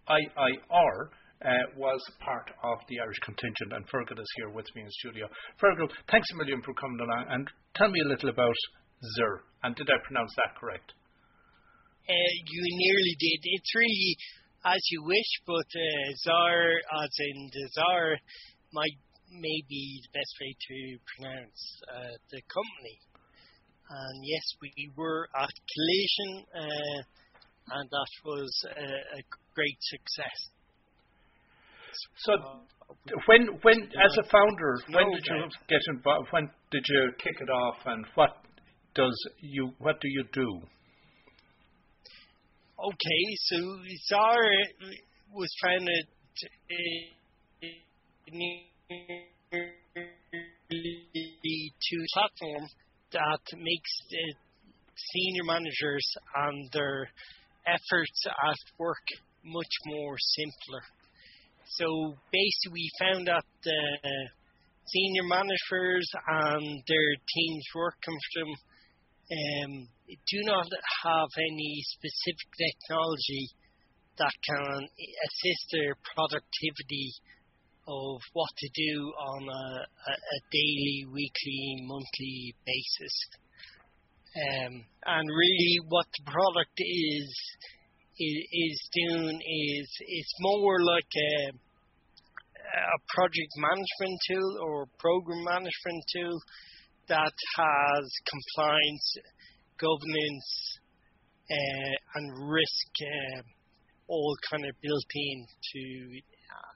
IIR, 0.05 1.01
uh, 1.01 1.22
was 1.77 2.01
part 2.21 2.51
of 2.63 2.79
the 2.89 3.01
Irish 3.01 3.19
contingent, 3.25 3.73
and 3.73 3.87
Fergal 3.89 4.21
is 4.21 4.33
here 4.37 4.51
with 4.51 4.67
me 4.75 4.83
in 4.83 4.91
studio. 4.91 5.27
Fergal, 5.61 5.91
thanks 6.11 6.29
a 6.33 6.37
million 6.37 6.63
for 6.63 6.75
coming 6.75 7.01
along, 7.01 7.27
and 7.31 7.49
tell 7.75 7.91
me 7.91 8.01
a 8.01 8.09
little 8.09 8.31
about 8.31 8.55
ZIR, 9.19 9.41
and 9.65 9.75
did 9.75 9.91
I 9.91 9.99
pronounce 10.07 10.33
that 10.37 10.55
correct? 10.59 10.93
Uh, 12.09 12.33
you 12.47 12.63
nearly 12.79 13.17
did. 13.19 13.41
It's 13.43 13.75
really 13.75 14.17
as 14.65 14.81
you 14.91 15.03
wish, 15.05 15.31
but 15.47 15.67
uh, 15.75 16.15
Zar, 16.23 16.71
as 17.03 17.11
in 17.19 17.51
the 17.53 18.17
might 18.73 18.99
maybe 19.31 20.01
the 20.03 20.13
best 20.15 20.35
way 20.41 20.55
to 20.55 20.99
pronounce 21.17 21.61
uh, 21.89 22.15
the 22.31 22.43
company. 22.47 22.99
And 23.91 24.25
yes, 24.25 24.45
we 24.61 24.91
were 24.97 25.29
at 25.35 25.51
Collision, 25.51 26.47
uh, 26.55 27.01
and 27.75 27.91
that 27.91 28.13
was 28.25 28.65
uh, 28.71 29.19
a 29.19 29.23
great 29.55 29.79
success. 29.81 30.52
So, 32.17 32.33
when, 33.27 33.47
when 33.63 33.79
as 34.05 34.17
a 34.19 34.23
founder, 34.31 34.79
when 34.91 35.11
did 35.11 35.25
you 35.27 35.49
get 35.69 35.81
involved? 35.89 36.29
When 36.31 36.51
did 36.71 36.85
you 36.89 37.13
kick 37.19 37.37
it 37.41 37.51
off, 37.51 37.77
and 37.87 38.07
what 38.15 38.37
does 38.95 39.29
you 39.41 39.73
what 39.79 40.01
do 40.01 40.09
you 40.09 40.25
do? 40.33 40.61
Okay, 42.79 43.37
so 43.37 43.57
Zar 44.09 44.41
was 45.33 45.49
trying 45.61 45.87
to, 45.87 46.03
to 46.37 46.47
uh, 46.63 47.33
to 51.83 51.97
platform 52.15 52.69
that 53.13 53.41
makes 53.57 53.93
the 54.11 54.35
senior 55.13 55.45
managers 55.45 56.07
and 56.35 56.71
their 56.73 57.09
efforts 57.67 58.25
at 58.27 58.79
work 58.79 59.07
much 59.45 59.75
more 59.87 60.17
simpler. 60.19 60.83
So 61.79 62.15
basically, 62.33 62.85
we 62.85 62.91
found 63.01 63.27
that 63.29 63.45
the 63.65 63.83
senior 64.87 65.25
managers 65.25 66.09
and 66.29 66.83
their 66.87 67.11
teams 67.35 67.65
working 67.75 68.19
for 68.19 68.41
them 68.41 68.53
um, 69.33 69.89
do 70.11 70.41
not 70.45 70.69
have 71.05 71.29
any 71.39 71.83
specific 71.97 72.49
technology 72.61 73.49
that 74.19 74.35
can 74.45 74.85
assist 74.85 75.65
their 75.73 75.97
productivity 76.15 77.13
of 77.89 78.21
what 78.35 78.51
to 78.59 78.69
do 78.75 79.13
on 79.17 79.43
a, 79.49 79.65
a, 79.83 80.13
a 80.13 80.39
daily, 80.53 81.07
weekly, 81.11 81.83
monthly 81.89 82.55
basis. 82.67 83.17
Um, 84.37 84.85
and 85.07 85.29
really, 85.29 85.79
what 85.89 86.07
the 86.13 86.31
product 86.31 86.77
is 86.77 87.33
is, 88.23 88.89
doing 88.93 89.37
is 89.37 89.89
it's 90.01 90.35
more 90.41 90.83
like 90.83 91.13
a, 91.17 91.51
a 91.51 92.99
project 93.15 93.53
management 93.57 94.19
tool 94.29 94.59
or 94.63 94.87
program 94.99 95.45
management 95.45 96.05
tool 96.15 96.39
that 97.09 97.35
has 97.57 98.05
compliance, 98.31 99.17
governance, 99.79 100.79
uh, 101.51 101.95
and 102.15 102.49
risk 102.49 102.91
uh, 103.03 103.43
all 104.09 104.37
kind 104.51 104.65
of 104.67 104.75
built 104.81 105.11
in 105.15 105.47
to 105.73 105.83
uh, 106.53 106.73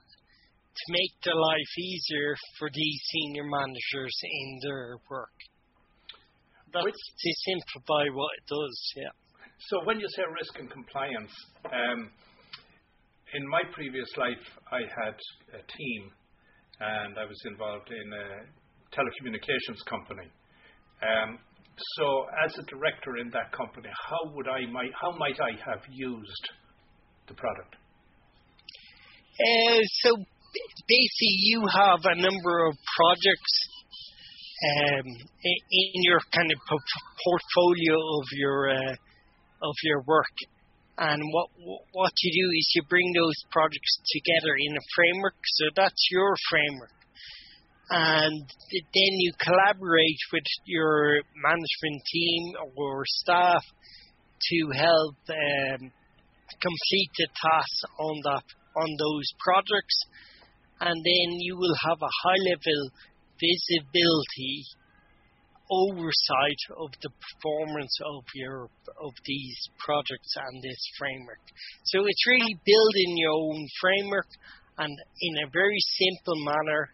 to 0.77 0.83
make 0.89 1.13
the 1.23 1.33
life 1.33 1.73
easier 1.79 2.35
for 2.59 2.69
these 2.73 3.01
senior 3.09 3.45
managers 3.45 4.15
in 4.23 4.59
their 4.61 4.97
work. 5.09 5.37
That's 6.73 6.85
to 6.85 7.29
simplify 7.47 8.05
what 8.13 8.29
it 8.37 8.45
does. 8.47 8.93
Yeah. 8.95 9.15
So 9.59 9.83
when 9.85 9.99
you 9.99 10.07
say 10.15 10.23
risk 10.29 10.59
and 10.59 10.69
compliance, 10.69 11.31
um, 11.65 12.11
in 13.33 13.47
my 13.49 13.61
previous 13.73 14.07
life, 14.17 14.43
I 14.71 14.81
had 15.03 15.17
a 15.53 15.61
team, 15.65 16.11
and 16.79 17.17
I 17.17 17.25
was 17.25 17.41
involved 17.45 17.89
in 17.89 18.13
a 18.13 18.27
telecommunications 18.93 19.83
company. 19.89 20.29
Um, 21.01 21.39
so, 21.97 22.25
as 22.45 22.57
a 22.57 22.63
director 22.63 23.17
in 23.17 23.29
that 23.31 23.51
company, 23.51 23.89
how 23.89 24.33
would 24.33 24.47
I 24.47 24.65
might 24.71 24.91
how 24.99 25.11
might 25.17 25.39
I 25.39 25.51
have 25.69 25.81
used 25.91 26.45
the 27.27 27.33
product? 27.33 27.75
Uh, 29.37 29.81
so 30.01 30.15
basically, 30.87 31.35
you 31.45 31.61
have 31.67 31.99
a 32.05 32.15
number 32.15 32.65
of 32.65 32.75
projects 32.97 33.53
um, 34.65 35.05
in 35.39 36.01
your 36.01 36.19
kind 36.33 36.51
of 36.51 36.57
portfolio 36.67 37.95
of 38.17 38.25
your 38.33 38.71
uh, 38.71 38.95
of 39.61 39.75
your 39.83 40.01
work, 40.01 40.35
and 40.97 41.21
what 41.31 41.49
what 41.91 42.11
you 42.23 42.31
do 42.43 42.47
is 42.57 42.71
you 42.75 42.83
bring 42.89 43.13
those 43.13 43.37
projects 43.51 43.99
together 44.11 44.53
in 44.57 44.75
a 44.75 44.87
framework. 44.95 45.35
So 45.45 45.65
that's 45.75 46.07
your 46.11 46.35
framework, 46.49 46.97
and 47.89 48.45
then 48.71 49.11
you 49.23 49.31
collaborate 49.39 50.21
with 50.33 50.47
your 50.65 51.21
management 51.35 52.01
team 52.11 52.53
or 52.75 53.03
staff 53.05 53.63
to 54.39 54.57
help 54.75 55.15
um, 55.29 55.91
complete 56.61 57.11
the 57.17 57.27
tasks 57.27 57.81
on 57.99 58.15
that 58.23 58.45
on 58.77 58.89
those 58.97 59.27
projects, 59.39 59.97
and 60.81 60.95
then 60.95 61.27
you 61.41 61.57
will 61.57 61.75
have 61.89 62.01
a 62.01 62.15
high 62.23 62.41
level 62.53 62.91
visibility 63.39 64.65
oversight 65.69 66.61
of 66.79 66.89
the 67.01 67.09
performance 67.09 67.95
of 68.05 68.23
your 68.35 68.69
of 69.01 69.13
these 69.25 69.59
projects 69.79 70.33
and 70.35 70.63
this 70.63 70.81
framework. 70.97 71.43
So 71.85 72.05
it's 72.05 72.27
really 72.27 72.55
building 72.65 73.17
your 73.17 73.31
own 73.31 73.67
framework 73.81 74.27
and 74.77 74.93
in 75.21 75.33
a 75.43 75.49
very 75.51 75.79
simple 75.97 76.37
manner, 76.45 76.89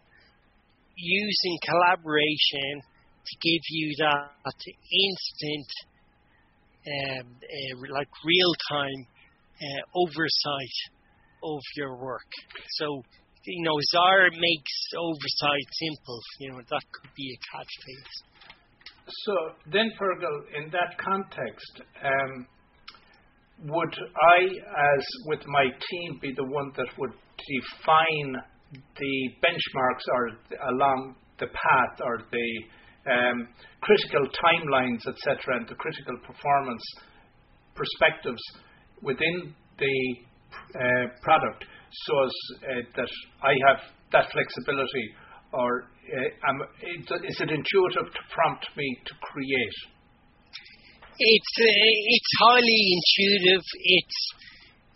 using 0.95 1.57
collaboration 1.63 2.81
to 3.25 3.33
give 3.41 3.63
you 3.69 3.95
that 3.99 4.59
instant, 4.63 5.69
um, 6.87 7.27
uh, 7.43 7.93
like 7.93 8.07
real 8.25 8.53
time 8.71 9.07
uh, 9.59 9.81
oversight 9.95 10.77
of 11.43 11.59
your 11.75 11.95
work. 11.97 12.27
So, 12.79 13.03
you 13.45 13.63
know, 13.63 13.77
Zara 13.91 14.31
makes 14.31 14.75
oversight 14.97 15.67
simple. 15.71 16.19
You 16.39 16.51
know, 16.51 16.57
that 16.57 16.83
could 16.91 17.11
be 17.15 17.35
a 17.35 17.39
catchphrase. 17.51 18.32
So 19.07 19.33
then, 19.71 19.91
Fergal, 19.99 20.63
in 20.63 20.71
that 20.71 20.97
context, 20.97 21.81
um, 22.03 22.47
would 23.65 23.93
I, 23.93 24.43
as 24.43 25.05
with 25.25 25.41
my 25.47 25.63
team, 25.63 26.19
be 26.21 26.33
the 26.35 26.45
one 26.45 26.71
that 26.77 26.87
would 26.97 27.11
define 27.11 28.35
the 28.71 29.29
benchmarks 29.43 30.05
or 30.13 30.29
along 30.69 31.15
the 31.39 31.47
path 31.47 31.99
or 32.03 32.23
the 32.31 33.11
um, 33.11 33.47
critical 33.81 34.27
timelines, 34.31 35.05
etc., 35.07 35.57
and 35.57 35.67
the 35.67 35.75
critical 35.75 36.17
performance 36.25 36.83
perspectives 37.75 38.41
within 39.01 39.53
the 39.77 40.15
uh, 40.75 41.07
product 41.21 41.65
so 41.91 42.13
as 42.23 42.31
uh, 42.63 42.81
that 42.95 43.11
I 43.43 43.53
have 43.67 43.79
that 44.11 44.31
flexibility 44.31 45.05
or 45.53 45.85
uh, 46.03 46.65
is 46.83 47.39
it 47.39 47.49
intuitive 47.49 48.11
to 48.11 48.21
prompt 48.33 48.65
me 48.75 48.97
to 49.05 49.13
create? 49.21 49.77
It's 51.17 51.53
uh, 51.61 51.89
it's 52.09 52.31
highly 52.39 52.81
intuitive. 52.97 53.63
It's 53.79 54.33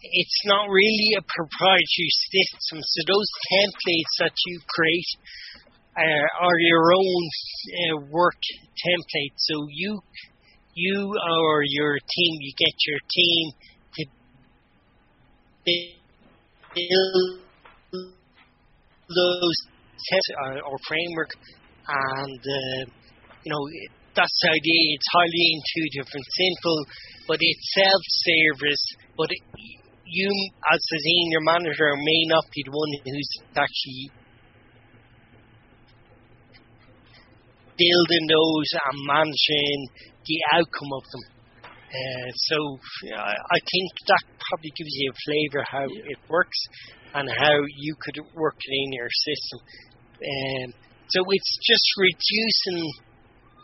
it's 0.02 0.42
not 0.46 0.70
really 0.70 1.14
a 1.18 1.22
proprietary 1.22 2.12
system. 2.34 2.80
So 2.82 3.02
those 3.08 3.30
templates 3.54 4.14
that 4.20 4.34
you 4.46 4.60
create 4.68 5.12
uh, 5.96 6.28
are 6.42 6.60
your 6.60 6.94
own 6.94 7.24
uh, 7.30 7.98
work 8.10 8.42
templates. 8.84 9.38
So 9.38 9.68
you 9.72 10.02
you 10.74 11.14
or 11.32 11.64
your 11.66 11.98
team, 11.98 12.34
you 12.42 12.54
get 12.58 12.76
your 12.86 13.00
team 13.10 13.52
to 13.96 14.06
build 16.76 17.42
those 19.10 19.77
test 19.98 20.28
uh, 20.38 20.70
or 20.70 20.78
framework, 20.88 21.32
and 21.88 22.42
uh, 22.42 22.82
you 23.44 23.52
know 23.52 23.64
that's 24.16 24.38
the 24.42 24.50
idea. 24.50 24.82
It's 24.98 25.10
highly 25.14 25.46
intuitive 25.58 26.10
and 26.14 26.26
simple, 26.38 26.80
but 27.28 27.38
it's 27.40 27.66
self-service. 27.78 28.84
But 29.18 29.30
it, 29.30 29.42
you, 30.06 30.30
as 30.72 30.80
the 30.80 31.00
senior 31.00 31.42
manager, 31.42 31.92
may 31.96 32.22
not 32.28 32.46
be 32.54 32.64
the 32.66 32.72
one 32.72 32.92
who's 33.06 33.32
actually 33.54 34.10
building 37.78 38.26
those 38.26 38.70
and 38.74 38.98
managing 39.06 39.80
the 40.26 40.38
outcome 40.58 40.92
of 40.98 41.04
them. 41.14 41.24
Uh, 41.88 42.30
so 42.36 42.58
I 43.16 43.60
think 43.64 43.88
that 44.12 44.24
probably 44.50 44.72
gives 44.76 44.92
you 44.92 45.12
a 45.12 45.18
flavour 45.24 45.64
how 45.72 45.86
it 45.86 46.20
works 46.28 46.60
and 47.14 47.30
how 47.30 47.56
you 47.78 47.96
could 48.00 48.20
work 48.36 48.58
it 48.60 48.74
in 48.74 48.94
your 48.94 49.10
system. 49.10 49.60
Um, 50.18 50.74
so 51.10 51.24
it's 51.30 51.58
just 51.64 51.88
reducing 51.98 52.92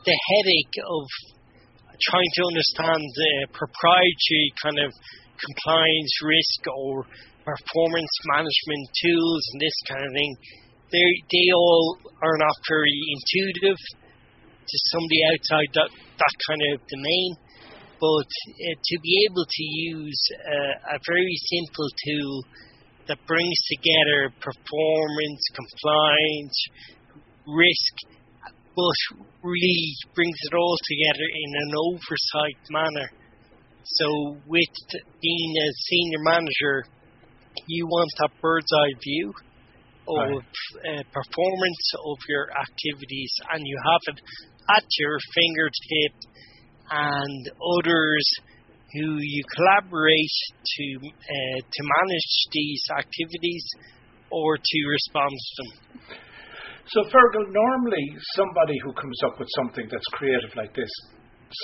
the 0.05 0.17
headache 0.31 0.77
of 0.83 1.05
trying 1.99 2.31
to 2.35 2.43
understand 2.47 3.01
the 3.03 3.33
proprietary 3.51 4.49
kind 4.63 4.79
of 4.79 4.91
compliance 5.39 6.13
risk 6.23 6.59
or 6.67 7.05
performance 7.43 8.13
management 8.31 8.85
tools 9.03 9.43
and 9.53 9.59
this 9.59 9.77
kind 9.87 10.03
of 10.03 10.11
thing. 10.15 10.33
They 10.91 11.09
they 11.31 11.47
all 11.55 11.97
are 12.21 12.37
not 12.37 12.55
very 12.69 12.95
intuitive 13.17 13.79
to 14.63 14.75
somebody 14.93 15.19
outside 15.31 15.69
that 15.73 15.89
that 15.91 16.35
kind 16.47 16.61
of 16.71 16.81
domain. 16.87 17.31
But 17.99 18.27
uh, 18.27 18.75
to 18.83 18.95
be 18.99 19.27
able 19.29 19.47
to 19.47 19.63
use 19.63 20.21
uh, 20.35 20.95
a 20.95 20.99
very 21.07 21.35
simple 21.47 21.87
tool 22.03 22.35
that 23.08 23.20
brings 23.28 23.58
together 23.70 24.34
performance, 24.39 25.43
compliance, 25.54 26.58
risk, 27.47 27.93
but 28.76 28.99
really 29.43 29.95
brings 30.16 30.38
it 30.43 30.56
all 30.56 30.78
together 30.88 31.28
in 31.28 31.51
an 31.68 31.72
oversight 31.78 32.62
manner. 32.72 33.10
So, 33.84 34.38
with 34.47 34.76
being 35.22 35.54
a 35.62 35.70
senior 35.89 36.20
manager, 36.24 36.86
you 37.68 37.86
want 37.86 38.10
that 38.20 38.32
bird's 38.41 38.72
eye 38.72 38.95
view 39.04 39.34
of 40.08 40.30
right. 40.30 40.99
uh, 40.99 41.04
performance 41.12 41.86
of 42.06 42.18
your 42.28 42.47
activities, 42.51 43.34
and 43.51 43.62
you 43.66 43.78
have 43.86 44.16
it 44.16 44.22
at 44.76 44.86
your 44.99 45.18
fingertip, 45.36 46.16
and 46.91 47.51
others 47.78 48.26
who 48.93 49.17
you 49.19 49.43
collaborate 49.55 50.37
to 50.63 50.85
uh, 51.01 51.59
to 51.59 51.81
manage 51.81 52.33
these 52.51 52.83
activities 52.97 53.65
or 54.29 54.57
to 54.57 54.79
respond 54.89 55.31
to 55.31 55.51
them. 55.57 55.71
So, 56.87 56.99
Fergal, 57.07 57.47
normally 57.47 58.05
somebody 58.35 58.77
who 58.83 58.91
comes 58.93 59.17
up 59.23 59.39
with 59.39 59.47
something 59.55 59.87
that's 59.89 60.05
creative 60.11 60.51
like 60.57 60.75
this, 60.75 60.91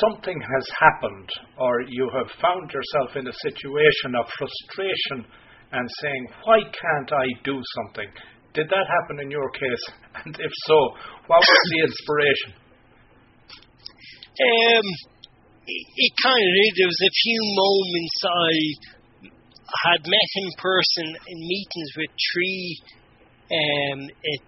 something 0.07 0.39
has 0.39 0.65
happened, 0.79 1.29
or 1.57 1.81
you 1.87 2.09
have 2.15 2.31
found 2.41 2.71
yourself 2.71 3.17
in 3.17 3.27
a 3.27 3.33
situation 3.33 4.15
of 4.15 4.25
frustration 4.37 5.25
and 5.71 5.87
saying, 6.01 6.27
Why 6.45 6.59
can't 6.63 7.11
I 7.11 7.25
do 7.43 7.59
something? 7.75 8.09
Did 8.53 8.69
that 8.69 8.87
happen 8.87 9.19
in 9.21 9.29
your 9.29 9.49
case? 9.51 9.85
And 10.25 10.35
if 10.39 10.51
so, 10.65 10.77
what 11.27 11.39
was 11.39 11.63
the 11.71 11.81
inspiration? 11.85 12.51
Um, 14.39 15.18
it 15.69 16.13
kind 16.21 16.41
of 16.41 16.51
did. 16.57 16.73
There 16.77 16.91
was 16.91 17.03
a 17.05 17.13
few 17.23 17.39
moments 17.53 18.17
I 18.25 18.51
had 19.89 20.01
met 20.05 20.29
in 20.35 20.49
person 20.57 21.07
in 21.27 21.37
meetings 21.39 21.91
with 21.95 22.11
three, 22.33 22.81
um, 23.51 23.99
it, 24.23 24.47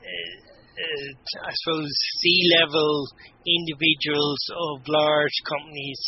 uh, 0.00 1.46
I 1.46 1.52
suppose, 1.52 1.90
C-level 2.20 3.08
individuals 3.46 4.40
of 4.50 4.88
large 4.88 5.36
companies. 5.44 6.00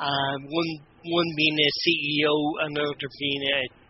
Um, 0.00 0.48
one 0.48 0.72
one 1.06 1.30
being 1.36 1.58
a 1.58 1.70
CEO, 1.86 2.34
another 2.66 3.08
being 3.18 3.42
a 3.46 3.85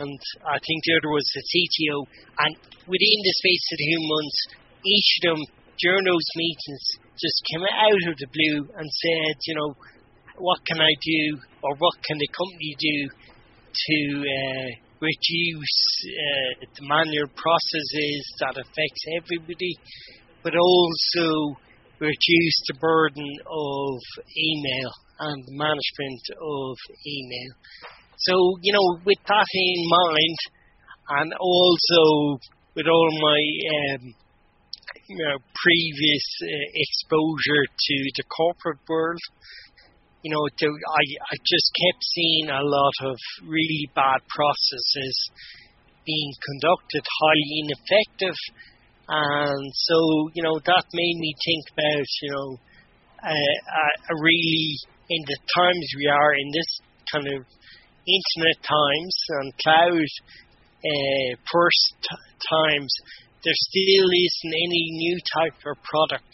and 0.00 0.18
I 0.44 0.58
think 0.60 0.78
the 0.84 0.96
other 0.98 1.12
was 1.12 1.26
the 1.34 1.44
CTO. 1.44 2.04
And 2.40 2.52
within 2.86 3.18
the 3.22 3.34
space 3.40 3.66
of 3.72 3.78
two 3.78 4.02
months, 4.04 4.38
each 4.84 5.10
of 5.18 5.22
them 5.30 5.42
during 5.78 6.04
those 6.04 6.28
meetings 6.36 6.84
just 7.20 7.38
came 7.52 7.64
out 7.64 8.04
of 8.08 8.16
the 8.16 8.30
blue 8.32 8.58
and 8.76 8.88
said, 8.88 9.34
you 9.46 9.54
know, 9.56 9.76
what 10.38 10.60
can 10.66 10.80
I 10.80 10.92
do, 11.00 11.40
or 11.62 11.74
what 11.78 11.96
can 12.04 12.18
the 12.18 12.28
company 12.28 12.76
do 12.78 12.98
to 13.08 13.98
uh, 14.20 14.68
reduce 15.00 15.78
uh, 16.04 16.64
the 16.76 16.84
manual 16.84 17.28
processes 17.36 18.22
that 18.40 18.56
affects 18.56 19.02
everybody, 19.16 19.74
but 20.42 20.54
also 20.56 21.56
reduce 22.00 22.58
the 22.68 22.76
burden 22.80 23.28
of 23.48 23.96
email 24.36 24.90
and 25.20 25.44
management 25.48 26.24
of 26.36 26.76
email. 27.06 27.52
So, 28.18 28.34
you 28.62 28.72
know, 28.72 29.00
with 29.04 29.18
that 29.26 29.46
in 29.52 29.82
mind, 29.88 30.38
and 31.08 31.32
also 31.38 32.40
with 32.74 32.86
all 32.86 33.10
my 33.22 33.40
um, 34.00 34.14
you 35.08 35.18
know, 35.18 35.38
previous 35.54 36.26
uh, 36.42 36.66
exposure 36.74 37.64
to 37.68 37.96
the 38.16 38.24
corporate 38.26 38.82
world, 38.88 39.20
you 40.22 40.34
know, 40.34 40.42
to, 40.58 40.66
I, 40.66 41.04
I 41.30 41.34
just 41.46 41.68
kept 41.78 42.02
seeing 42.02 42.50
a 42.50 42.62
lot 42.62 42.96
of 43.06 43.16
really 43.46 43.86
bad 43.94 44.20
processes 44.26 45.16
being 46.04 46.32
conducted, 46.42 47.02
highly 47.06 47.54
ineffective. 47.62 48.38
And 49.08 49.70
so, 49.74 49.98
you 50.34 50.42
know, 50.42 50.58
that 50.58 50.84
made 50.92 51.18
me 51.18 51.34
think 51.44 51.64
about, 51.70 52.10
you 52.22 52.30
know, 52.34 52.48
uh, 53.22 53.94
a 54.10 54.14
really, 54.18 54.78
in 55.10 55.22
the 55.26 55.38
times 55.54 55.86
we 55.98 56.06
are 56.10 56.34
in 56.34 56.50
this 56.50 56.70
kind 57.12 57.26
of 57.38 57.46
internet 58.06 58.58
times 58.62 59.16
and 59.28 59.52
cloud 59.58 60.10
uh, 60.86 61.30
first 61.50 61.96
times, 62.48 62.92
there 63.44 63.54
still 63.54 64.06
isn't 64.06 64.54
any 64.54 64.84
new 65.02 65.18
type 65.38 65.58
of 65.66 65.76
product 65.82 66.30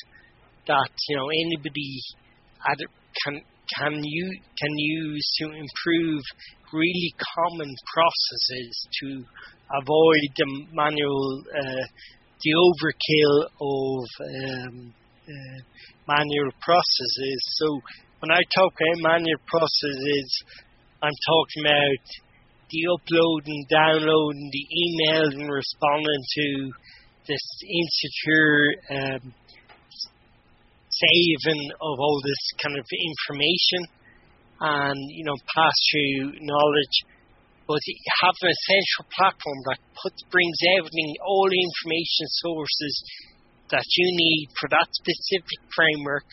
that 0.66 0.92
you 1.08 1.16
know 1.16 1.28
anybody 1.28 2.00
can 3.24 3.40
can 3.76 4.04
you 4.04 4.40
can 4.58 4.72
use 4.76 5.26
to 5.38 5.46
improve 5.46 6.22
really 6.72 7.14
common 7.36 7.74
processes 7.92 8.88
to 9.00 9.24
avoid 9.80 10.22
the 10.36 10.46
manual 10.72 11.42
uh, 11.48 11.86
the 12.42 12.52
overkill 12.58 13.36
of 13.60 14.04
um, 14.20 14.94
uh, 15.28 15.60
manual 16.08 16.50
processes. 16.60 17.40
So 17.58 17.80
when 18.20 18.30
I 18.30 18.40
talk 18.54 18.72
about 18.74 19.18
manual 19.18 19.38
processes, 19.46 20.42
I'm 21.02 21.18
talking 21.26 21.66
about 21.66 22.06
the 22.70 22.82
uploading, 22.94 23.66
downloading, 23.66 24.50
the 24.54 24.66
emails, 24.70 25.34
and 25.34 25.50
responding 25.50 26.22
to 26.38 26.46
this 27.26 27.42
insecure 27.66 28.70
um, 28.94 29.34
saving 30.94 31.62
of 31.74 31.98
all 31.98 32.20
this 32.22 32.42
kind 32.62 32.78
of 32.78 32.86
information 32.86 33.82
and 34.60 34.98
you 35.10 35.24
know 35.24 35.34
pass 35.50 35.74
through 35.90 36.38
knowledge. 36.38 36.96
But 37.66 37.82
have 38.22 38.38
a 38.38 38.54
central 38.70 39.06
platform 39.18 39.58
that 39.70 39.78
puts 39.98 40.22
brings 40.30 40.58
everything, 40.78 41.14
all 41.26 41.50
the 41.50 41.58
information 41.58 42.26
sources 42.46 42.94
that 43.70 43.86
you 43.98 44.06
need 44.06 44.48
for 44.54 44.68
that 44.70 44.86
specific 44.92 45.58
framework 45.74 46.26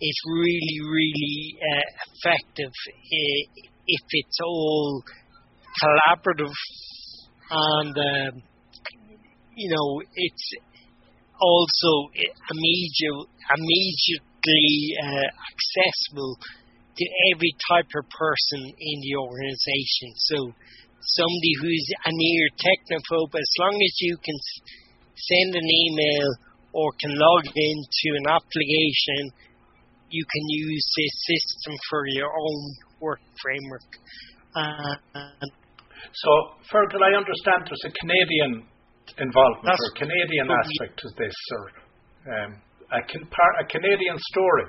is 0.00 0.16
really, 0.26 0.80
really 0.82 1.58
uh, 1.60 1.86
effective 2.08 2.72
if 3.86 4.04
it's 4.10 4.38
all 4.44 5.02
collaborative 5.82 6.52
and 7.50 7.96
um, 7.96 8.42
you 9.54 9.70
know 9.70 10.02
it's 10.14 10.52
also 11.40 12.10
immediate, 12.50 13.28
immediately 13.52 14.96
uh, 15.04 15.28
accessible 15.52 16.36
to 16.96 17.04
every 17.32 17.52
type 17.68 17.90
of 17.92 18.08
person 18.08 18.72
in 18.72 18.96
the 19.04 19.14
organization. 19.20 20.08
So 20.16 20.36
somebody 21.00 21.52
who's 21.60 21.86
a 22.06 22.10
near 22.12 22.48
technophobe, 22.56 23.36
as 23.36 23.52
long 23.60 23.76
as 23.76 23.94
you 24.00 24.16
can 24.16 24.38
send 25.14 25.54
an 25.54 25.68
email 25.68 26.28
or 26.72 26.92
can 27.00 27.12
log 27.12 27.44
into 27.44 28.08
an 28.16 28.26
application, 28.28 29.32
you 30.08 30.24
can 30.24 30.44
use 30.48 30.84
this 30.96 31.14
system 31.36 31.76
for 31.90 32.06
your 32.06 32.30
own 32.32 32.62
work 33.00 33.20
framework. 33.42 33.88
Uh, 34.56 34.94
so, 36.12 36.30
Fergal, 36.72 37.02
I 37.02 37.16
understand 37.16 37.68
there's 37.68 37.84
a 37.86 37.92
Canadian 38.00 38.64
involvement 39.18 39.78
or 39.78 39.90
Canadian 39.96 40.48
aspect 40.50 40.98
to 41.00 41.08
this, 41.18 41.34
or 41.52 41.64
um, 42.32 42.50
a, 42.92 42.98
a 43.00 43.66
Canadian 43.68 44.18
story. 44.18 44.66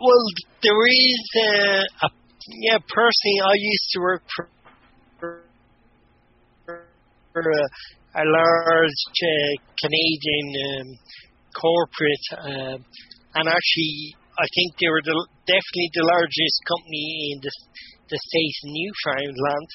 Well, 0.00 0.24
there 0.62 0.86
is 0.88 1.24
a, 1.36 2.06
a 2.06 2.08
yeah. 2.62 2.78
Personally, 2.88 3.40
I 3.44 3.54
used 3.54 3.88
to 3.92 4.00
work 4.00 4.22
for, 4.34 4.48
for 6.66 7.40
a, 7.40 7.64
a 8.20 8.24
large 8.24 9.02
uh, 9.22 9.52
Canadian 9.80 10.46
um, 10.68 10.88
corporate, 11.54 12.26
uh, 12.32 12.78
and 13.34 13.48
actually, 13.48 14.16
I 14.32 14.46
think 14.56 14.68
they 14.80 14.88
were 14.88 15.04
the, 15.04 15.16
definitely 15.44 15.90
the 15.92 16.08
largest 16.08 16.56
company 16.64 17.36
in 17.36 17.38
the 17.44 17.52
the 18.12 18.18
state 18.28 18.56
of 18.64 18.68
Newfoundland, 18.76 19.70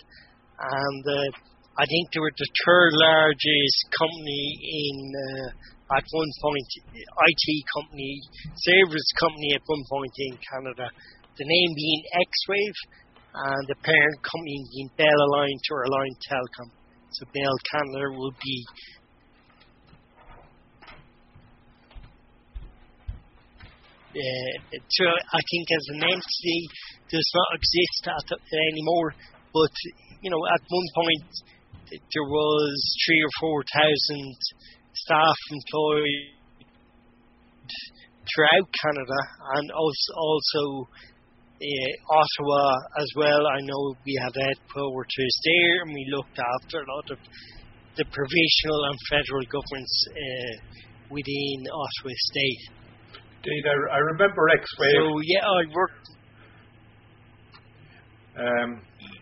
and 0.62 1.04
uh, 1.10 1.30
I 1.78 1.86
think 1.90 2.10
they 2.14 2.22
were 2.22 2.34
the 2.38 2.54
third 2.66 2.92
largest 2.94 3.78
company 3.98 4.46
in 4.62 4.98
uh, 5.14 5.98
at 5.98 6.06
one 6.12 6.32
point, 6.44 6.70
IT 6.94 7.46
company, 7.74 8.20
service 8.68 9.10
company 9.18 9.56
at 9.56 9.64
one 9.66 9.86
point 9.90 10.16
in 10.20 10.34
Canada. 10.38 10.86
The 11.38 11.48
name 11.48 11.72
being 11.74 12.02
Xwave, 12.14 12.80
and 13.34 13.64
the 13.70 13.80
parent 13.82 14.18
company 14.26 14.58
being 14.74 14.90
Bell 14.98 15.20
Aliant 15.32 15.66
or 15.72 15.86
Aliant 15.86 16.20
Telecom. 16.28 16.70
So 17.14 17.26
Bell 17.34 17.56
Canada 17.72 18.12
will 18.14 18.36
be 18.38 18.58
uh, 24.14 25.16
I 25.34 25.42
think 25.52 25.66
as 25.72 25.86
an 25.96 26.04
entity 26.04 26.62
does 27.10 27.30
not 27.36 27.50
exist 27.60 28.04
at, 28.08 28.28
anymore. 28.72 29.14
But 29.54 29.74
you 30.22 30.30
know, 30.30 30.44
at 30.48 30.62
one 30.68 30.90
point 30.96 31.30
there 31.92 32.28
was 32.28 32.76
three 33.06 33.22
or 33.24 33.34
four 33.40 33.64
thousand 33.74 34.36
staff 34.94 35.38
employed 35.52 36.38
throughout 38.28 38.68
Canada 38.84 39.20
and 39.56 39.72
also, 39.72 40.10
also 40.18 40.64
uh, 41.62 41.92
Ottawa 42.12 42.76
as 43.00 43.10
well. 43.16 43.48
I 43.48 43.60
know 43.64 43.96
we 44.06 44.20
have 44.22 44.36
had 44.36 44.58
headquarters 44.58 45.36
there 45.44 45.82
and 45.84 45.94
we 45.94 46.06
looked 46.12 46.38
after 46.38 46.82
a 46.82 46.92
lot 46.92 47.08
of 47.12 47.20
the 47.98 48.06
provincial 48.06 48.78
and 48.86 48.98
federal 49.10 49.46
governments 49.50 49.96
uh, 50.12 50.54
within 51.10 51.66
Ottawa 51.72 52.14
State. 52.14 52.64
Indeed, 53.48 53.64
I, 53.64 53.96
I 53.96 54.00
remember 54.12 54.44
Xwave. 54.52 54.92
So 54.92 55.20
yeah, 55.24 55.46
I 55.48 55.62
worked. 55.72 56.08
Um, 58.38 58.70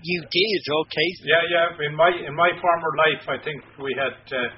you 0.02 0.20
did 0.22 0.62
okay. 0.82 1.10
Yeah, 1.24 1.44
yeah. 1.54 1.86
In 1.86 1.96
my 1.96 2.10
in 2.10 2.34
my 2.36 2.50
former 2.58 2.92
life, 3.06 3.24
I 3.30 3.38
think 3.44 3.62
we 3.78 3.94
had 3.94 4.18
uh, 4.34 4.50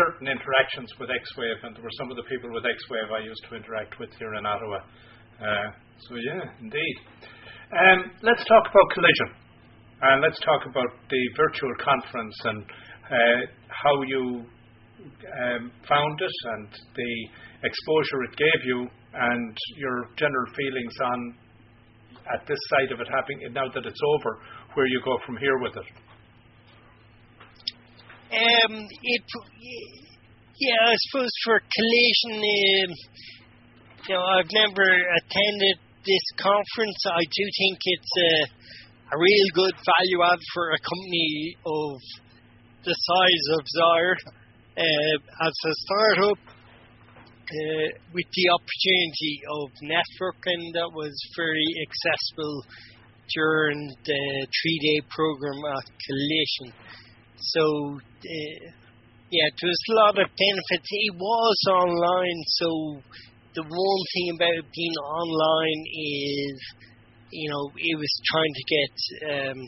certain 0.00 0.28
interactions 0.28 0.88
with 0.98 1.10
X 1.12 1.24
Wave, 1.36 1.60
and 1.62 1.76
there 1.76 1.84
were 1.84 1.96
some 2.00 2.10
of 2.10 2.16
the 2.16 2.24
people 2.32 2.48
with 2.52 2.64
Xwave 2.64 3.12
I 3.12 3.20
used 3.24 3.44
to 3.50 3.56
interact 3.56 4.00
with 4.00 4.08
here 4.18 4.34
in 4.34 4.46
Ottawa. 4.46 4.80
Uh, 5.36 5.68
so 6.08 6.16
yeah, 6.16 6.48
indeed. 6.60 6.96
Um, 7.76 8.10
let's 8.22 8.44
talk 8.48 8.64
about 8.72 8.86
Collision, 8.96 9.30
and 10.00 10.22
let's 10.22 10.40
talk 10.40 10.64
about 10.64 10.90
the 11.08 11.22
virtual 11.36 11.72
conference 11.84 12.36
and 12.44 12.64
uh, 13.04 13.40
how 13.68 13.94
you 14.08 14.44
um, 15.44 15.72
found 15.88 16.20
it 16.20 16.36
and 16.56 16.68
the 16.96 17.12
exposure 17.62 18.22
it 18.24 18.36
gave 18.36 18.64
you, 18.64 18.88
and 19.14 19.56
your 19.76 20.08
general 20.16 20.46
feelings 20.56 20.94
on 21.02 21.34
at 22.32 22.46
this 22.46 22.58
side 22.68 22.92
of 22.92 23.00
it 23.00 23.08
happening 23.08 23.52
now 23.52 23.68
that 23.74 23.84
it's 23.86 24.00
over, 24.16 24.38
where 24.74 24.86
you 24.86 25.00
go 25.04 25.18
from 25.26 25.36
here 25.36 25.58
with 25.58 25.76
it. 25.76 25.88
Um, 28.30 28.86
it, 29.02 29.24
yeah, 30.60 30.80
I 30.86 30.94
suppose 31.08 31.30
for 31.44 31.58
collision, 31.58 32.38
um, 32.38 32.90
you 34.06 34.14
know, 34.14 34.22
I've 34.22 34.52
never 34.52 34.86
attended 34.86 35.76
this 36.06 36.26
conference. 36.38 37.00
I 37.10 37.24
do 37.26 37.44
think 37.58 37.78
it's 37.82 38.14
a, 38.16 39.14
a 39.14 39.18
real 39.18 39.48
good 39.54 39.74
value 39.74 40.22
add 40.22 40.38
for 40.54 40.70
a 40.70 40.78
company 40.78 41.56
of 41.66 41.90
the 42.84 42.94
size 42.94 43.46
of 43.58 43.62
Zyre 43.76 44.16
uh, 44.78 45.46
as 45.46 45.54
a 45.66 45.74
startup. 45.74 46.38
Uh, 47.50 47.90
with 48.14 48.30
the 48.30 48.46
opportunity 48.54 49.42
of 49.58 49.74
networking 49.82 50.70
that 50.70 50.86
was 50.94 51.10
very 51.34 51.66
accessible 51.82 52.62
during 53.34 53.90
the 54.06 54.46
three 54.54 54.78
day 54.78 55.02
program 55.10 55.58
at 55.74 55.82
Collision. 55.98 56.70
So, 57.34 57.98
uh, 57.98 58.62
yeah, 59.34 59.50
there 59.50 59.66
was 59.66 59.82
a 59.90 59.94
lot 59.98 60.14
of 60.22 60.30
benefits. 60.30 60.88
It 60.94 61.14
was 61.18 61.58
online, 61.74 62.40
so 62.54 62.68
the 63.58 63.66
one 63.66 64.02
thing 64.14 64.28
about 64.38 64.70
being 64.70 64.94
online 65.02 65.82
is, 65.90 66.54
you 67.34 67.50
know, 67.50 67.66
it 67.74 67.98
was 67.98 68.12
trying 68.30 68.54
to 68.54 68.64
get 68.70 68.94
um, 69.26 69.58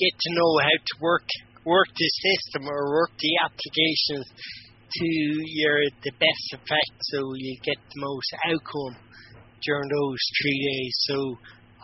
get 0.00 0.14
to 0.16 0.30
know 0.32 0.52
how 0.56 0.72
to 0.72 0.94
work 1.04 1.28
work 1.66 1.88
the 1.92 2.08
system 2.24 2.64
or 2.64 2.96
work 2.96 3.12
the 3.20 3.32
applications 3.44 4.63
to 4.98 5.08
your 5.60 5.78
the 6.02 6.12
best 6.18 6.46
effect, 6.52 6.94
so 7.12 7.18
you 7.36 7.56
get 7.64 7.76
the 7.76 8.00
most 8.00 8.30
outcome 8.46 8.96
during 9.62 9.88
those 9.88 10.22
three 10.40 10.60
days. 10.70 10.94
So 11.08 11.16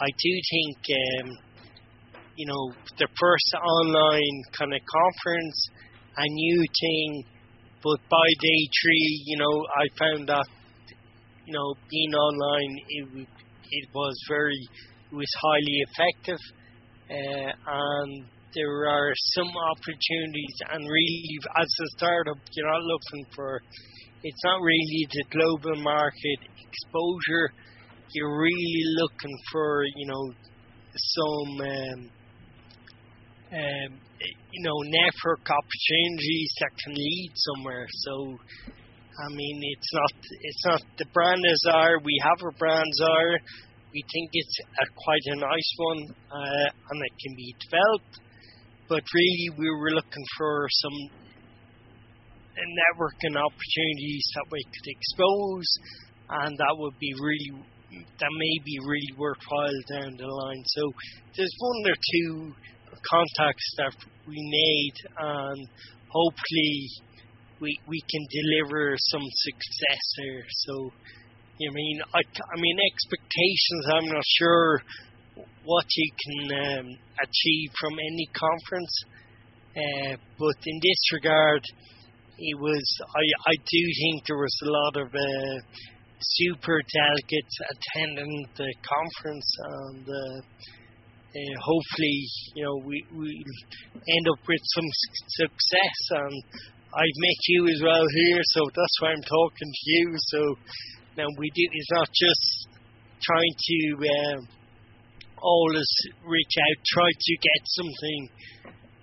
I 0.01 0.09
do 0.19 0.33
think. 0.51 0.79
Um, 0.91 1.31
you 2.37 2.47
know, 2.47 2.73
the 2.97 3.09
first 3.21 3.53
online 3.55 4.37
kind 4.57 4.73
of 4.73 4.81
conference, 4.89 5.69
a 6.17 6.25
new 6.27 6.65
thing. 6.81 7.25
But 7.83 7.99
by 8.09 8.29
day 8.41 8.61
three, 8.81 9.25
you 9.27 9.37
know, 9.37 9.67
I 9.77 9.85
found 9.99 10.29
that, 10.29 10.47
you 11.45 11.53
know, 11.53 11.75
being 11.91 12.15
online, 12.15 12.73
it 12.89 13.29
it 13.73 13.89
was 13.95 14.15
very, 14.29 14.57
it 15.13 15.15
was 15.15 15.33
highly 15.41 15.77
effective, 15.89 16.43
uh, 17.11 17.53
and 17.67 18.25
there 18.55 18.89
are 18.89 19.13
some 19.35 19.51
opportunities. 19.71 20.57
And 20.73 20.83
really, 20.85 21.39
as 21.57 21.67
a 21.67 21.89
startup, 21.97 22.39
you're 22.53 22.67
not 22.67 22.83
looking 22.83 23.27
for. 23.35 23.61
It's 24.23 24.45
not 24.45 24.61
really 24.61 25.07
the 25.11 25.25
global 25.31 25.83
market 25.83 26.41
exposure. 26.61 27.53
You're 28.13 28.39
really 28.39 28.83
looking 28.99 29.37
for, 29.53 29.85
you 29.97 30.07
know, 30.07 30.33
some 30.95 31.61
um, 31.61 32.11
um, 33.53 33.91
you 34.53 34.63
know, 34.63 34.79
network 34.85 35.43
opportunities 35.43 36.53
that 36.61 36.71
can 36.85 36.95
lead 36.95 37.33
somewhere. 37.35 37.87
So, 37.89 38.37
I 38.67 39.29
mean, 39.35 39.61
it's 39.75 39.93
not 39.93 40.13
it's 40.43 40.65
not 40.67 40.83
the 40.99 41.07
brand 41.13 41.43
our. 41.73 41.99
We 42.05 42.21
have 42.23 42.39
a 42.47 42.53
brand 42.59 42.93
are. 43.03 43.39
We 43.93 44.05
think 44.13 44.31
it's 44.33 44.57
a, 44.61 44.87
quite 44.95 45.27
a 45.27 45.37
nice 45.37 45.71
one, 45.77 46.01
uh, 46.31 46.67
and 46.91 47.03
it 47.03 47.15
can 47.19 47.35
be 47.37 47.55
developed. 47.59 48.30
But 48.91 49.07
really, 49.15 49.49
we 49.57 49.71
were 49.71 49.93
looking 49.95 50.27
for 50.37 50.67
some 50.69 50.99
networking 52.61 53.41
opportunities 53.41 54.27
that 54.35 54.45
we 54.53 54.61
could 54.65 54.89
expose 54.93 55.65
and 56.31 56.57
that 56.59 56.75
would 56.79 56.99
be 56.99 57.13
really 57.19 57.65
that 57.91 58.31
may 58.39 58.57
be 58.65 58.79
really 58.87 59.13
worthwhile 59.19 59.81
down 59.91 60.17
the 60.17 60.27
line. 60.27 60.63
So 60.67 60.83
there's 61.37 61.55
one 61.59 61.91
or 61.91 61.99
two 61.99 62.55
contacts 63.03 63.75
that 63.79 63.95
we 64.29 64.39
made, 64.39 64.97
and 65.19 65.69
hopefully 66.07 66.87
we 67.61 67.79
we 67.89 68.01
can 68.09 68.23
deliver 68.31 68.95
some 69.11 69.27
success 69.27 70.05
there. 70.19 70.45
So, 70.51 70.93
you 71.59 71.73
mean 71.73 72.01
I, 72.15 72.21
I 72.21 72.57
mean 72.61 72.79
expectations. 72.93 73.85
I'm 73.93 74.07
not 74.07 74.25
sure 74.39 74.83
what 75.71 75.87
you 75.95 76.11
can 76.25 76.41
um, 76.67 76.87
achieve 77.23 77.71
from 77.79 77.95
any 77.95 78.27
conference, 78.35 78.95
uh, 79.79 80.13
but 80.39 80.59
in 80.67 80.77
this 80.83 81.03
regard, 81.15 81.63
it 82.39 82.57
was. 82.59 82.87
I 83.15 83.25
I 83.53 83.55
do 83.55 83.83
think 84.03 84.27
there 84.27 84.43
was 84.43 84.59
a 84.67 84.71
lot 84.71 84.95
of. 85.07 85.09
Uh, 85.15 85.87
super 86.21 86.81
delegates 86.93 87.57
attending 87.73 88.45
the 88.57 88.69
conference 88.85 89.49
and 89.65 90.05
uh, 90.05 90.39
uh, 91.33 91.55
hopefully 91.65 92.19
you 92.55 92.65
know 92.65 92.77
we 92.85 93.01
we 93.17 93.31
end 93.97 94.27
up 94.29 94.41
with 94.47 94.61
some 94.77 94.91
success 95.41 95.99
and 96.11 96.37
I've 96.93 97.19
met 97.25 97.41
you 97.49 97.69
as 97.69 97.81
well 97.83 98.05
here 98.05 98.43
so 98.53 98.61
that's 98.69 98.97
why 99.01 99.09
I'm 99.13 99.23
talking 99.23 99.71
to 99.73 99.85
you 99.97 100.13
so 100.29 100.41
now 101.17 101.27
we 101.39 101.49
do 101.55 101.63
it's 101.73 101.93
not 101.93 102.09
just 102.13 102.69
trying 103.23 103.55
to 103.57 103.79
um, 104.05 104.60
always 105.43 105.91
reach 106.25 106.55
out 106.61 106.77
try 106.87 107.09
to 107.09 107.33
get 107.41 107.63
something 107.65 108.21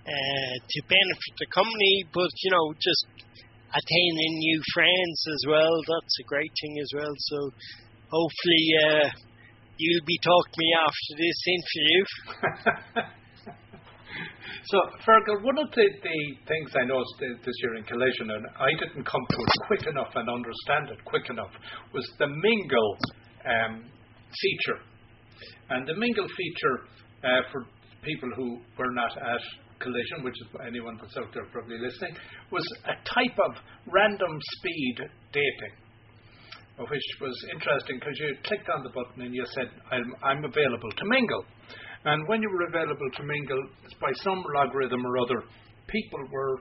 uh, 0.08 0.54
to 0.64 0.78
benefit 0.88 1.32
the 1.38 1.48
company 1.52 2.04
but 2.14 2.30
you 2.42 2.50
know 2.50 2.72
just 2.80 3.06
attaining 3.74 4.32
new 4.38 4.60
friends 4.72 5.18
as 5.28 5.42
well. 5.48 5.74
That's 5.88 6.16
a 6.20 6.26
great 6.28 6.52
thing 6.60 6.78
as 6.80 6.90
well. 6.94 7.12
So 7.16 7.38
hopefully 8.08 8.64
uh, 8.88 9.08
you'll 9.76 10.08
be 10.08 10.18
talking 10.24 10.52
to 10.52 10.60
me 10.60 10.70
after 10.72 11.12
this 11.20 11.38
interview. 11.52 12.00
so 14.72 14.76
Fergal, 15.04 15.44
one 15.44 15.58
of 15.58 15.68
the, 15.72 15.84
the 15.84 16.18
things 16.48 16.70
I 16.76 16.84
noticed 16.86 17.44
this 17.44 17.56
year 17.62 17.76
in 17.76 17.84
Collision, 17.84 18.30
and 18.30 18.46
I 18.56 18.72
didn't 18.72 19.04
come 19.04 19.24
to 19.28 19.36
it 19.36 19.52
quick 19.66 19.84
enough 19.86 20.12
and 20.14 20.28
understand 20.28 20.88
it 20.90 21.04
quick 21.04 21.28
enough, 21.28 21.52
was 21.92 22.08
the 22.18 22.26
Mingle 22.26 22.96
um, 23.44 23.84
feature. 24.40 24.80
And 25.70 25.86
the 25.86 25.94
Mingle 25.94 26.26
feature 26.28 26.76
uh, 27.24 27.42
for 27.52 27.66
people 28.02 28.30
who 28.36 28.58
were 28.78 28.92
not 28.92 29.16
at 29.16 29.42
collision, 29.80 30.24
which 30.24 30.34
is 30.34 30.48
anyone 30.66 30.98
that's 31.00 31.16
out 31.16 31.32
there 31.34 31.46
probably 31.52 31.78
listening, 31.78 32.14
was 32.50 32.66
a 32.86 32.94
type 33.06 33.38
of 33.46 33.52
random 33.86 34.38
speed 34.58 34.96
dating, 35.32 35.74
which 36.78 37.08
was 37.20 37.34
interesting 37.52 37.98
because 37.98 38.18
you 38.18 38.34
clicked 38.44 38.68
on 38.70 38.82
the 38.82 38.90
button 38.90 39.22
and 39.22 39.34
you 39.34 39.44
said, 39.54 39.70
I'm, 39.90 40.14
I'm 40.22 40.44
available 40.44 40.90
to 40.90 41.04
mingle. 41.06 41.44
And 42.04 42.26
when 42.28 42.42
you 42.42 42.50
were 42.50 42.66
available 42.68 43.10
to 43.16 43.22
mingle, 43.22 43.62
by 44.00 44.12
some 44.22 44.42
logarithm 44.54 45.04
or 45.04 45.18
other, 45.18 45.42
people 45.86 46.20
were 46.30 46.60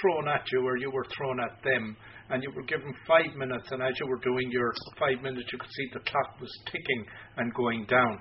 thrown 0.00 0.28
at 0.28 0.44
you 0.52 0.66
or 0.66 0.76
you 0.76 0.90
were 0.90 1.06
thrown 1.16 1.40
at 1.40 1.62
them 1.62 1.96
and 2.30 2.42
you 2.42 2.50
were 2.54 2.64
given 2.64 2.94
five 3.06 3.34
minutes 3.36 3.68
and 3.70 3.82
as 3.82 3.92
you 4.00 4.06
were 4.06 4.20
doing 4.20 4.50
your 4.50 4.72
five 4.98 5.22
minutes 5.22 5.46
you 5.52 5.58
could 5.58 5.70
see 5.70 5.86
the 5.92 6.00
clock 6.00 6.40
was 6.40 6.50
ticking 6.66 7.04
and 7.36 7.52
going 7.54 7.86
down. 7.86 8.18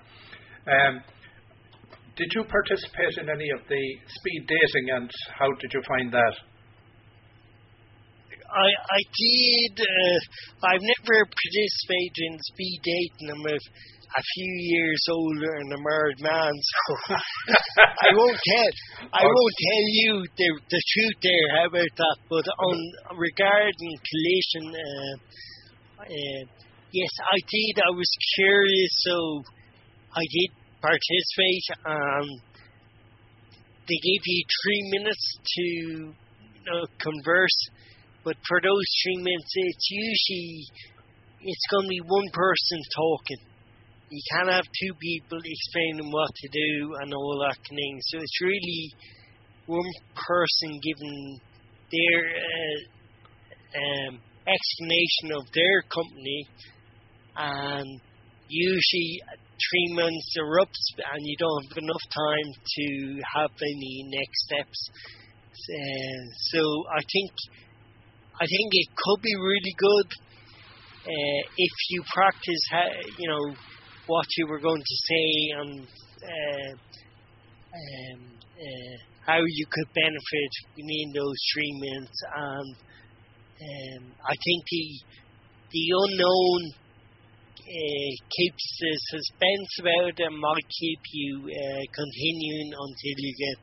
Um, 0.68 1.04
did 2.16 2.30
you 2.36 2.44
participate 2.46 3.18
in 3.18 3.30
any 3.30 3.50
of 3.58 3.66
the 3.66 3.84
speed 4.06 4.46
dating, 4.46 4.88
and 4.94 5.10
how 5.34 5.50
did 5.58 5.74
you 5.74 5.82
find 5.88 6.14
that? 6.14 6.36
I 8.54 8.70
I 8.70 9.02
did. 9.02 9.82
Uh, 9.82 10.20
I've 10.70 10.86
never 10.86 11.18
participated 11.26 12.22
in 12.30 12.38
speed 12.54 12.80
dating. 12.86 13.28
I'm 13.34 13.46
a, 13.50 13.58
a 14.16 14.24
few 14.36 14.53
years 14.59 15.01
older 15.09 15.51
and 15.57 15.74
a 15.74 15.78
married 15.82 16.22
man, 16.22 16.53
so 16.53 17.16
I 18.05 18.14
won't 18.14 18.38
tell. 18.38 19.09
I 19.11 19.24
won't 19.26 19.55
tell 19.57 19.86
you 19.89 20.11
the 20.38 20.49
the 20.70 20.82
truth 20.93 21.18
there. 21.22 21.47
How 21.57 21.66
about 21.68 21.93
that? 21.97 22.18
But 22.30 22.45
on 22.45 22.78
regarding 23.18 23.91
collision, 24.05 24.66
uh, 24.70 25.14
uh, 26.03 26.41
yes, 26.91 27.14
I 27.26 27.38
did. 27.49 27.82
I 27.82 27.91
was 27.95 28.11
curious, 28.36 28.93
so 29.01 29.43
I 30.14 30.24
did 30.30 30.49
participate. 30.82 31.66
Um, 31.86 32.28
they 33.88 33.99
gave 33.99 34.22
you 34.26 34.43
three 34.64 34.84
minutes 34.99 35.39
to 35.43 35.64
you 35.64 36.14
know, 36.66 36.86
converse, 36.99 37.59
but 38.24 38.36
for 38.47 38.61
those 38.61 38.86
three 39.03 39.18
minutes, 39.18 39.51
it's 39.55 39.88
usually 39.89 40.66
it's 41.41 41.68
going 41.72 41.84
to 41.84 41.89
be 41.89 42.01
one 42.05 42.30
person 42.32 42.80
talking. 42.95 43.53
You 44.14 44.22
can't 44.30 44.49
have 44.53 44.66
two 44.78 44.93
people 45.01 45.39
explaining 45.41 46.11
what 46.11 46.30
to 46.36 46.47
do 46.53 46.93
and 47.01 47.11
all 47.16 47.41
that 47.41 47.57
kind 47.66 47.74
of 47.74 47.82
thing. 47.82 47.97
So 48.14 48.18
it's 48.22 48.41
really 48.41 48.93
one 49.66 49.89
person 50.14 50.80
giving 50.86 51.39
their 51.89 52.22
uh, 52.30 52.78
um, 53.74 54.20
explanation 54.45 55.34
of 55.34 55.49
their 55.49 55.82
company, 55.89 56.45
and 57.38 58.01
usually 58.49 59.18
three 59.49 59.89
months 59.97 60.36
erupts 60.38 60.86
and 60.93 61.22
you 61.26 61.36
don't 61.39 61.66
have 61.70 61.78
enough 61.82 62.05
time 62.14 62.49
to 62.53 62.86
have 63.34 63.49
any 63.49 64.05
next 64.14 64.38
steps. 64.45 64.80
Uh, 65.57 66.22
so 66.53 66.61
I 66.93 67.01
think 67.01 67.32
I 68.38 68.45
think 68.45 68.70
it 68.74 68.89
could 68.93 69.22
be 69.24 69.36
really 69.41 69.74
good 69.78 70.09
uh, 71.01 71.41
if 71.57 71.74
you 71.89 72.03
practice, 72.14 72.61
you 73.18 73.28
know, 73.28 73.55
what 74.08 74.26
you 74.38 74.47
were 74.47 74.60
going 74.60 74.82
to 74.82 74.97
say 75.10 75.28
and 75.60 75.88
uh, 76.24 76.72
um, 77.74 78.20
uh, 78.60 78.95
how 79.26 79.39
you 79.39 79.66
could 79.72 79.93
benefit 79.93 80.51
within 80.76 81.14
those 81.16 81.38
three 81.54 81.74
minutes. 81.80 82.20
And 82.36 82.76
um, 83.64 84.12
I 84.28 84.36
think 84.36 84.64
the 84.70 84.86
the 85.72 85.86
unknown 85.89 86.62
uh, 87.64 88.12
keeps 88.30 88.66
the 88.80 88.93
suspense 89.10 89.72
about 89.80 90.16
and 90.20 90.38
might 90.38 90.68
keep 90.70 91.01
you 91.12 91.49
uh, 91.49 91.84
continuing 91.95 92.70
until 92.76 93.18
you 93.18 93.34
get 93.39 93.58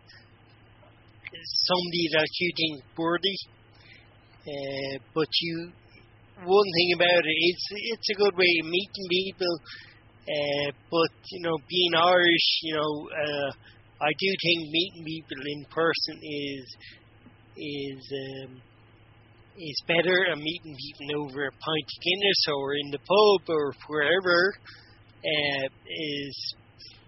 somebody 1.69 2.07
that 2.19 2.31
you 2.41 2.51
think 2.57 2.99
worthy. 2.99 3.37
Uh, 4.41 4.99
but 5.15 5.29
you, 5.41 5.71
one 6.43 6.71
thing 6.75 6.91
about 6.97 7.23
it, 7.23 7.39
it's 7.53 7.67
it's 7.93 8.11
a 8.11 8.19
good 8.19 8.35
way 8.35 8.53
of 8.65 8.67
meeting 8.67 9.07
people. 9.09 9.55
Uh, 10.29 10.71
but 10.91 11.11
you 11.31 11.43
know, 11.43 11.57
being 11.69 11.95
Irish, 11.95 12.61
you 12.63 12.75
know, 12.75 13.09
uh, 13.09 13.51
I 14.03 14.11
do 14.19 14.29
think 14.43 14.71
meeting 14.71 15.05
people 15.05 15.43
in 15.47 15.65
person 15.67 16.17
is 16.23 16.77
is 17.57 18.13
um, 18.13 18.63
is 19.57 19.83
better 19.87 20.27
and 20.31 20.41
meeting 20.41 20.77
people 20.77 21.23
over 21.23 21.47
a 21.47 21.51
pint 21.51 21.89
of 21.89 22.03
Guinness 22.03 22.43
or 22.49 22.75
in 22.75 22.91
the 22.91 22.99
pub 22.99 23.49
or 23.49 23.73
wherever 23.89 24.53
uh, 25.25 25.67
is 25.89 26.55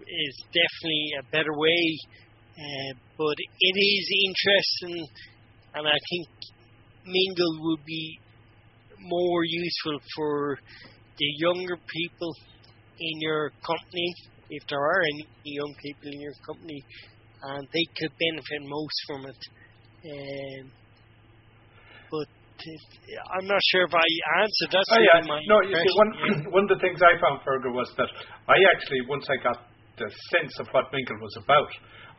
is 0.00 0.44
definitely 0.52 1.06
a 1.20 1.24
better 1.30 1.56
way. 1.56 1.98
Uh, 2.52 2.92
but 3.16 3.36
it 3.38 3.76
is 3.78 4.06
interesting, 4.28 5.06
and 5.74 5.86
I 5.86 5.98
think 6.10 6.28
Mingle 7.06 7.56
would 7.60 7.84
be 7.86 8.18
more 9.00 9.44
useful 9.44 9.98
for 10.14 10.58
the 11.18 11.26
younger 11.38 11.76
people 11.76 12.34
in 13.02 13.20
your 13.20 13.50
company, 13.66 14.14
if 14.50 14.62
there 14.68 14.80
are 14.80 15.02
any 15.02 15.26
young 15.44 15.74
people 15.82 16.12
in 16.12 16.20
your 16.20 16.36
company, 16.46 16.84
and 17.42 17.66
they 17.72 17.86
could 17.98 18.12
benefit 18.18 18.62
most 18.62 18.96
from 19.06 19.26
it. 19.26 19.40
Um, 20.02 20.70
but 22.10 22.28
I'm 23.34 23.46
not 23.46 23.62
sure 23.70 23.84
if 23.86 23.94
I 23.94 24.06
answered. 24.42 24.70
that. 24.70 24.84
oh, 24.86 25.02
yeah. 25.02 25.26
my 25.26 25.40
no. 25.50 25.58
You 25.66 25.74
see, 25.74 25.94
one 25.98 26.10
one 26.56 26.64
of 26.70 26.72
the 26.78 26.80
things 26.82 27.02
I 27.02 27.18
found, 27.18 27.42
Fergal, 27.42 27.74
was 27.74 27.90
that 27.98 28.10
I 28.46 28.56
actually 28.74 29.02
once 29.08 29.26
I 29.26 29.36
got 29.42 29.66
the 29.98 30.08
sense 30.30 30.54
of 30.60 30.68
what 30.70 30.92
Mingle 30.94 31.18
was 31.18 31.34
about, 31.42 31.70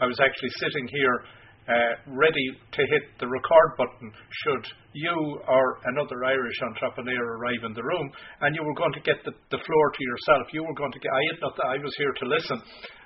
I 0.02 0.06
was 0.06 0.20
actually 0.20 0.52
sitting 0.60 0.88
here. 0.92 1.24
Uh, 1.64 1.96
ready 2.12 2.52
to 2.76 2.82
hit 2.92 3.08
the 3.24 3.28
record 3.28 3.72
button 3.80 4.12
should 4.44 4.66
you 4.92 5.40
or 5.48 5.80
another 5.96 6.20
Irish 6.26 6.60
entrepreneur 6.60 7.40
arrive 7.40 7.64
in 7.64 7.72
the 7.72 7.82
room, 7.82 8.12
and 8.42 8.52
you 8.54 8.60
were 8.68 8.76
going 8.76 8.92
to 8.92 9.00
get 9.00 9.24
the, 9.24 9.32
the 9.48 9.64
floor 9.64 9.86
to 9.96 10.04
yourself. 10.04 10.52
You 10.52 10.60
were 10.68 10.76
going 10.76 10.92
to 10.92 11.00
get. 11.00 11.08
I 11.08 11.24
had 11.32 11.40
not. 11.40 11.56
I 11.64 11.80
was 11.80 11.96
here 11.96 12.12
to 12.12 12.26
listen. 12.28 12.60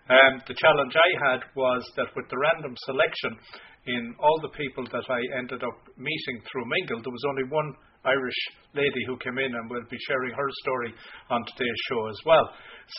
Um, 0.10 0.42
the 0.50 0.58
challenge 0.58 0.96
I 0.98 1.10
had 1.30 1.42
was 1.54 1.86
that 2.02 2.10
with 2.18 2.26
the 2.34 2.40
random 2.42 2.74
selection, 2.90 3.38
in 3.86 4.16
all 4.18 4.40
the 4.42 4.50
people 4.58 4.90
that 4.90 5.06
I 5.06 5.22
ended 5.38 5.62
up 5.62 5.78
meeting 5.94 6.42
through 6.50 6.66
Mingle, 6.66 7.06
there 7.06 7.14
was 7.14 7.30
only 7.30 7.46
one 7.54 7.78
Irish 8.08 8.40
lady 8.74 9.04
who 9.06 9.18
came 9.18 9.38
in 9.38 9.54
and 9.54 9.70
will 9.70 9.84
be 9.90 9.98
sharing 10.08 10.34
her 10.34 10.50
story 10.64 10.94
on 11.30 11.44
today's 11.46 11.82
show 11.90 12.08
as 12.08 12.20
well. 12.26 12.50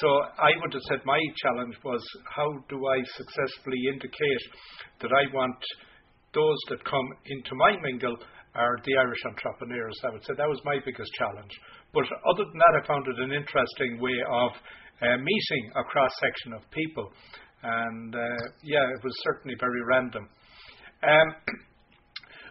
So 0.01 0.09
I 0.37 0.53
would 0.61 0.73
have 0.73 0.87
said 0.89 1.01
my 1.05 1.21
challenge 1.43 1.77
was 1.85 2.03
how 2.29 2.49
do 2.69 2.77
I 2.87 2.99
successfully 3.17 3.81
indicate 3.89 4.45
that 5.01 5.13
I 5.13 5.33
want 5.33 5.57
those 6.35 6.61
that 6.69 6.85
come 6.85 7.09
into 7.27 7.55
my 7.57 7.73
Mingle 7.81 8.17
are 8.55 8.77
the 8.85 8.97
Irish 8.97 9.23
entrepreneurs. 9.25 9.97
I 10.05 10.11
would 10.11 10.25
say 10.25 10.35
that 10.37 10.49
was 10.49 10.61
my 10.65 10.77
biggest 10.85 11.11
challenge. 11.19 11.53
But 11.95 12.05
other 12.05 12.45
than 12.45 12.59
that, 12.59 12.81
I 12.83 12.87
found 12.87 13.07
it 13.07 13.19
an 13.23 13.33
interesting 13.33 14.01
way 14.01 14.19
of 14.29 14.51
uh, 15.01 15.17
meeting 15.17 15.65
a 15.77 15.85
cross 15.85 16.11
section 16.21 16.53
of 16.53 16.69
people. 16.71 17.13
And 17.63 18.15
uh, 18.15 18.43
yeah, 18.63 18.83
it 18.83 19.05
was 19.05 19.15
certainly 19.23 19.57
very 19.59 19.83
random. 19.87 20.29
Um, 21.03 21.29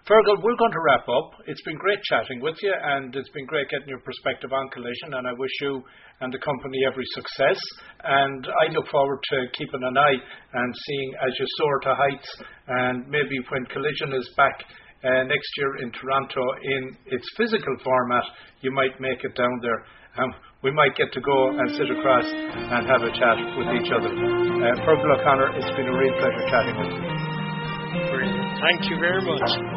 Fergal, 0.07 0.39
we're 0.39 0.55
going 0.55 0.71
to 0.71 0.79
wrap 0.87 1.03
up. 1.03 1.35
It's 1.51 1.61
been 1.67 1.75
great 1.75 1.99
chatting 2.07 2.39
with 2.39 2.55
you, 2.63 2.71
and 2.71 3.13
it's 3.13 3.27
been 3.35 3.45
great 3.45 3.67
getting 3.67 3.91
your 3.91 3.99
perspective 3.99 4.55
on 4.55 4.71
Collision. 4.71 5.19
And 5.19 5.27
I 5.27 5.35
wish 5.35 5.51
you 5.59 5.83
and 6.23 6.31
the 6.31 6.39
company 6.39 6.79
every 6.87 7.03
success. 7.11 7.59
And 8.07 8.47
I 8.47 8.71
look 8.71 8.87
forward 8.87 9.19
to 9.19 9.37
keeping 9.51 9.83
an 9.83 9.97
eye 9.99 10.15
and 10.15 10.69
seeing 10.87 11.11
as 11.27 11.35
you 11.35 11.45
soar 11.59 11.79
to 11.83 11.91
heights. 11.91 12.29
And 12.67 13.03
maybe 13.11 13.35
when 13.51 13.67
Collision 13.67 14.15
is 14.15 14.23
back 14.39 14.55
uh, 15.03 15.27
next 15.27 15.51
year 15.59 15.83
in 15.83 15.91
Toronto 15.91 16.43
in 16.63 16.95
its 17.11 17.27
physical 17.35 17.75
format, 17.83 18.23
you 18.63 18.71
might 18.71 18.95
make 19.03 19.27
it 19.27 19.35
down 19.35 19.59
there. 19.59 19.83
Um, 20.23 20.31
we 20.63 20.71
might 20.71 20.95
get 20.95 21.11
to 21.11 21.19
go 21.19 21.51
and 21.51 21.67
sit 21.75 21.91
across 21.91 22.23
and 22.23 22.87
have 22.87 23.03
a 23.03 23.11
chat 23.11 23.37
with 23.59 23.75
each 23.75 23.91
other. 23.91 24.07
Uh, 24.07 24.71
Fergal 24.87 25.19
O'Connor, 25.19 25.51
it's 25.59 25.75
been 25.75 25.91
a 25.91 25.97
real 25.99 26.15
pleasure 26.15 26.47
chatting 26.47 26.79
with 26.79 26.95
you. 26.95 27.27
Thank 28.63 28.87
you 28.87 28.95
very 29.03 29.19
much. 29.19 29.76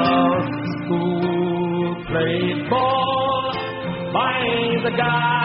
the 5.02 5.41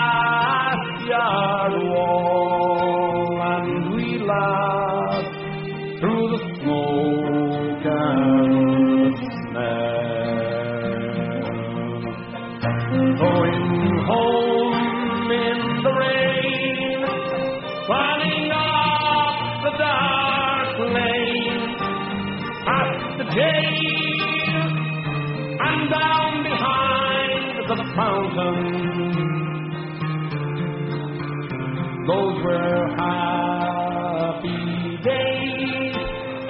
were 32.46 32.86
happy 32.96 34.62
days 35.02 35.96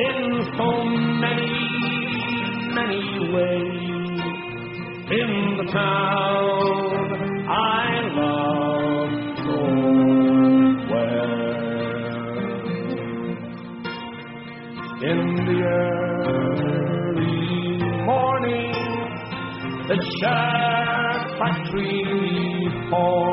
in 0.09 0.19
so 0.59 0.69
many, 1.25 1.59
many 2.79 3.07
ways. 3.35 4.21
In 5.21 5.31
the 5.59 5.67
town 5.73 7.07
I 7.49 7.89
love 8.21 9.13
so 9.45 9.59
well. 10.91 11.35
In 15.11 15.21
the 15.49 15.59
early 15.79 17.39
morning, 18.11 18.75
the 19.89 19.99
shirt 20.19 21.23
factory 21.39 21.97
horn 22.91 23.26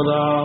could 0.00 0.39